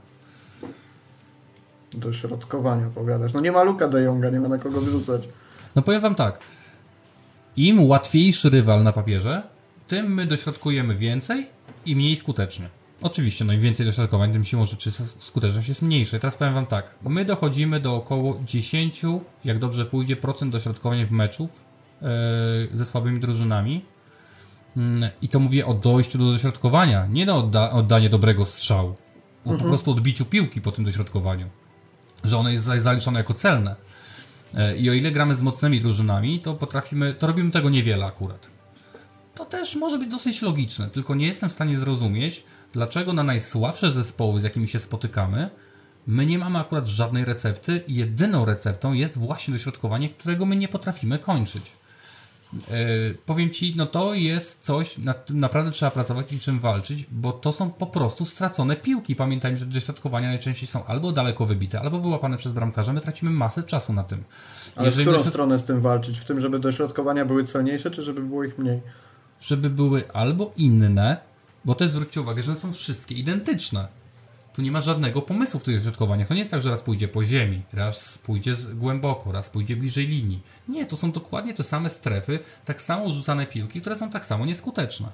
[1.93, 3.33] Do środkowania powiadasz.
[3.33, 5.27] No nie ma Luka de Jonga, nie ma na kogo wyrzucać.
[5.75, 6.39] No powiem wam tak.
[7.57, 9.43] Im łatwiejszy rywal na papierze,
[9.87, 11.47] tym my dośrodkujemy więcej
[11.85, 12.69] i mniej skutecznie.
[13.01, 16.17] Oczywiście, no im więcej dośrodkowań, tym siłą rzeczy skuteczność jest mniejsza.
[16.17, 16.95] I teraz powiem wam tak.
[17.03, 19.01] My dochodzimy do około 10,
[19.45, 21.63] jak dobrze pójdzie, procent dośrodkowań w meczów
[22.01, 22.07] yy,
[22.73, 23.85] ze słabymi drużynami.
[24.75, 24.83] Yy,
[25.21, 28.95] I to mówię o dojściu do dośrodkowania, nie na odda oddanie dobrego strzału.
[29.45, 31.49] O po prostu odbiciu piłki po tym dośrodkowaniu.
[32.23, 33.75] Że ono jest zaliczone jako celne.
[34.77, 38.58] I o ile gramy z mocnymi drużynami, to potrafimy, to robimy tego niewiele akurat.
[39.39, 43.91] To też może być dosyć logiczne, tylko nie jestem w stanie zrozumieć, dlaczego na najsłabsze
[43.91, 45.49] zespoły, z jakimi się spotykamy,
[46.07, 50.67] my nie mamy akurat żadnej recepty i jedyną receptą jest właśnie dośrodkowanie, którego my nie
[50.67, 51.71] potrafimy kończyć.
[52.53, 52.61] Yy,
[53.25, 57.31] powiem Ci, no to jest coś, nad tym naprawdę trzeba pracować i czym walczyć, bo
[57.31, 59.15] to są po prostu stracone piłki.
[59.15, 62.93] Pamiętajmy, że dośrodkowania najczęściej są albo daleko wybite, albo wyłapane przez bramkarza.
[62.93, 64.23] My tracimy masę czasu na tym.
[64.75, 65.33] Ale Jeżeli w którą dośrod...
[65.33, 66.19] stronę z tym walczyć?
[66.19, 68.81] W tym, żeby dośrodkowania były celniejsze, czy żeby było ich mniej?
[69.41, 71.17] Żeby były albo inne,
[71.65, 73.87] bo też zwróćcie uwagę, że one są wszystkie identyczne.
[74.55, 76.27] Tu nie ma żadnego pomysłu w tych dośrodkowaniach.
[76.27, 80.07] To nie jest tak, że raz pójdzie po ziemi, raz pójdzie głęboko, raz pójdzie bliżej
[80.07, 80.39] linii.
[80.67, 84.45] Nie, to są dokładnie te same strefy, tak samo rzucane piłki, które są tak samo
[84.45, 85.07] nieskuteczne.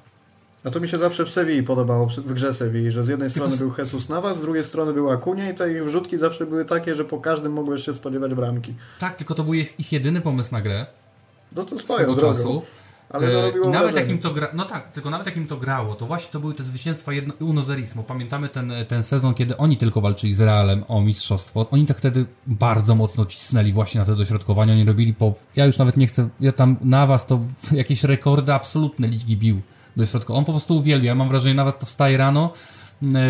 [0.64, 3.58] A to mi się zawsze w Sewilli podobało, w grze Sewilli, że z jednej strony
[3.58, 6.96] był Jesus Navas, z drugiej strony był Akunia i te ich wrzutki zawsze były takie,
[6.96, 8.74] że po każdym mogłeś się spodziewać bramki.
[9.00, 10.86] Tak, tylko to był ich, ich jedyny pomysł na grę.
[11.56, 12.22] No to swoją drogą.
[12.34, 12.62] czasu.
[13.14, 14.48] E, nawet jakim to gra...
[14.54, 17.34] No tak, tylko nawet jakim to grało, to właśnie to były te zwycięstwa jedno...
[17.40, 18.04] Unozerismo.
[18.04, 21.70] Pamiętamy ten, ten sezon, kiedy oni tylko walczyli z Realem o mistrzostwo.
[21.72, 24.74] Oni tak wtedy bardzo mocno cisnęli właśnie na te dośrodkowania.
[24.74, 25.34] Oni robili po...
[25.56, 26.30] Ja już nawet nie chcę...
[26.40, 27.40] Ja tam na was to
[27.72, 29.62] jakieś rekordy absolutne ligi bił
[29.98, 30.40] dośrodkowo.
[30.40, 31.08] On po prostu uwielbia.
[31.08, 32.85] Ja mam wrażenie, na was to wstaje rano E,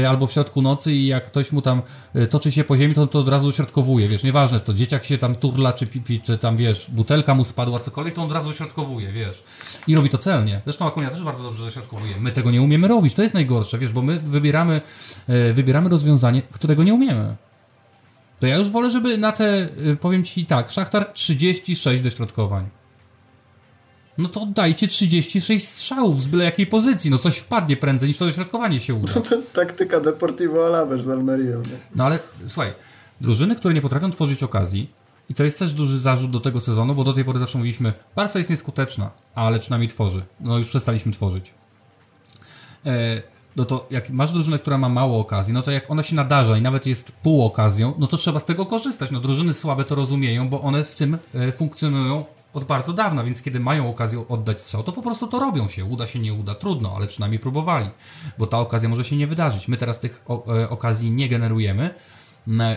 [0.08, 1.82] albo w środku nocy i jak ktoś mu tam
[2.14, 5.18] e, toczy się po ziemi, to, to od razu środkowuje, wiesz, nieważne, to dzieciak się
[5.18, 8.54] tam turla, czy pipi, czy tam, wiesz, butelka mu spadła, cokolwiek, to on od razu
[8.54, 9.44] środkowuje, wiesz.
[9.88, 10.62] I robi to celnie.
[10.64, 12.14] Zresztą Akunia też bardzo dobrze dośrodkowuje.
[12.20, 14.82] My tego nie umiemy robić, to jest najgorsze, wiesz, bo my wybieramy,
[15.28, 17.36] e, wybieramy rozwiązanie, którego nie umiemy.
[18.40, 19.70] To ja już wolę, żeby na te,
[20.02, 22.70] powiem Ci tak, Szachtar 36 dośrodkowań
[24.18, 27.12] no to oddajcie 36 strzałów z byle jakiej pozycji.
[27.12, 29.14] No coś wpadnie prędzej niż to dośrodkowanie się uda.
[29.14, 31.62] To taktyka Deportivo Alaves z Almerią.
[31.96, 32.74] No ale słuchaj,
[33.22, 34.90] drużyny, które nie potrafią tworzyć okazji,
[35.30, 37.94] i to jest też duży zarzut do tego sezonu, bo do tej pory zawsze mówiliśmy,
[38.16, 40.24] Barca jest nieskuteczna, ale przynajmniej tworzy.
[40.40, 41.54] No już przestaliśmy tworzyć.
[42.86, 43.22] E,
[43.56, 46.58] no to jak masz drużynę, która ma mało okazji, no to jak ona się nadarza
[46.58, 49.12] i nawet jest pół okazją, no to trzeba z tego korzystać.
[49.12, 52.26] No drużyny słabe to rozumieją, bo one w tym e, funkcjonują
[52.56, 55.86] od bardzo dawna, więc kiedy mają okazję oddać strzał, to po prostu to robią się.
[55.86, 57.90] Uda się, nie uda, trudno, ale przynajmniej próbowali,
[58.38, 59.68] bo ta okazja może się nie wydarzyć.
[59.68, 61.96] My teraz tych e, okazji nie generujemy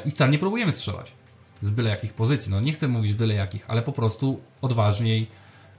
[0.04, 1.12] i wcale nie próbujemy strzelać
[1.60, 2.50] z byle jakich pozycji.
[2.50, 5.26] No nie chcę mówić byle jakich, ale po prostu odważniej,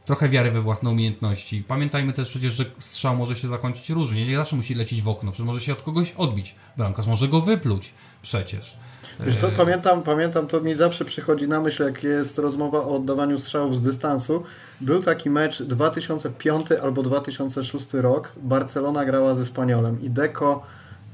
[0.10, 1.64] trochę wiary we własne umiejętności.
[1.68, 4.26] Pamiętajmy też przecież, że strzał może się zakończyć różnie.
[4.26, 6.56] Nie zawsze musi lecieć w okno, przecież może się od kogoś odbić.
[6.78, 8.78] Bramkarz może go wypluć przecież.
[9.20, 13.40] Wiesz co, pamiętam, pamiętam, to mi zawsze przychodzi na myśl, jak jest rozmowa o oddawaniu
[13.40, 14.44] strzałów z dystansu.
[14.82, 18.34] Był taki mecz 2005 albo 2006 rok.
[18.38, 20.64] Barcelona grała ze Spaniolem i Deco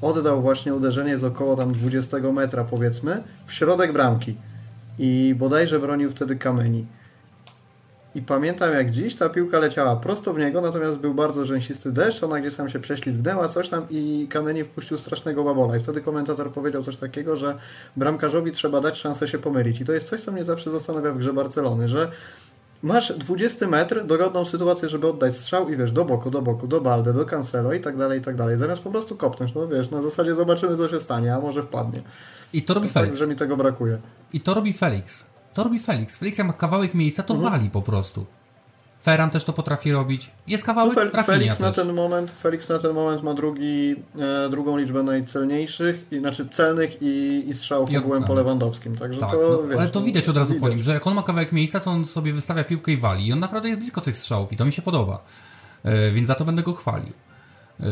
[0.02, 4.36] oddał właśnie uderzenie z około tam 20 metra powiedzmy w środek bramki.
[5.00, 6.86] I bodajże bronił wtedy Kameni.
[8.16, 12.24] I pamiętam jak dziś ta piłka leciała prosto w niego, natomiast był bardzo rzęsisty deszcz,
[12.24, 15.78] ona gdzieś tam się prześlizgnęła, coś tam i Kameni wpuścił strasznego babola.
[15.78, 17.58] I wtedy komentator powiedział coś takiego, że
[17.96, 19.82] bramkarzowi trzeba dać szansę się pomylić.
[19.82, 22.12] I to jest coś, co mnie zawsze zastanawia w grze Barcelony, że
[22.84, 26.82] masz 20 metr, dogodną sytuację, żeby oddać strzał i wiesz, do boku, do boku, do
[26.82, 28.58] Balde, do Cancelo i tak dalej, i tak dalej.
[28.58, 32.02] Zamiast po prostu kopnąć, no wiesz, na zasadzie zobaczymy, co się stanie, a może wpadnie.
[32.54, 33.10] I to robi Felix.
[33.10, 33.98] Tak, że mi tego brakuje.
[34.34, 35.26] I to robi Felix.
[35.56, 36.18] To robi Felix.
[36.18, 37.52] Felix jak ma kawałek miejsca, to mhm.
[37.52, 38.26] wali po prostu.
[39.04, 40.32] Ferran też to potrafi robić.
[40.48, 44.50] Jest kawałek No, Fel- Felix na ten moment, Felix na ten moment ma drugi, e,
[44.50, 48.34] drugą liczbę najcelniejszych, i, znaczy celnych i, i strzałów I ogółem po.
[48.34, 48.98] Lewandowskim.
[48.98, 50.74] Także Tak, to, no, wiesz, ale to no, widać od razu po widać.
[50.74, 53.28] nim, że jak on ma kawałek miejsca, to on sobie wystawia piłkę i wali.
[53.28, 55.24] I on naprawdę jest blisko tych strzałów i to mi się podoba.
[55.84, 57.14] E, więc za to będę go chwalił.
[57.80, 57.86] E,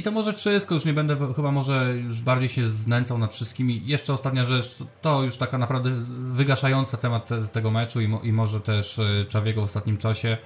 [0.00, 3.82] I to może wszystko, już nie będę chyba może już bardziej się znęcał nad wszystkimi.
[3.84, 5.90] Jeszcze ostatnia rzecz, to- już taka naprawdę
[6.32, 10.36] wygaszająca temat te, tego meczu i, mo, i może też e, Czawiego w ostatnim czasie.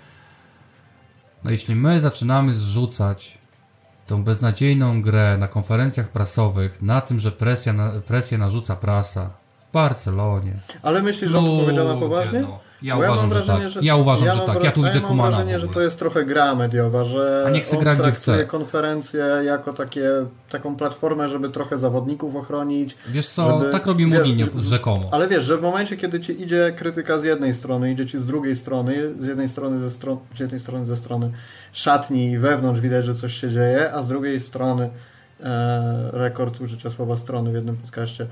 [1.45, 3.39] No jeśli my zaczynamy zrzucać
[4.07, 9.31] tą beznadziejną grę na konferencjach prasowych na tym, że presja na, presję narzuca prasa
[9.69, 10.57] w Barcelonie.
[10.83, 12.41] Ale myślisz, że on to powiedział na Ludzie, poważnie?
[12.41, 12.61] no.
[12.85, 13.69] Ja Bo uważam, mam że wrażenie, tak.
[13.73, 14.65] że- Ja uważam, że mam tak.
[14.65, 17.51] Ja tu widzę mam Kumana w wrażenie, że to jest trochę gra mediowa, że A
[17.51, 18.45] niech se gra, gdzie chce.
[18.47, 20.11] konferencję jako takie,
[20.51, 22.97] taką platformę, żeby trochę zawodników ochronić.
[23.09, 25.09] Wiesz co, żeby- tak robi Mourinho że- rzekomo.
[25.11, 28.27] Ale wiesz, że w momencie, kiedy ci idzie krytyka z jednej strony, idzie ci z
[28.27, 31.31] drugiej strony, z jednej strony ze, stron, z jednej strony ze strony
[31.73, 34.91] szatni i wewnątrz widać, że coś się dzieje, a z drugiej strony
[35.45, 38.27] e, rekord użycia słowa strony w jednym podcaście,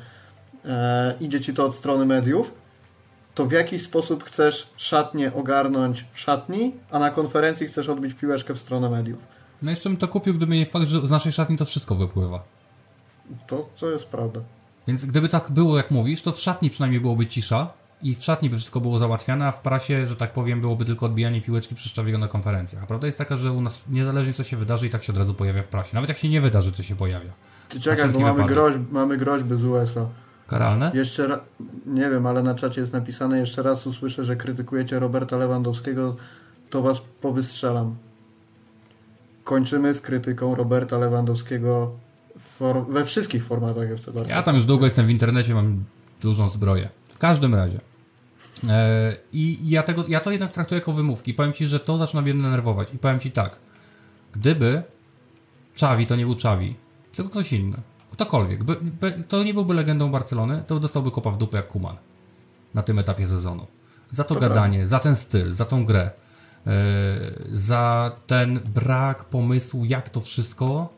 [0.66, 2.54] e, idzie ci to od strony mediów,
[3.34, 8.54] to w jaki sposób chcesz szatnie ogarnąć w szatni, a na konferencji chcesz odbić piłeczkę
[8.54, 9.18] w stronę mediów.
[9.62, 12.42] No jeszcze bym to kupił, gdyby nie fakt, że z naszej szatni to wszystko wypływa.
[13.46, 14.40] To, to jest prawda.
[14.88, 17.70] Więc gdyby tak było, jak mówisz, to w szatni przynajmniej byłoby cisza
[18.02, 21.06] i w szatni by wszystko było załatwiane, a w prasie, że tak powiem, byłoby tylko
[21.06, 22.82] odbijanie piłeczki przez Czawiego na konferencjach.
[22.82, 25.18] A prawda jest taka, że u nas niezależnie co się wydarzy i tak się od
[25.18, 25.90] razu pojawia w prasie.
[25.94, 27.30] Nawet jak się nie wydarzy, to się pojawia.
[27.68, 30.06] Ty czekaj, bo mamy, groźb, mamy groźby z USA.
[30.52, 30.90] Karalne?
[30.94, 31.40] Jeszcze ra-
[31.86, 36.16] nie wiem, ale na czacie jest napisane jeszcze raz usłyszę, że krytykujecie Roberta Lewandowskiego,
[36.70, 37.96] to was powystrzelam.
[39.44, 41.92] Kończymy z krytyką Roberta Lewandowskiego
[42.38, 44.34] for- we wszystkich formatach FC Barcelona.
[44.34, 45.84] Ja tam już długo jestem w internecie, mam
[46.22, 46.88] dużą zbroję.
[47.14, 47.80] W każdym razie.
[48.68, 51.34] E, I ja, tego, ja to jednak traktuję jako wymówki.
[51.34, 52.88] Powiem Ci, że to zaczyna mnie denerwować.
[52.94, 53.56] I powiem Ci tak.
[54.32, 54.82] Gdyby
[55.74, 56.74] Czawi to nie był Czawi,
[57.16, 57.76] tylko ktoś inny,
[58.12, 61.96] ktokolwiek, by, by, to nie byłby legendą Barcelony, to dostałby kopa w dupę jak Kuman
[62.74, 63.66] na tym etapie sezonu.
[64.10, 66.10] Za to, To gadanie, za ten styl, za tą grę,
[66.66, 66.70] e,
[67.52, 70.88] za ten brak pomysłu, jak to wszystko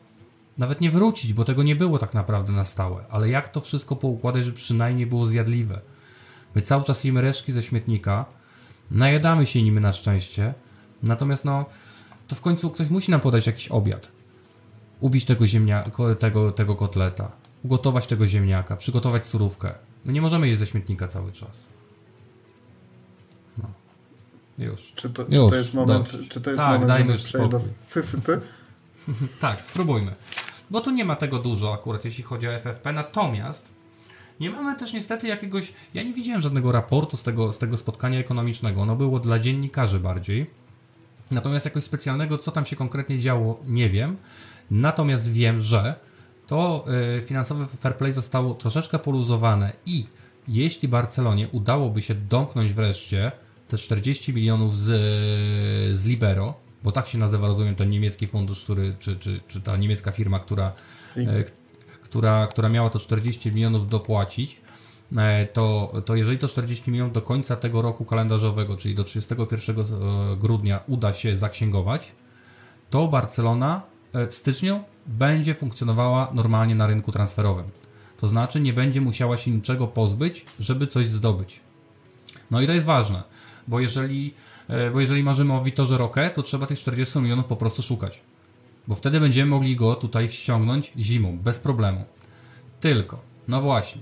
[0.57, 3.95] nawet nie wrócić, bo tego nie było tak naprawdę na stałe, ale jak to wszystko
[3.95, 5.81] poukładać, żeby przynajmniej było zjadliwe.
[6.55, 8.25] My cały czas jemy reszki ze śmietnika,
[8.91, 10.53] najadamy się nimi na szczęście,
[11.03, 11.65] natomiast no,
[12.27, 14.14] to w końcu ktoś musi nam podać jakiś obiad.
[14.99, 17.31] Ubić tego, ziemnia, ko- tego, tego kotleta,
[17.63, 19.73] ugotować tego ziemniaka, przygotować surówkę.
[20.05, 21.59] My nie możemy jeść ze śmietnika cały czas.
[23.57, 23.69] No.
[24.57, 24.91] Już.
[24.95, 26.29] Czy to, czy Już, to jest moment, dość.
[26.29, 27.73] czy to jest Tak, moment dajmy już przejść do spokój.
[27.87, 28.39] FFP?
[29.41, 30.15] Tak, spróbujmy.
[30.71, 32.93] Bo tu nie ma tego dużo akurat, jeśli chodzi o FFP.
[32.93, 33.65] Natomiast
[34.39, 35.73] nie mamy też niestety jakiegoś.
[35.93, 38.81] Ja nie widziałem żadnego raportu z tego, z tego spotkania ekonomicznego.
[38.81, 40.49] Ono było dla dziennikarzy bardziej.
[41.31, 44.17] Natomiast jakoś specjalnego, co tam się konkretnie działo, nie wiem.
[44.71, 45.95] Natomiast wiem, że
[46.47, 46.85] to
[47.17, 50.05] y, finansowe fair play zostało troszeczkę poluzowane i
[50.47, 53.31] jeśli Barcelonie udałoby się domknąć wreszcie
[53.67, 54.85] te 40 milionów z,
[55.99, 59.77] z Libero, bo tak się nazywa, rozumiem, ten niemiecki fundusz, który, czy, czy, czy ta
[59.77, 60.71] niemiecka firma, która
[61.13, 61.19] Si.
[61.19, 61.43] e,
[62.03, 64.61] która, która miała to 40 milionów dopłacić,
[65.17, 69.79] e, to, to jeżeli to 40 milionów do końca tego roku kalendarzowego, czyli do 31
[69.79, 69.83] e,
[70.37, 72.11] grudnia uda się zaksięgować,
[72.89, 73.81] to Barcelona
[74.29, 77.65] styczniu będzie funkcjonowała normalnie na rynku transferowym.
[78.17, 81.59] To znaczy nie będzie musiała się niczego pozbyć, żeby coś zdobyć.
[82.51, 83.23] No i to jest ważne,
[83.67, 84.33] bo jeżeli,
[84.67, 88.21] e, bo jeżeli marzymy o Vitorze Roque, to trzeba tych 40 milionów po prostu szukać.
[88.87, 92.05] Bo wtedy będziemy mogli go tutaj ściągnąć zimą, bez problemu.
[92.79, 94.01] Tylko, no właśnie,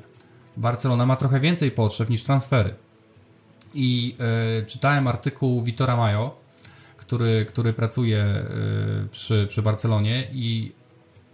[0.58, 2.76] Barcelona ma trochę więcej potrzeb niż transfery.
[3.74, 4.16] I
[4.60, 6.43] e, czytałem artykuł Vitora Mayo,
[7.14, 8.46] który, który pracuje e,
[9.12, 10.72] przy, przy Barcelonie i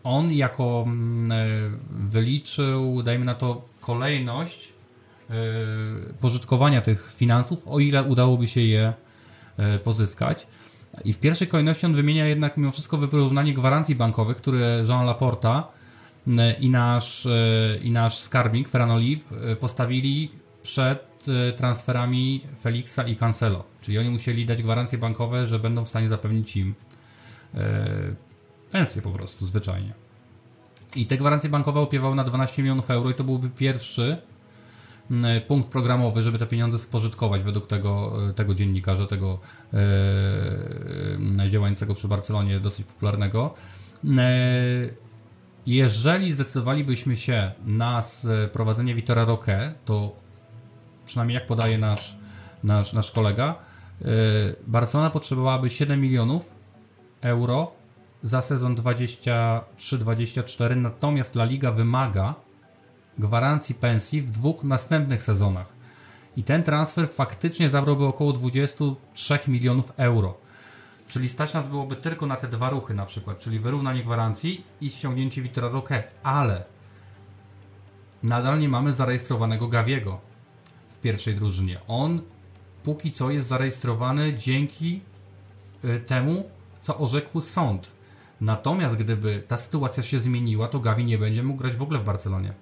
[0.04, 1.46] on jako mm, e,
[1.90, 4.74] wyliczył, dajmy na to, kolejność
[5.30, 5.34] e,
[6.20, 8.94] pożytkowania tych finansów, o ile udałoby się je
[9.58, 10.48] e, pozyskać.
[11.06, 15.68] I w pierwszej kolejności on wymienia jednak mimo wszystko wyrównanie gwarancji bankowych, które Jean Laporta
[16.28, 17.28] m, i nasz,
[17.84, 19.24] i nasz skarbnik Ferran Olive
[19.60, 20.32] postawili
[20.62, 21.09] przed
[21.56, 23.64] transferami Felixa i Cancelo.
[23.82, 26.76] Czyli oni musieli dać gwarancje bankowe, że będą w stanie zapewnić im
[27.54, 27.88] e,
[28.72, 29.94] pensję po prostu, zwyczajnie.
[30.96, 34.18] I te gwarancje bankowe opiewały na 12 milionów euro i to byłby pierwszy
[35.12, 39.40] m, punkt programowy, żeby te pieniądze spożytkować według tego, e, tego dziennikarza, tego
[39.74, 43.54] e, działającego przy Barcelonie, dosyć popularnego.
[44.18, 44.30] E,
[45.66, 48.02] jeżeli zdecydowalibyśmy się na
[48.52, 50.16] prowadzenie Vitora Roque, to
[51.10, 52.16] przynajmniej jak podaje nasz,
[52.64, 53.56] nasz, nasz kolega,
[54.68, 56.56] Barcelona potrzebowałaby 7 milionów
[57.22, 57.72] euro
[58.24, 62.34] za sezon 23-24, natomiast La Liga wymaga
[63.18, 65.68] gwarancji pensji w dwóch następnych sezonach.
[66.38, 70.38] I ten transfer faktycznie zabrałby około 23 milionów euro.
[71.08, 74.90] Czyli stać nas byłoby tylko na te dwa ruchy na przykład, czyli wyrównanie gwarancji i
[74.90, 76.64] ściągnięcie Vitora Roque, ale
[78.24, 80.29] nadal nie mamy zarejestrowanego Gawiego
[81.02, 81.80] pierwszej drużynie.
[81.88, 82.22] On
[82.84, 85.02] póki co jest zarejestrowany dzięki
[85.86, 86.44] y, temu,
[86.82, 87.92] co orzekł sąd.
[88.42, 92.04] Natomiast gdyby ta sytuacja się zmieniła, to Gavi nie będzie mógł grać w ogóle w
[92.04, 92.54] Barcelonie.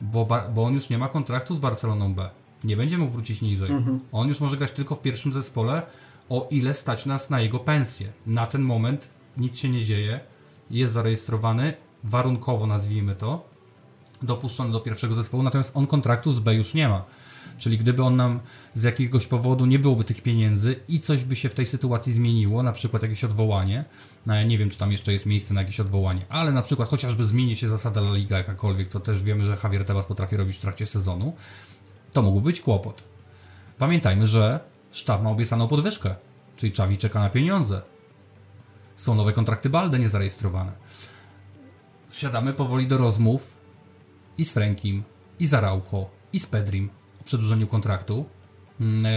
[0.00, 2.30] Bo, bo on już nie ma kontraktu z Barceloną B.
[2.64, 3.70] Nie będzie mógł wrócić niżej.
[3.70, 4.00] Mhm.
[4.12, 5.82] On już może grać tylko w pierwszym zespole,
[6.28, 8.12] o ile stać nas na jego pensję.
[8.26, 10.20] Na ten moment nic się nie dzieje.
[10.70, 11.74] Jest zarejestrowany,
[12.04, 13.44] warunkowo nazwijmy to,
[14.22, 17.04] dopuszczony do pierwszego zespołu, natomiast on kontraktu z B już nie ma.
[17.58, 18.40] Czyli gdyby on nam
[18.74, 22.62] z jakiegoś powodu nie byłoby tych pieniędzy i coś by się w tej sytuacji zmieniło,
[22.62, 23.84] na przykład jakieś odwołanie,
[24.26, 27.24] no nie wiem, czy tam jeszcze jest miejsce na jakieś odwołanie, ale na przykład chociażby
[27.24, 30.60] zmieni się zasada La Liga jakakolwiek, to też wiemy, że Javier Tebas potrafi robić w
[30.60, 31.36] trakcie sezonu,
[32.12, 33.02] to mógłby być kłopot.
[33.78, 34.60] Pamiętajmy, że
[34.92, 36.14] sztab ma obiecaną podwyżkę,
[36.56, 37.82] czyli Czawi czeka na pieniądze.
[38.96, 40.72] Są nowe kontrakty Balde niezarejestrowane.
[42.10, 43.56] Siadamy powoli do rozmów
[44.38, 45.02] i z Frankiem,
[45.40, 46.90] i z Araujo, i z Pedrim
[47.28, 48.24] przedłużeniu kontraktu.
[48.80, 49.10] Mm, e,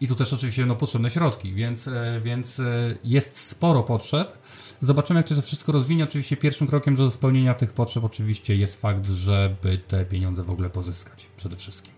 [0.00, 2.64] I tu też oczywiście no, potrzebne środki, więc, e, więc e,
[3.04, 4.38] jest sporo potrzeb.
[4.80, 6.04] Zobaczymy, jak się to wszystko rozwinie.
[6.04, 10.70] Oczywiście pierwszym krokiem do spełnienia tych potrzeb oczywiście jest fakt, żeby te pieniądze w ogóle
[10.70, 11.92] pozyskać przede wszystkim.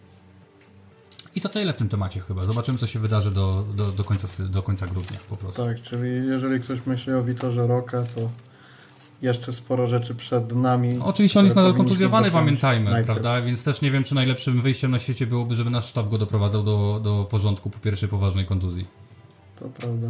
[1.34, 2.44] I to tyle w tym temacie chyba.
[2.44, 5.64] Zobaczymy, co się wydarzy do, do, do, końca, do końca grudnia po prostu.
[5.64, 8.30] Tak, czyli jeżeli ktoś myśli o Witorze Roka, to
[9.22, 10.98] jeszcze sporo rzeczy przed nami.
[11.02, 13.06] Oczywiście on jest nadal kontuzjowany, pamiętajmy, najpierw.
[13.06, 13.42] prawda?
[13.42, 16.62] Więc też nie wiem, czy najlepszym wyjściem na świecie byłoby, żeby nasz sztab go doprowadzał
[16.62, 18.86] do, do porządku po pierwszej poważnej kontuzji.
[19.58, 20.06] To prawda.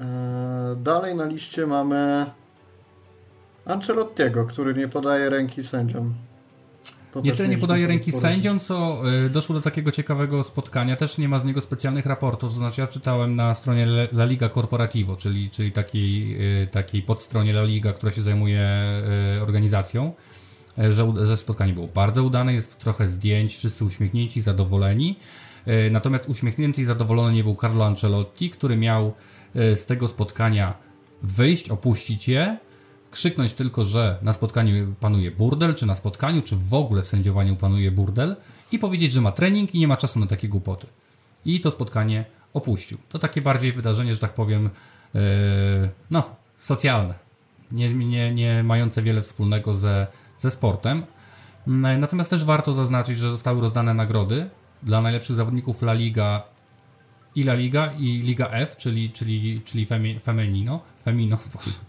[0.00, 0.06] Eee,
[0.76, 2.26] dalej na liście mamy
[3.64, 6.14] Ancelottiego, który nie podaje ręki sędziom.
[7.12, 8.30] To nie tyle nie podaje ręki poruszyć.
[8.30, 10.96] sędziom, co y, doszło do takiego ciekawego spotkania.
[10.96, 12.50] Też nie ma z niego specjalnych raportów.
[12.50, 17.50] To znaczy, ja czytałem na stronie La Liga Corporativo, czyli, czyli takiej, y, takiej podstronie
[17.50, 18.68] La Liga, która się zajmuje
[19.38, 20.12] y, organizacją,
[20.90, 22.54] że, że spotkanie było bardzo udane.
[22.54, 25.16] Jest trochę zdjęć, wszyscy uśmiechnięci, zadowoleni.
[25.90, 29.14] Natomiast uśmiechnięty i zadowolony nie był Carlo Ancelotti, który miał
[29.54, 30.74] z tego spotkania
[31.22, 32.56] wyjść, opuścić je
[33.10, 37.56] krzyknąć tylko, że na spotkaniu panuje burdel, czy na spotkaniu, czy w ogóle w sędziowaniu
[37.56, 38.36] panuje burdel
[38.72, 40.86] i powiedzieć, że ma trening i nie ma czasu na takie głupoty.
[41.44, 42.24] I to spotkanie
[42.54, 42.98] opuścił.
[43.08, 44.70] To takie bardziej wydarzenie, że tak powiem,
[45.14, 45.20] yy,
[46.10, 47.14] no, socjalne.
[47.72, 50.06] Nie, nie, nie mające wiele wspólnego ze,
[50.38, 51.02] ze sportem.
[51.66, 54.50] Natomiast też warto zaznaczyć, że zostały rozdane nagrody
[54.82, 56.42] dla najlepszych zawodników La Liga
[57.38, 59.86] i La Liga i Liga F, czyli, czyli, czyli
[60.20, 61.38] Femenino, Femino,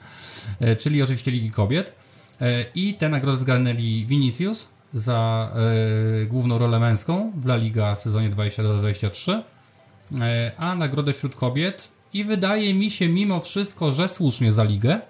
[0.59, 1.95] e, czyli oczywiście Ligi Kobiet.
[2.41, 5.49] E, I te nagrody zgarnęli Vinicius za
[6.21, 9.41] e, główną rolę męską w La Liga w sezonie 22-23,
[10.57, 15.01] a nagrodę wśród kobiet i wydaje mi się mimo wszystko, że słusznie za ligę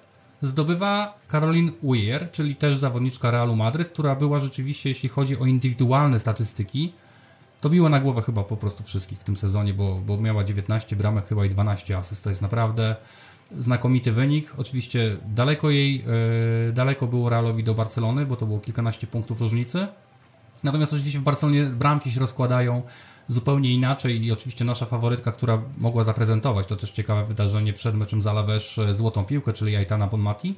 [0.41, 6.19] zdobywa Caroline Weir, czyli też zawodniczka Realu Madryt, która była rzeczywiście, jeśli chodzi o indywidualne
[6.19, 6.93] statystyki,
[7.61, 10.95] to biło na głowę chyba po prostu wszystkich w tym sezonie, bo, bo miała 19
[10.95, 12.23] bramek chyba i 12 asyst.
[12.23, 12.95] To jest naprawdę
[13.51, 14.53] znakomity wynik.
[14.57, 19.87] Oczywiście daleko jej, yy, daleko było Realowi do Barcelony, bo to było kilkanaście punktów różnicy.
[20.63, 22.83] Natomiast oczywiście w Barcelonie bramki się rozkładają
[23.27, 28.21] zupełnie inaczej i oczywiście nasza faworytka, która mogła zaprezentować, to też ciekawe wydarzenie przed meczem
[28.21, 30.55] z Alaves e, złotą piłkę, czyli Aitana Bonmati.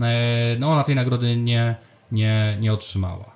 [0.00, 1.76] E, no ona tej nagrody nie,
[2.12, 3.30] nie, nie otrzymała.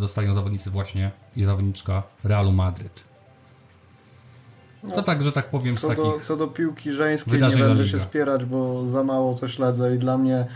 [0.00, 3.04] Dostają zawodnicy właśnie i zawodniczka Realu Madryt.
[4.82, 7.56] No, to tak, że tak powiem, co z takich do, Co do piłki żeńskiej nie
[7.56, 10.46] będę się spierać, bo za mało to śledzę i dla mnie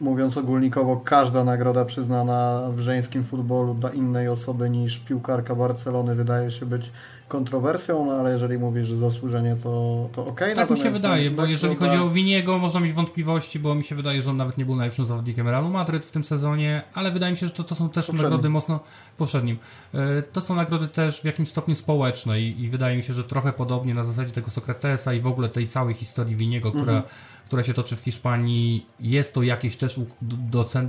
[0.00, 6.50] mówiąc ogólnikowo, każda nagroda przyznana w żeńskim futbolu dla innej osoby niż piłkarka Barcelony wydaje
[6.50, 6.92] się być
[7.28, 10.52] kontrowersją, no ale jeżeli mówisz, że zasłużenie, to, to okej.
[10.52, 10.66] Okay.
[10.66, 13.94] Tak mi się wydaje, bo jeżeli chodzi o Winiego, można mieć wątpliwości, bo mi się
[13.94, 17.32] wydaje, że on nawet nie był najlepszym zawodnikiem Realu Madryt w tym sezonie, ale wydaje
[17.32, 18.22] mi się, że to, to są też poprzednim.
[18.22, 18.80] nagrody mocno
[19.16, 19.58] poprzednim.
[19.94, 23.24] E, to są nagrody też w jakimś stopniu społeczne i, i wydaje mi się, że
[23.24, 27.02] trochę podobnie na zasadzie tego Sokratesa i w ogóle tej całej historii Winiego, która mhm
[27.50, 30.00] która się toczy w Hiszpanii, jest to jakieś też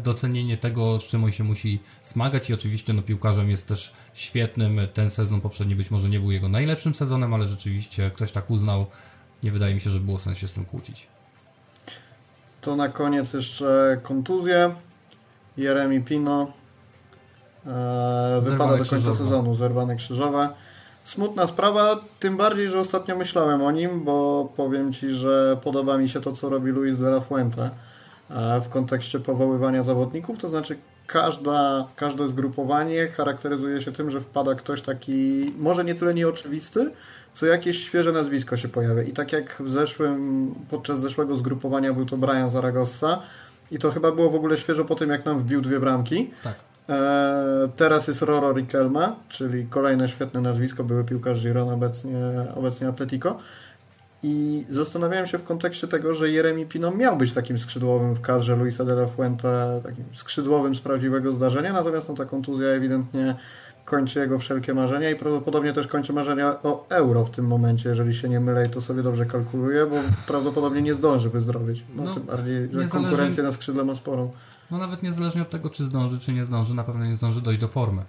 [0.03, 4.79] docenienie tego, z czym on się musi smagać i oczywiście no, piłkarzem jest też świetnym.
[4.93, 8.85] Ten sezon poprzedni być może nie był jego najlepszym sezonem, ale rzeczywiście ktoś tak uznał.
[9.43, 11.07] Nie wydaje mi się, że było sens się z tym kłócić.
[12.61, 14.75] To na koniec jeszcze kontuzje.
[15.57, 16.51] Jeremy Pino
[17.65, 19.17] e, wypada do końca krzyżowe.
[19.17, 20.49] sezonu, zerwane krzyżowe.
[21.05, 26.09] Smutna sprawa, tym bardziej, że ostatnio myślałem o nim, bo powiem Ci, że podoba mi
[26.09, 27.69] się to, co robi Luis de la Fuente
[28.63, 34.81] w kontekście powoływania zawodników, to znaczy każda, każde zgrupowanie charakteryzuje się tym, że wpada ktoś
[34.81, 36.91] taki, może nie tyle nieoczywisty,
[37.33, 39.03] co jakieś świeże nazwisko się pojawia.
[39.03, 43.21] I tak jak w zeszłym, podczas zeszłego zgrupowania był to Brian Zaragoza
[43.71, 46.31] i to chyba było w ogóle świeżo po tym, jak nam wbił dwie bramki.
[46.43, 46.55] Tak.
[46.91, 52.19] E, teraz jest Roro Riquelme, czyli kolejne świetne nazwisko, były piłkarz Girona, obecnie,
[52.55, 53.37] obecnie Atletico.
[54.23, 58.55] I zastanawiałem się w kontekście tego, że Jeremy Pino miał być takim skrzydłowym w kadrze
[58.55, 63.35] Luisa de la Fuente, takim skrzydłowym z prawdziwego zdarzenia, natomiast no, ta kontuzja ewidentnie
[63.85, 68.13] kończy jego wszelkie marzenia i prawdopodobnie też kończy marzenia o euro w tym momencie, jeżeli
[68.13, 69.95] się nie mylę i to sobie dobrze kalkuluję, bo
[70.27, 71.83] prawdopodobnie nie zdąży wyzdrowieć.
[71.95, 74.31] No, no tym bardziej, że konkurencję na skrzydle ma sporą.
[74.71, 77.61] No nawet niezależnie od tego, czy zdąży, czy nie zdąży, na pewno nie zdąży dojść
[77.61, 78.05] do formy.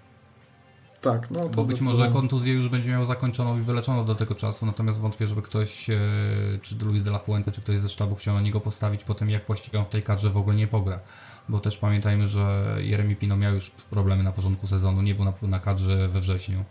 [1.02, 4.34] Tak, no to Bo być może kontuzję już będzie miał zakończoną i wyleczoną do tego
[4.34, 5.98] czasu, natomiast wątpię, żeby ktoś, e,
[6.62, 9.30] czy Luis de la Fuente, czy ktoś ze sztabu chciał na niego postawić po tym,
[9.30, 11.00] jak właściwie on w tej kadrze w ogóle nie pogra.
[11.48, 15.32] Bo też pamiętajmy, że Jeremy Pino miał już problemy na początku sezonu, nie był na,
[15.42, 16.64] na kadrze we wrześniu.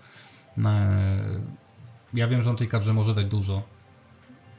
[0.66, 1.20] E,
[2.14, 3.64] ja wiem, że on tej kadrze może dać dużo,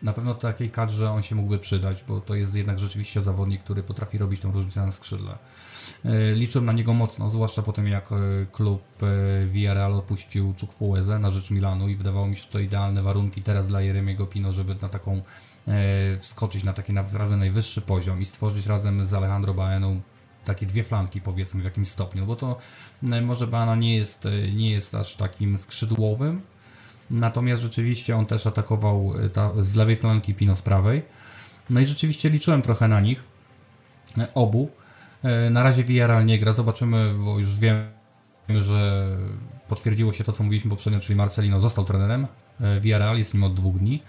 [0.02, 3.82] na pewno takiej kadrze on się mógłby przydać, bo to jest jednak rzeczywiście zawodnik, który
[3.82, 5.38] potrafi robić tą różnicę na skrzydle.
[6.04, 8.16] E, liczyłem na niego mocno, zwłaszcza po tym jak e,
[8.52, 13.02] klub e, Villarreal opuścił Czukfuezę na rzecz Milanu i wydawało mi się, że to idealne
[13.02, 15.22] warunki teraz dla Jeremiego Pino, żeby na taką
[16.18, 20.00] wskoczyć na taki naprawdę najwyższy poziom i stworzyć razem z Alejandro Baeną
[20.44, 22.56] takie dwie flanki powiedzmy w jakimś stopniu, bo to
[23.02, 26.42] może Baena nie jest, nie jest aż takim skrzydłowym,
[27.10, 31.02] Natomiast rzeczywiście on też atakował e, ta, z lewej flanki Pino z prawej.
[31.70, 33.24] No i rzeczywiście liczyłem trochę na nich.
[34.18, 34.70] E, obu.
[35.22, 36.52] E, na razie Villarreal nie gra.
[36.52, 37.84] Zobaczymy, bo już wiem,
[38.48, 39.08] że
[39.68, 42.26] potwierdziło się to, co mówiliśmy poprzednio, czyli Marcelino został trenerem.
[42.80, 44.02] Villarreal jest nim od dwóch dni.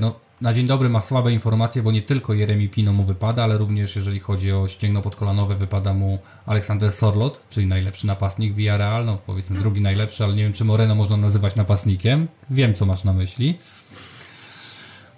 [0.00, 3.58] No, na dzień dobry ma słabe informacje, bo nie tylko Jeremy Pino mu wypada, ale
[3.58, 9.18] również jeżeli chodzi o ścięgno podkolanowe wypada mu Aleksander Sorlot, czyli najlepszy napastnik Villarreal, no
[9.26, 12.28] powiedzmy drugi najlepszy, ale nie wiem czy Moreno można nazywać napastnikiem.
[12.50, 13.58] Wiem co masz na myśli.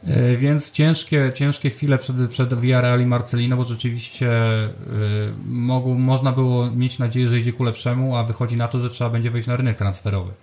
[0.05, 4.29] E, więc ciężkie, ciężkie chwile przed, przed Villarreal i Marcelino, bo rzeczywiście
[4.65, 4.71] y,
[5.47, 9.11] mogło, można było mieć nadzieję, że idzie ku lepszemu, a wychodzi na to, że trzeba
[9.11, 10.31] będzie wejść na rynek transferowy.
[10.31, 10.35] Y,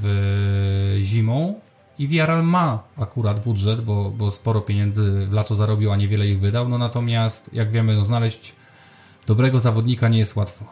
[0.00, 1.60] w zimą
[1.98, 6.40] i Villarreal ma akurat budżet, bo, bo sporo pieniędzy w lato zarobił, a niewiele ich
[6.40, 6.68] wydał.
[6.68, 8.54] No natomiast, jak wiemy, no znaleźć
[9.26, 10.64] dobrego zawodnika nie jest łatwo.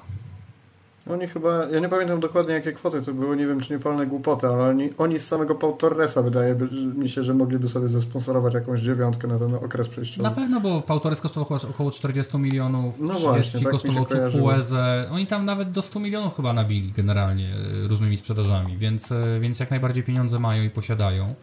[1.11, 4.07] Oni chyba, ja nie pamiętam dokładnie jakie kwoty to były, nie wiem czy nie palne
[4.07, 6.57] głupoty, ale oni, oni z samego Pau Torresa wydaje
[6.97, 10.23] mi się, że mogliby sobie zesponsorować jakąś dziewiątkę na ten okres przejściowy.
[10.23, 15.09] Na pewno, bo Pau Torres kosztował około 40 milionów, no 30 właśnie, tak kosztował Czukfuezę,
[15.13, 17.49] oni tam nawet do 100 milionów chyba nabili generalnie
[17.85, 21.35] e, różnymi sprzedażami, więc, e, więc jak najbardziej pieniądze mają i posiadają.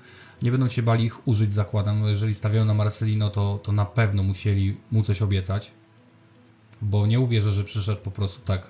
[0.42, 2.00] Nie będą się bali ich użyć, zakładam.
[2.00, 5.72] No, jeżeli stawiają na Marcelino, to, to na pewno musieli mu coś obiecać,
[6.82, 8.62] bo nie uwierzę, że przyszedł po prostu tak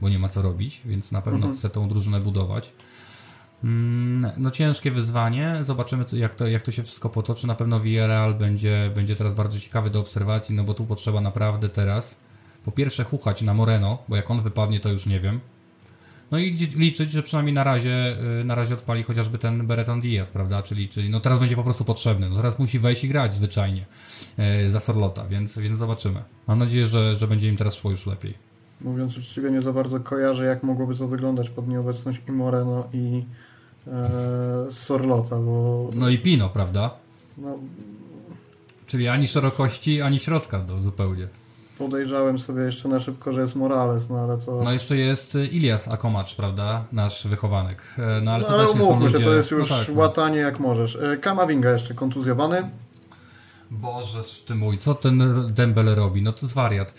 [0.00, 1.56] bo nie ma co robić, więc na pewno mhm.
[1.56, 2.72] chce tą drużynę budować.
[3.64, 7.46] Mm, no ciężkie wyzwanie, zobaczymy jak to, jak to się wszystko potoczy.
[7.46, 11.68] Na pewno Villarreal będzie, będzie teraz bardzo ciekawy do obserwacji, no bo tu potrzeba naprawdę
[11.68, 12.16] teraz
[12.64, 15.40] po pierwsze chuchać na Moreno, bo jak on wypadnie to już nie wiem.
[16.30, 20.30] No i liczyć, że przynajmniej na razie, y, na razie odpali chociażby ten Bereton Diaz,
[20.30, 20.62] prawda?
[20.62, 22.30] Czyli, czyli no teraz będzie po prostu potrzebny.
[22.30, 23.86] No teraz musi wejść i grać zwyczajnie
[24.38, 26.22] yy, za Sorlota, więc, więc zobaczymy.
[26.46, 28.47] Mam nadzieję, że, że będzie im teraz szło już lepiej
[28.80, 33.24] mówiąc uczciwie, nie za bardzo kojarzę, jak mogłoby to wyglądać pod nieobecność i Moreno i
[33.86, 35.88] e, Sorlota, bo...
[35.96, 36.90] No i Pino, prawda?
[37.38, 37.58] No,
[38.88, 41.28] Czyli ani szerokości, ani środka do, zupełnie.
[41.78, 44.60] Podejrzałem sobie jeszcze na szybko, że jest Morales, no ale to...
[44.64, 46.84] No jeszcze jest Ilias Akomacz, prawda?
[46.92, 47.82] Nasz wychowanek.
[47.98, 49.24] E, no ale, no, to ale też umówmy się, ludzie...
[49.24, 50.00] to jest już no tak, no.
[50.00, 50.96] łatanie jak możesz.
[50.96, 52.70] E, Kamavinga jeszcze kontuzjowany.
[53.70, 55.22] Boże, ty mój, co ten
[55.54, 56.22] Dembele robi?
[56.22, 56.94] No to jest wariat.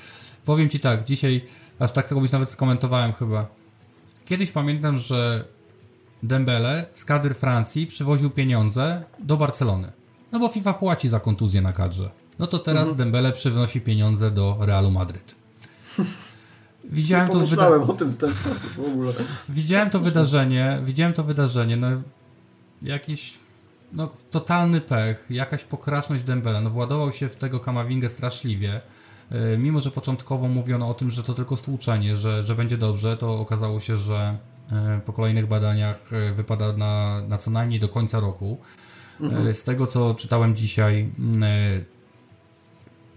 [0.49, 1.41] Powiem ci tak, dzisiaj
[1.79, 3.47] Aż tak kogoś nawet skomentowałem chyba.
[4.25, 5.45] Kiedyś pamiętam, że
[6.23, 9.91] Dembele z kadry Francji przywoził pieniądze do Barcelony.
[10.31, 12.09] No bo FIFA płaci za kontuzję na kadrze.
[12.39, 12.97] No to teraz mhm.
[12.97, 15.35] Dembele przynosi pieniądze do Realu Madryt.
[16.83, 17.39] Widziałem to
[17.87, 19.13] o tym ten w ogóle.
[19.49, 21.87] Widziałem to wydarzenie, widziałem to wydarzenie, no
[22.81, 23.33] jakiś
[23.93, 28.81] no totalny pech, jakaś pokraszność Dembele, no władował się w tego Kamawingę straszliwie.
[29.31, 33.17] E, mimo, że początkowo mówiono o tym, że to tylko stłuczenie, że, że będzie dobrze,
[33.17, 34.37] to okazało się, że
[34.71, 38.57] e, po kolejnych badaniach e, wypada na, na co najmniej do końca roku.
[39.21, 39.53] Mhm.
[39.53, 41.09] Z tego, co czytałem dzisiaj,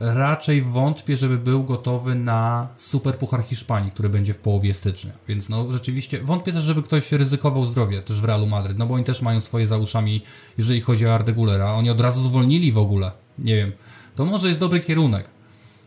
[0.00, 5.12] raczej wątpię, żeby był gotowy na Super Puchar Hiszpanii, który będzie w połowie stycznia.
[5.28, 8.94] Więc no rzeczywiście wątpię też, żeby ktoś ryzykował zdrowie też w Realu Madryt, no bo
[8.94, 10.22] oni też mają swoje za uszami,
[10.58, 11.72] jeżeli chodzi o Arda Gulera.
[11.72, 13.10] Oni od razu zwolnili w ogóle.
[13.38, 13.72] Nie wiem.
[14.14, 15.28] To może jest dobry kierunek,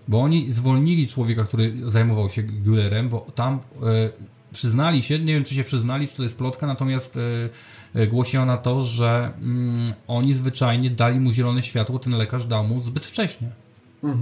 [0.08, 5.44] bo oni zwolnili człowieka, który zajmował się Gullerem, bo tam e, przyznali się, nie wiem
[5.44, 10.34] czy się przyznali, czy to jest plotka, natomiast e, e, głosiono to, że mm, oni
[10.34, 13.50] zwyczajnie dali mu zielone światło, ten lekarz dał mu zbyt wcześnie.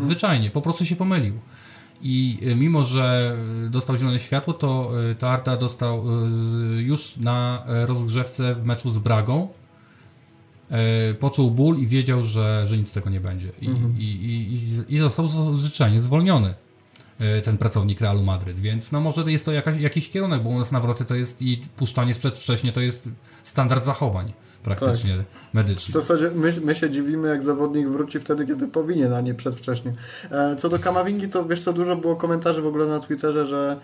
[0.02, 1.34] Zwyczajnie, po prostu się pomylił.
[2.02, 3.38] I e, mimo, że
[3.70, 6.04] dostał zielone światło, to, e, to Arda dostał
[6.78, 9.48] już na rozgrzewce w meczu z Bragą.
[10.72, 13.48] E, poczuł ból i wiedział, że, że nic z tego nie będzie.
[13.62, 13.66] I,
[14.00, 16.54] i, i, i, i został z- zwolniony
[17.20, 20.60] e, ten pracownik Realu Madryt, więc no może jest to jakaś, jakiś kierunek, bo u
[20.60, 23.10] nas nawroty to jest i puszczanie sprzed wcześnie to jest
[23.44, 24.34] standard zachowań
[24.64, 25.18] praktycznie
[25.52, 25.94] W medycznych.
[25.94, 29.94] zasadzie my, my się dziwimy, jak zawodnik wróci wtedy, kiedy powinien, a nie przedwcześnie.
[30.32, 33.78] E, co do Kamavingi, to wiesz co, dużo było komentarzy w ogóle na Twitterze, że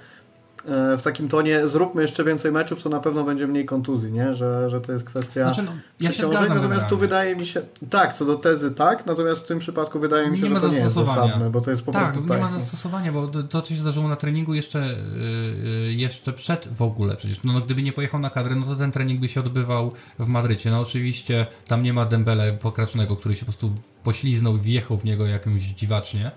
[0.97, 4.33] w takim tonie zróbmy jeszcze więcej meczów, to na pewno będzie mniej kontuzji, nie?
[4.33, 7.61] Że, że to jest kwestia Znaczy, no, ja się zgadzam Natomiast tu wydaje mi się,
[7.89, 10.67] tak, co do tezy tak, natomiast w tym przypadku wydaje mi się, Nie ma że
[10.67, 12.41] to nie jest zasadne, bo to jest po tak, prostu nie tak.
[12.41, 17.15] ma zastosowania, bo to, co się zdarzyło na treningu jeszcze, yy, jeszcze przed w ogóle
[17.15, 17.43] przecież.
[17.43, 20.27] No, no, gdyby nie pojechał na kadrę, no to ten trening by się odbywał w
[20.27, 20.69] Madrycie.
[20.69, 23.71] No oczywiście tam nie ma Dembele pokracznego, który się po prostu
[24.03, 26.31] pośliznął wjechał w niego jakimś dziwacznie.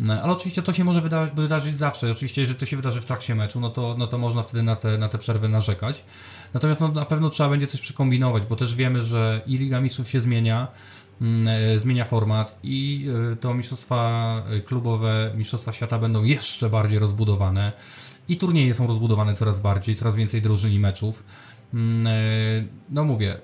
[0.00, 2.10] No, ale oczywiście to się może wyda wydarzyć zawsze.
[2.10, 4.76] Oczywiście, jeżeli to się wydarzy w trakcie meczu, no to, no to można wtedy na
[4.76, 6.04] te, na te przerwy narzekać.
[6.54, 10.10] Natomiast no, na pewno trzeba będzie coś przekombinować, bo też wiemy, że i Liga Mistrzów
[10.10, 10.68] się zmienia,
[11.20, 16.98] mm, e, zmienia format i e, to mistrzostwa e, klubowe, mistrzostwa świata będą jeszcze bardziej
[16.98, 17.72] rozbudowane
[18.28, 21.24] i turnieje są rozbudowane coraz bardziej, coraz więcej drużyn i meczów.
[21.74, 23.38] Mm, No mówię,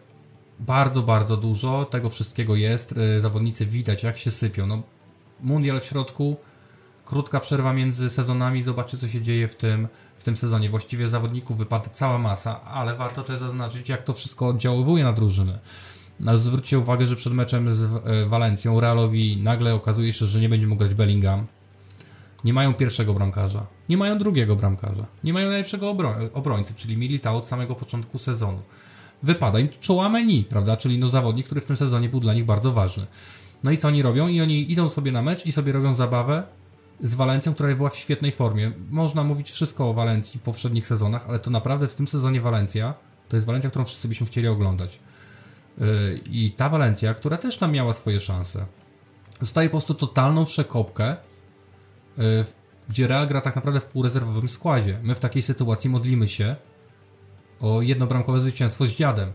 [0.61, 2.95] bardzo, bardzo dużo tego wszystkiego jest.
[3.21, 4.67] Zawodnicy widać, jak się sypią.
[4.67, 4.83] No,
[5.43, 6.37] mundial w środku,
[7.05, 10.71] krótka przerwa między sezonami, zobaczy co się dzieje w tym, w tym sezonie.
[10.71, 15.59] Właściwie zawodników wypadła cała masa, ale warto też zaznaczyć, jak to wszystko oddziaływuje na drużyny.
[16.21, 20.49] No, zwróćcie uwagę, że przed meczem z e, Walencją Realowi nagle okazuje się, że nie
[20.49, 21.47] będzie mógł grać Bellingham.
[22.45, 27.37] Nie mają pierwszego bramkarza, nie mają drugiego bramkarza, nie mają najlepszego obro obrońcy, czyli Militao
[27.37, 28.59] od samego początku sezonu.
[29.23, 32.73] Wypada im Chouameni, prawda, czyli no zawodnik, który w tym sezonie był dla nich bardzo
[32.73, 33.07] ważny.
[33.65, 34.29] No i co oni robią?
[34.29, 36.43] I oni idą sobie na mecz i sobie robią zabawę
[37.01, 38.73] z Walencją, która była w świetnej formie.
[38.91, 42.95] Można mówić wszystko o Walencji w poprzednich sezonach, ale to naprawdę w tym sezonie Walencja
[43.29, 44.99] to jest Walencja, którą wszyscy byśmy chcieli oglądać.
[45.79, 48.67] Yy, I ta Walencja, która też tam miała swoje szanse,
[49.41, 51.17] dostaje po prostu totalną przekopkę,
[52.19, 52.45] yy,
[52.89, 54.99] gdzie Real gra tak naprawdę w półrezerwowym składzie.
[55.03, 56.57] My w takiej sytuacji modlimy się
[57.61, 59.33] o jednobramkowe zwycięstwo z dziadem.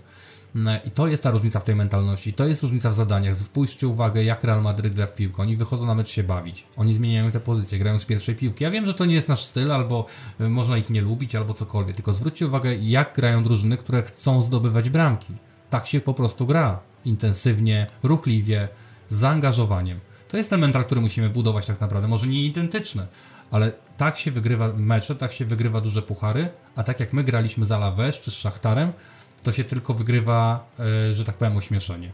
[0.55, 3.37] Mm, I to jest ta różnica w tej mentalności, to jest różnica w zadaniach.
[3.37, 5.41] Spójrzcie uwagę, jak Real Madryt gra w piłkę.
[5.41, 6.65] Oni wychodzą na mecz się bawić.
[6.77, 8.63] Oni zmieniają te pozycje, grają z pierwszej piłki.
[8.63, 10.05] Ja wiem, że to nie jest nasz styl, albo
[10.41, 11.95] y, można ich nie lubić, albo cokolwiek.
[11.95, 15.33] Tylko zwróćcie uwagę, jak grają drużyny, które chcą zdobywać bramki.
[15.69, 16.79] Tak się po prostu gra.
[17.05, 18.67] Intensywnie, ruchliwie,
[19.09, 19.99] z zaangażowaniem.
[20.27, 22.07] To jest ten mental, który musimy budować tak naprawdę.
[22.07, 23.07] Może nie identyczny,
[23.51, 27.65] ale tak się wygrywa mecze, tak się wygrywa duże puchary, a tak jak my graliśmy
[27.65, 28.93] z Alaves czy z Szachtarem,
[29.45, 32.11] to się tylko wygrywa, e, że tak powiem, ośmieszenie.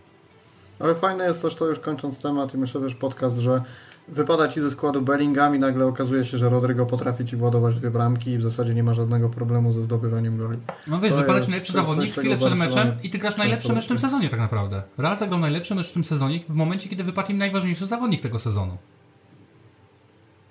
[0.79, 3.61] Ale fajne jest też to, już kończąc temat i myślę też podcast, że
[4.07, 7.91] wypada Ci ze składu Bellingham i nagle okazuje się, że Rodrygo potrafi Ci władować dwie
[7.91, 10.57] bramki i w zasadzie nie ma żadnego problemu ze zdobywaniem goli.
[10.87, 13.87] No wiesz, wypada ci najlepszy zawodnik chwilę przed meczem i ty grasz najlepszy mecz w
[13.87, 14.83] tym sezonie tak naprawdę.
[14.97, 18.39] Real zagrał najlepszy mecz w tym sezonie w momencie, kiedy wypadł im najważniejszy zawodnik tego
[18.39, 18.77] sezonu.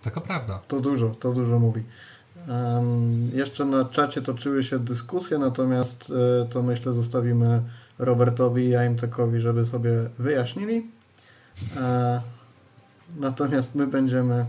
[0.03, 0.61] Taka prawda.
[0.69, 1.83] To dużo, to dużo mówi.
[2.49, 6.13] Em, jeszcze na czacie toczyły się dyskusje, natomiast
[6.43, 7.63] e, to myślę zostawimy
[7.99, 10.87] Robertowi i Aimtekowi, żeby sobie wyjaśnili.
[11.77, 12.21] E,
[13.17, 14.45] natomiast my będziemy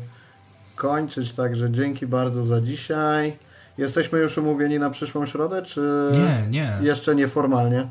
[0.75, 3.37] kończyć, także dzięki bardzo za dzisiaj.
[3.77, 6.77] Jesteśmy już umówieni na przyszłą środę, czy Nie, nie.
[6.81, 7.87] jeszcze nieformalnie?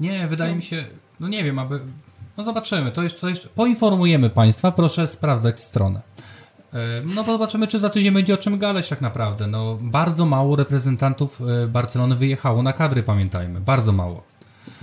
[0.00, 0.84] Nie, wydaje mi się,
[1.20, 1.80] no nie wiem, aby.
[2.36, 3.48] No zobaczymy, to jeszcze, to jeszcze.
[3.48, 6.02] Poinformujemy Państwa, proszę sprawdzać stronę.
[6.74, 6.76] E,
[7.14, 9.46] No bo zobaczymy, czy za tydzień będzie o czym gadać tak naprawdę.
[9.46, 13.60] No, bardzo mało reprezentantów e, Barcelony wyjechało na kadry, pamiętajmy.
[13.60, 14.22] Bardzo mało.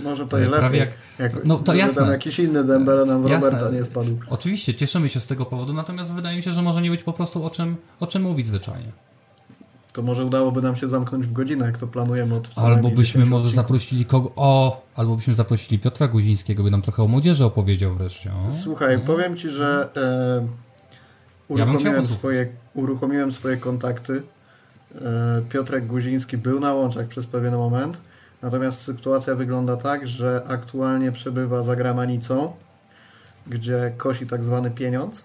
[0.00, 0.80] Może to E, lepiej.
[0.80, 2.06] jak- jak no to jasne.
[2.12, 3.50] Jakiś inny Dembele nam w Jasne.
[3.50, 4.18] Roberta nie wpadł.
[4.30, 7.12] Oczywiście, cieszymy się z tego powodu, natomiast wydaje mi się, że może nie być po
[7.12, 8.92] prostu o czym, o czym mówić zwyczajnie.
[9.92, 13.24] To może udałoby nam się zamknąć w godzinę, jak to planujemy od Albo byśmy 10
[13.28, 13.54] może odcinków.
[13.54, 14.32] zaprosili kogo.
[14.36, 14.82] O!
[14.96, 18.30] Albo byśmy zaprosili Piotra Guzińskiego, by nam trochę o młodzieży opowiedział wreszcie.
[18.32, 18.62] O.
[18.64, 20.65] Słuchaj, powiem Ci, że e,
[21.48, 22.18] uruchomiłem, posłuchać.
[22.18, 24.22] swoje, uruchomiłem swoje kontakty.
[24.94, 27.96] E, Piotrek Guziński był na łączach przez pewien moment,
[28.42, 32.52] natomiast sytuacja wygląda tak, że aktualnie przebywa za granicą,
[33.46, 35.22] gdzie kosi tak zwany pieniądz.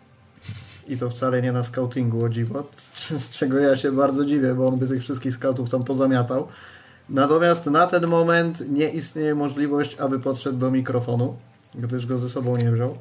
[0.88, 2.64] I to wcale nie na scoutingu o dziwo,
[3.26, 6.48] z czego ja się bardzo dziwię, bo on by tych wszystkich scoutów tam pozamiatał.
[7.10, 11.35] Natomiast na ten moment nie istnieje możliwość, aby podszedł do mikrofonu,
[11.76, 12.98] gdyż go ze sobą nie wziął.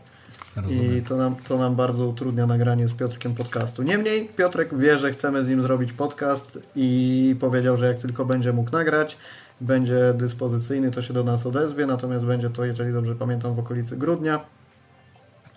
[0.57, 1.05] I Rozumiem.
[1.05, 3.83] to nam, to nam bardzo utrudnia nagranie z Piotrkiem podcastu.
[3.83, 8.53] Niemniej Piotrek wie, że chcemy z nim zrobić podcast i powiedział, że jak tylko będzie
[8.53, 9.17] mógł nagrać,
[9.61, 13.97] będzie dyspozycyjny, to się do nas odezwie, natomiast będzie to, jeżeli dobrze pamiętam, w okolicy
[13.97, 14.41] grudnia.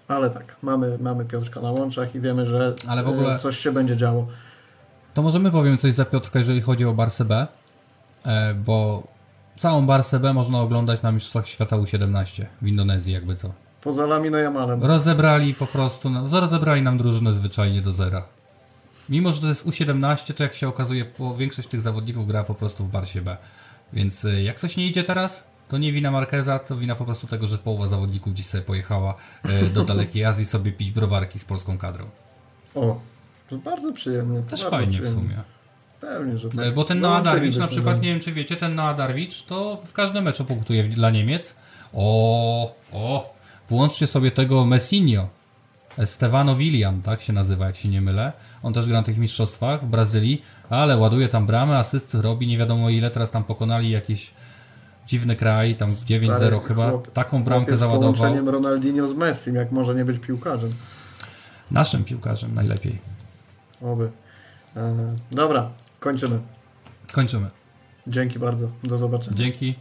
[0.08, 3.72] Ale tak, mamy, mamy Piotrka na łączach i wiemy, że w ogóle- e, coś się
[3.72, 4.28] będzie działo.
[5.14, 7.48] To możemy powiem coś za Piotrka, jeżeli chodzi o Barsę B,
[8.26, 9.04] e, bo
[9.60, 13.63] całą Barsę B można oglądać na Mistrzostwach Świata U17 w Indonezji, jakby co.
[13.84, 14.84] Poza Lamino Jamalem.
[14.84, 18.26] Rozebrali po prostu, no, rozebrali nam drużynę zwyczajnie do zera.
[19.10, 22.54] Mimo, że to jest U17, to jak się okazuje, po, większość tych zawodników gra po
[22.56, 23.38] prostu w Barsie B.
[23.94, 27.28] Więc y, jak coś nie idzie teraz, to nie wina Marqueza, to wina po prostu
[27.28, 29.14] tego, że połowa zawodników dziś sobie pojechała
[29.64, 32.06] y, do dalekiej Azji sobie pić browarki z polską kadrą.
[32.76, 33.00] O,
[33.50, 34.42] to bardzo przyjemnie.
[34.42, 35.30] to Też bardzo fajnie w przyjemnie.
[35.30, 35.44] sumie.
[36.02, 36.74] Pewnie, że E, tak.
[36.74, 37.22] Bo ten No,
[37.60, 38.04] na przykład, no.
[38.04, 41.56] nie wiem czy wiecie, ten Noah Darwicz to w każdym meczu punktuje dla Niemiec.
[41.94, 43.33] O, o,
[43.70, 45.28] włączcie sobie tego Messinio.
[45.98, 48.32] Estevano William, tak się nazywa, jak się nie mylę.
[48.64, 52.58] On też gra na tych mistrzostwach w Brazylii, ale ładuje tam bramę, asyst robi nie
[52.58, 54.32] wiadomo ile, teraz tam pokonali jakiś
[55.08, 58.14] dziwny kraj, tam 9-0 Stary chyba, chłop- taką bramkę chłopiec z załadował.
[58.14, 60.74] połączeniem Ronaldinho z Messim, jak może nie być piłkarzem.
[61.72, 62.98] Naszym piłkarzem najlepiej.
[63.82, 64.12] Oby.
[64.76, 64.96] E,
[65.32, 65.70] dobra,
[66.00, 66.40] kończymy.
[67.12, 67.50] Kończymy.
[68.08, 68.68] Dzięki bardzo.
[68.84, 69.38] Do zobaczenia.
[69.38, 69.76] Dzięki.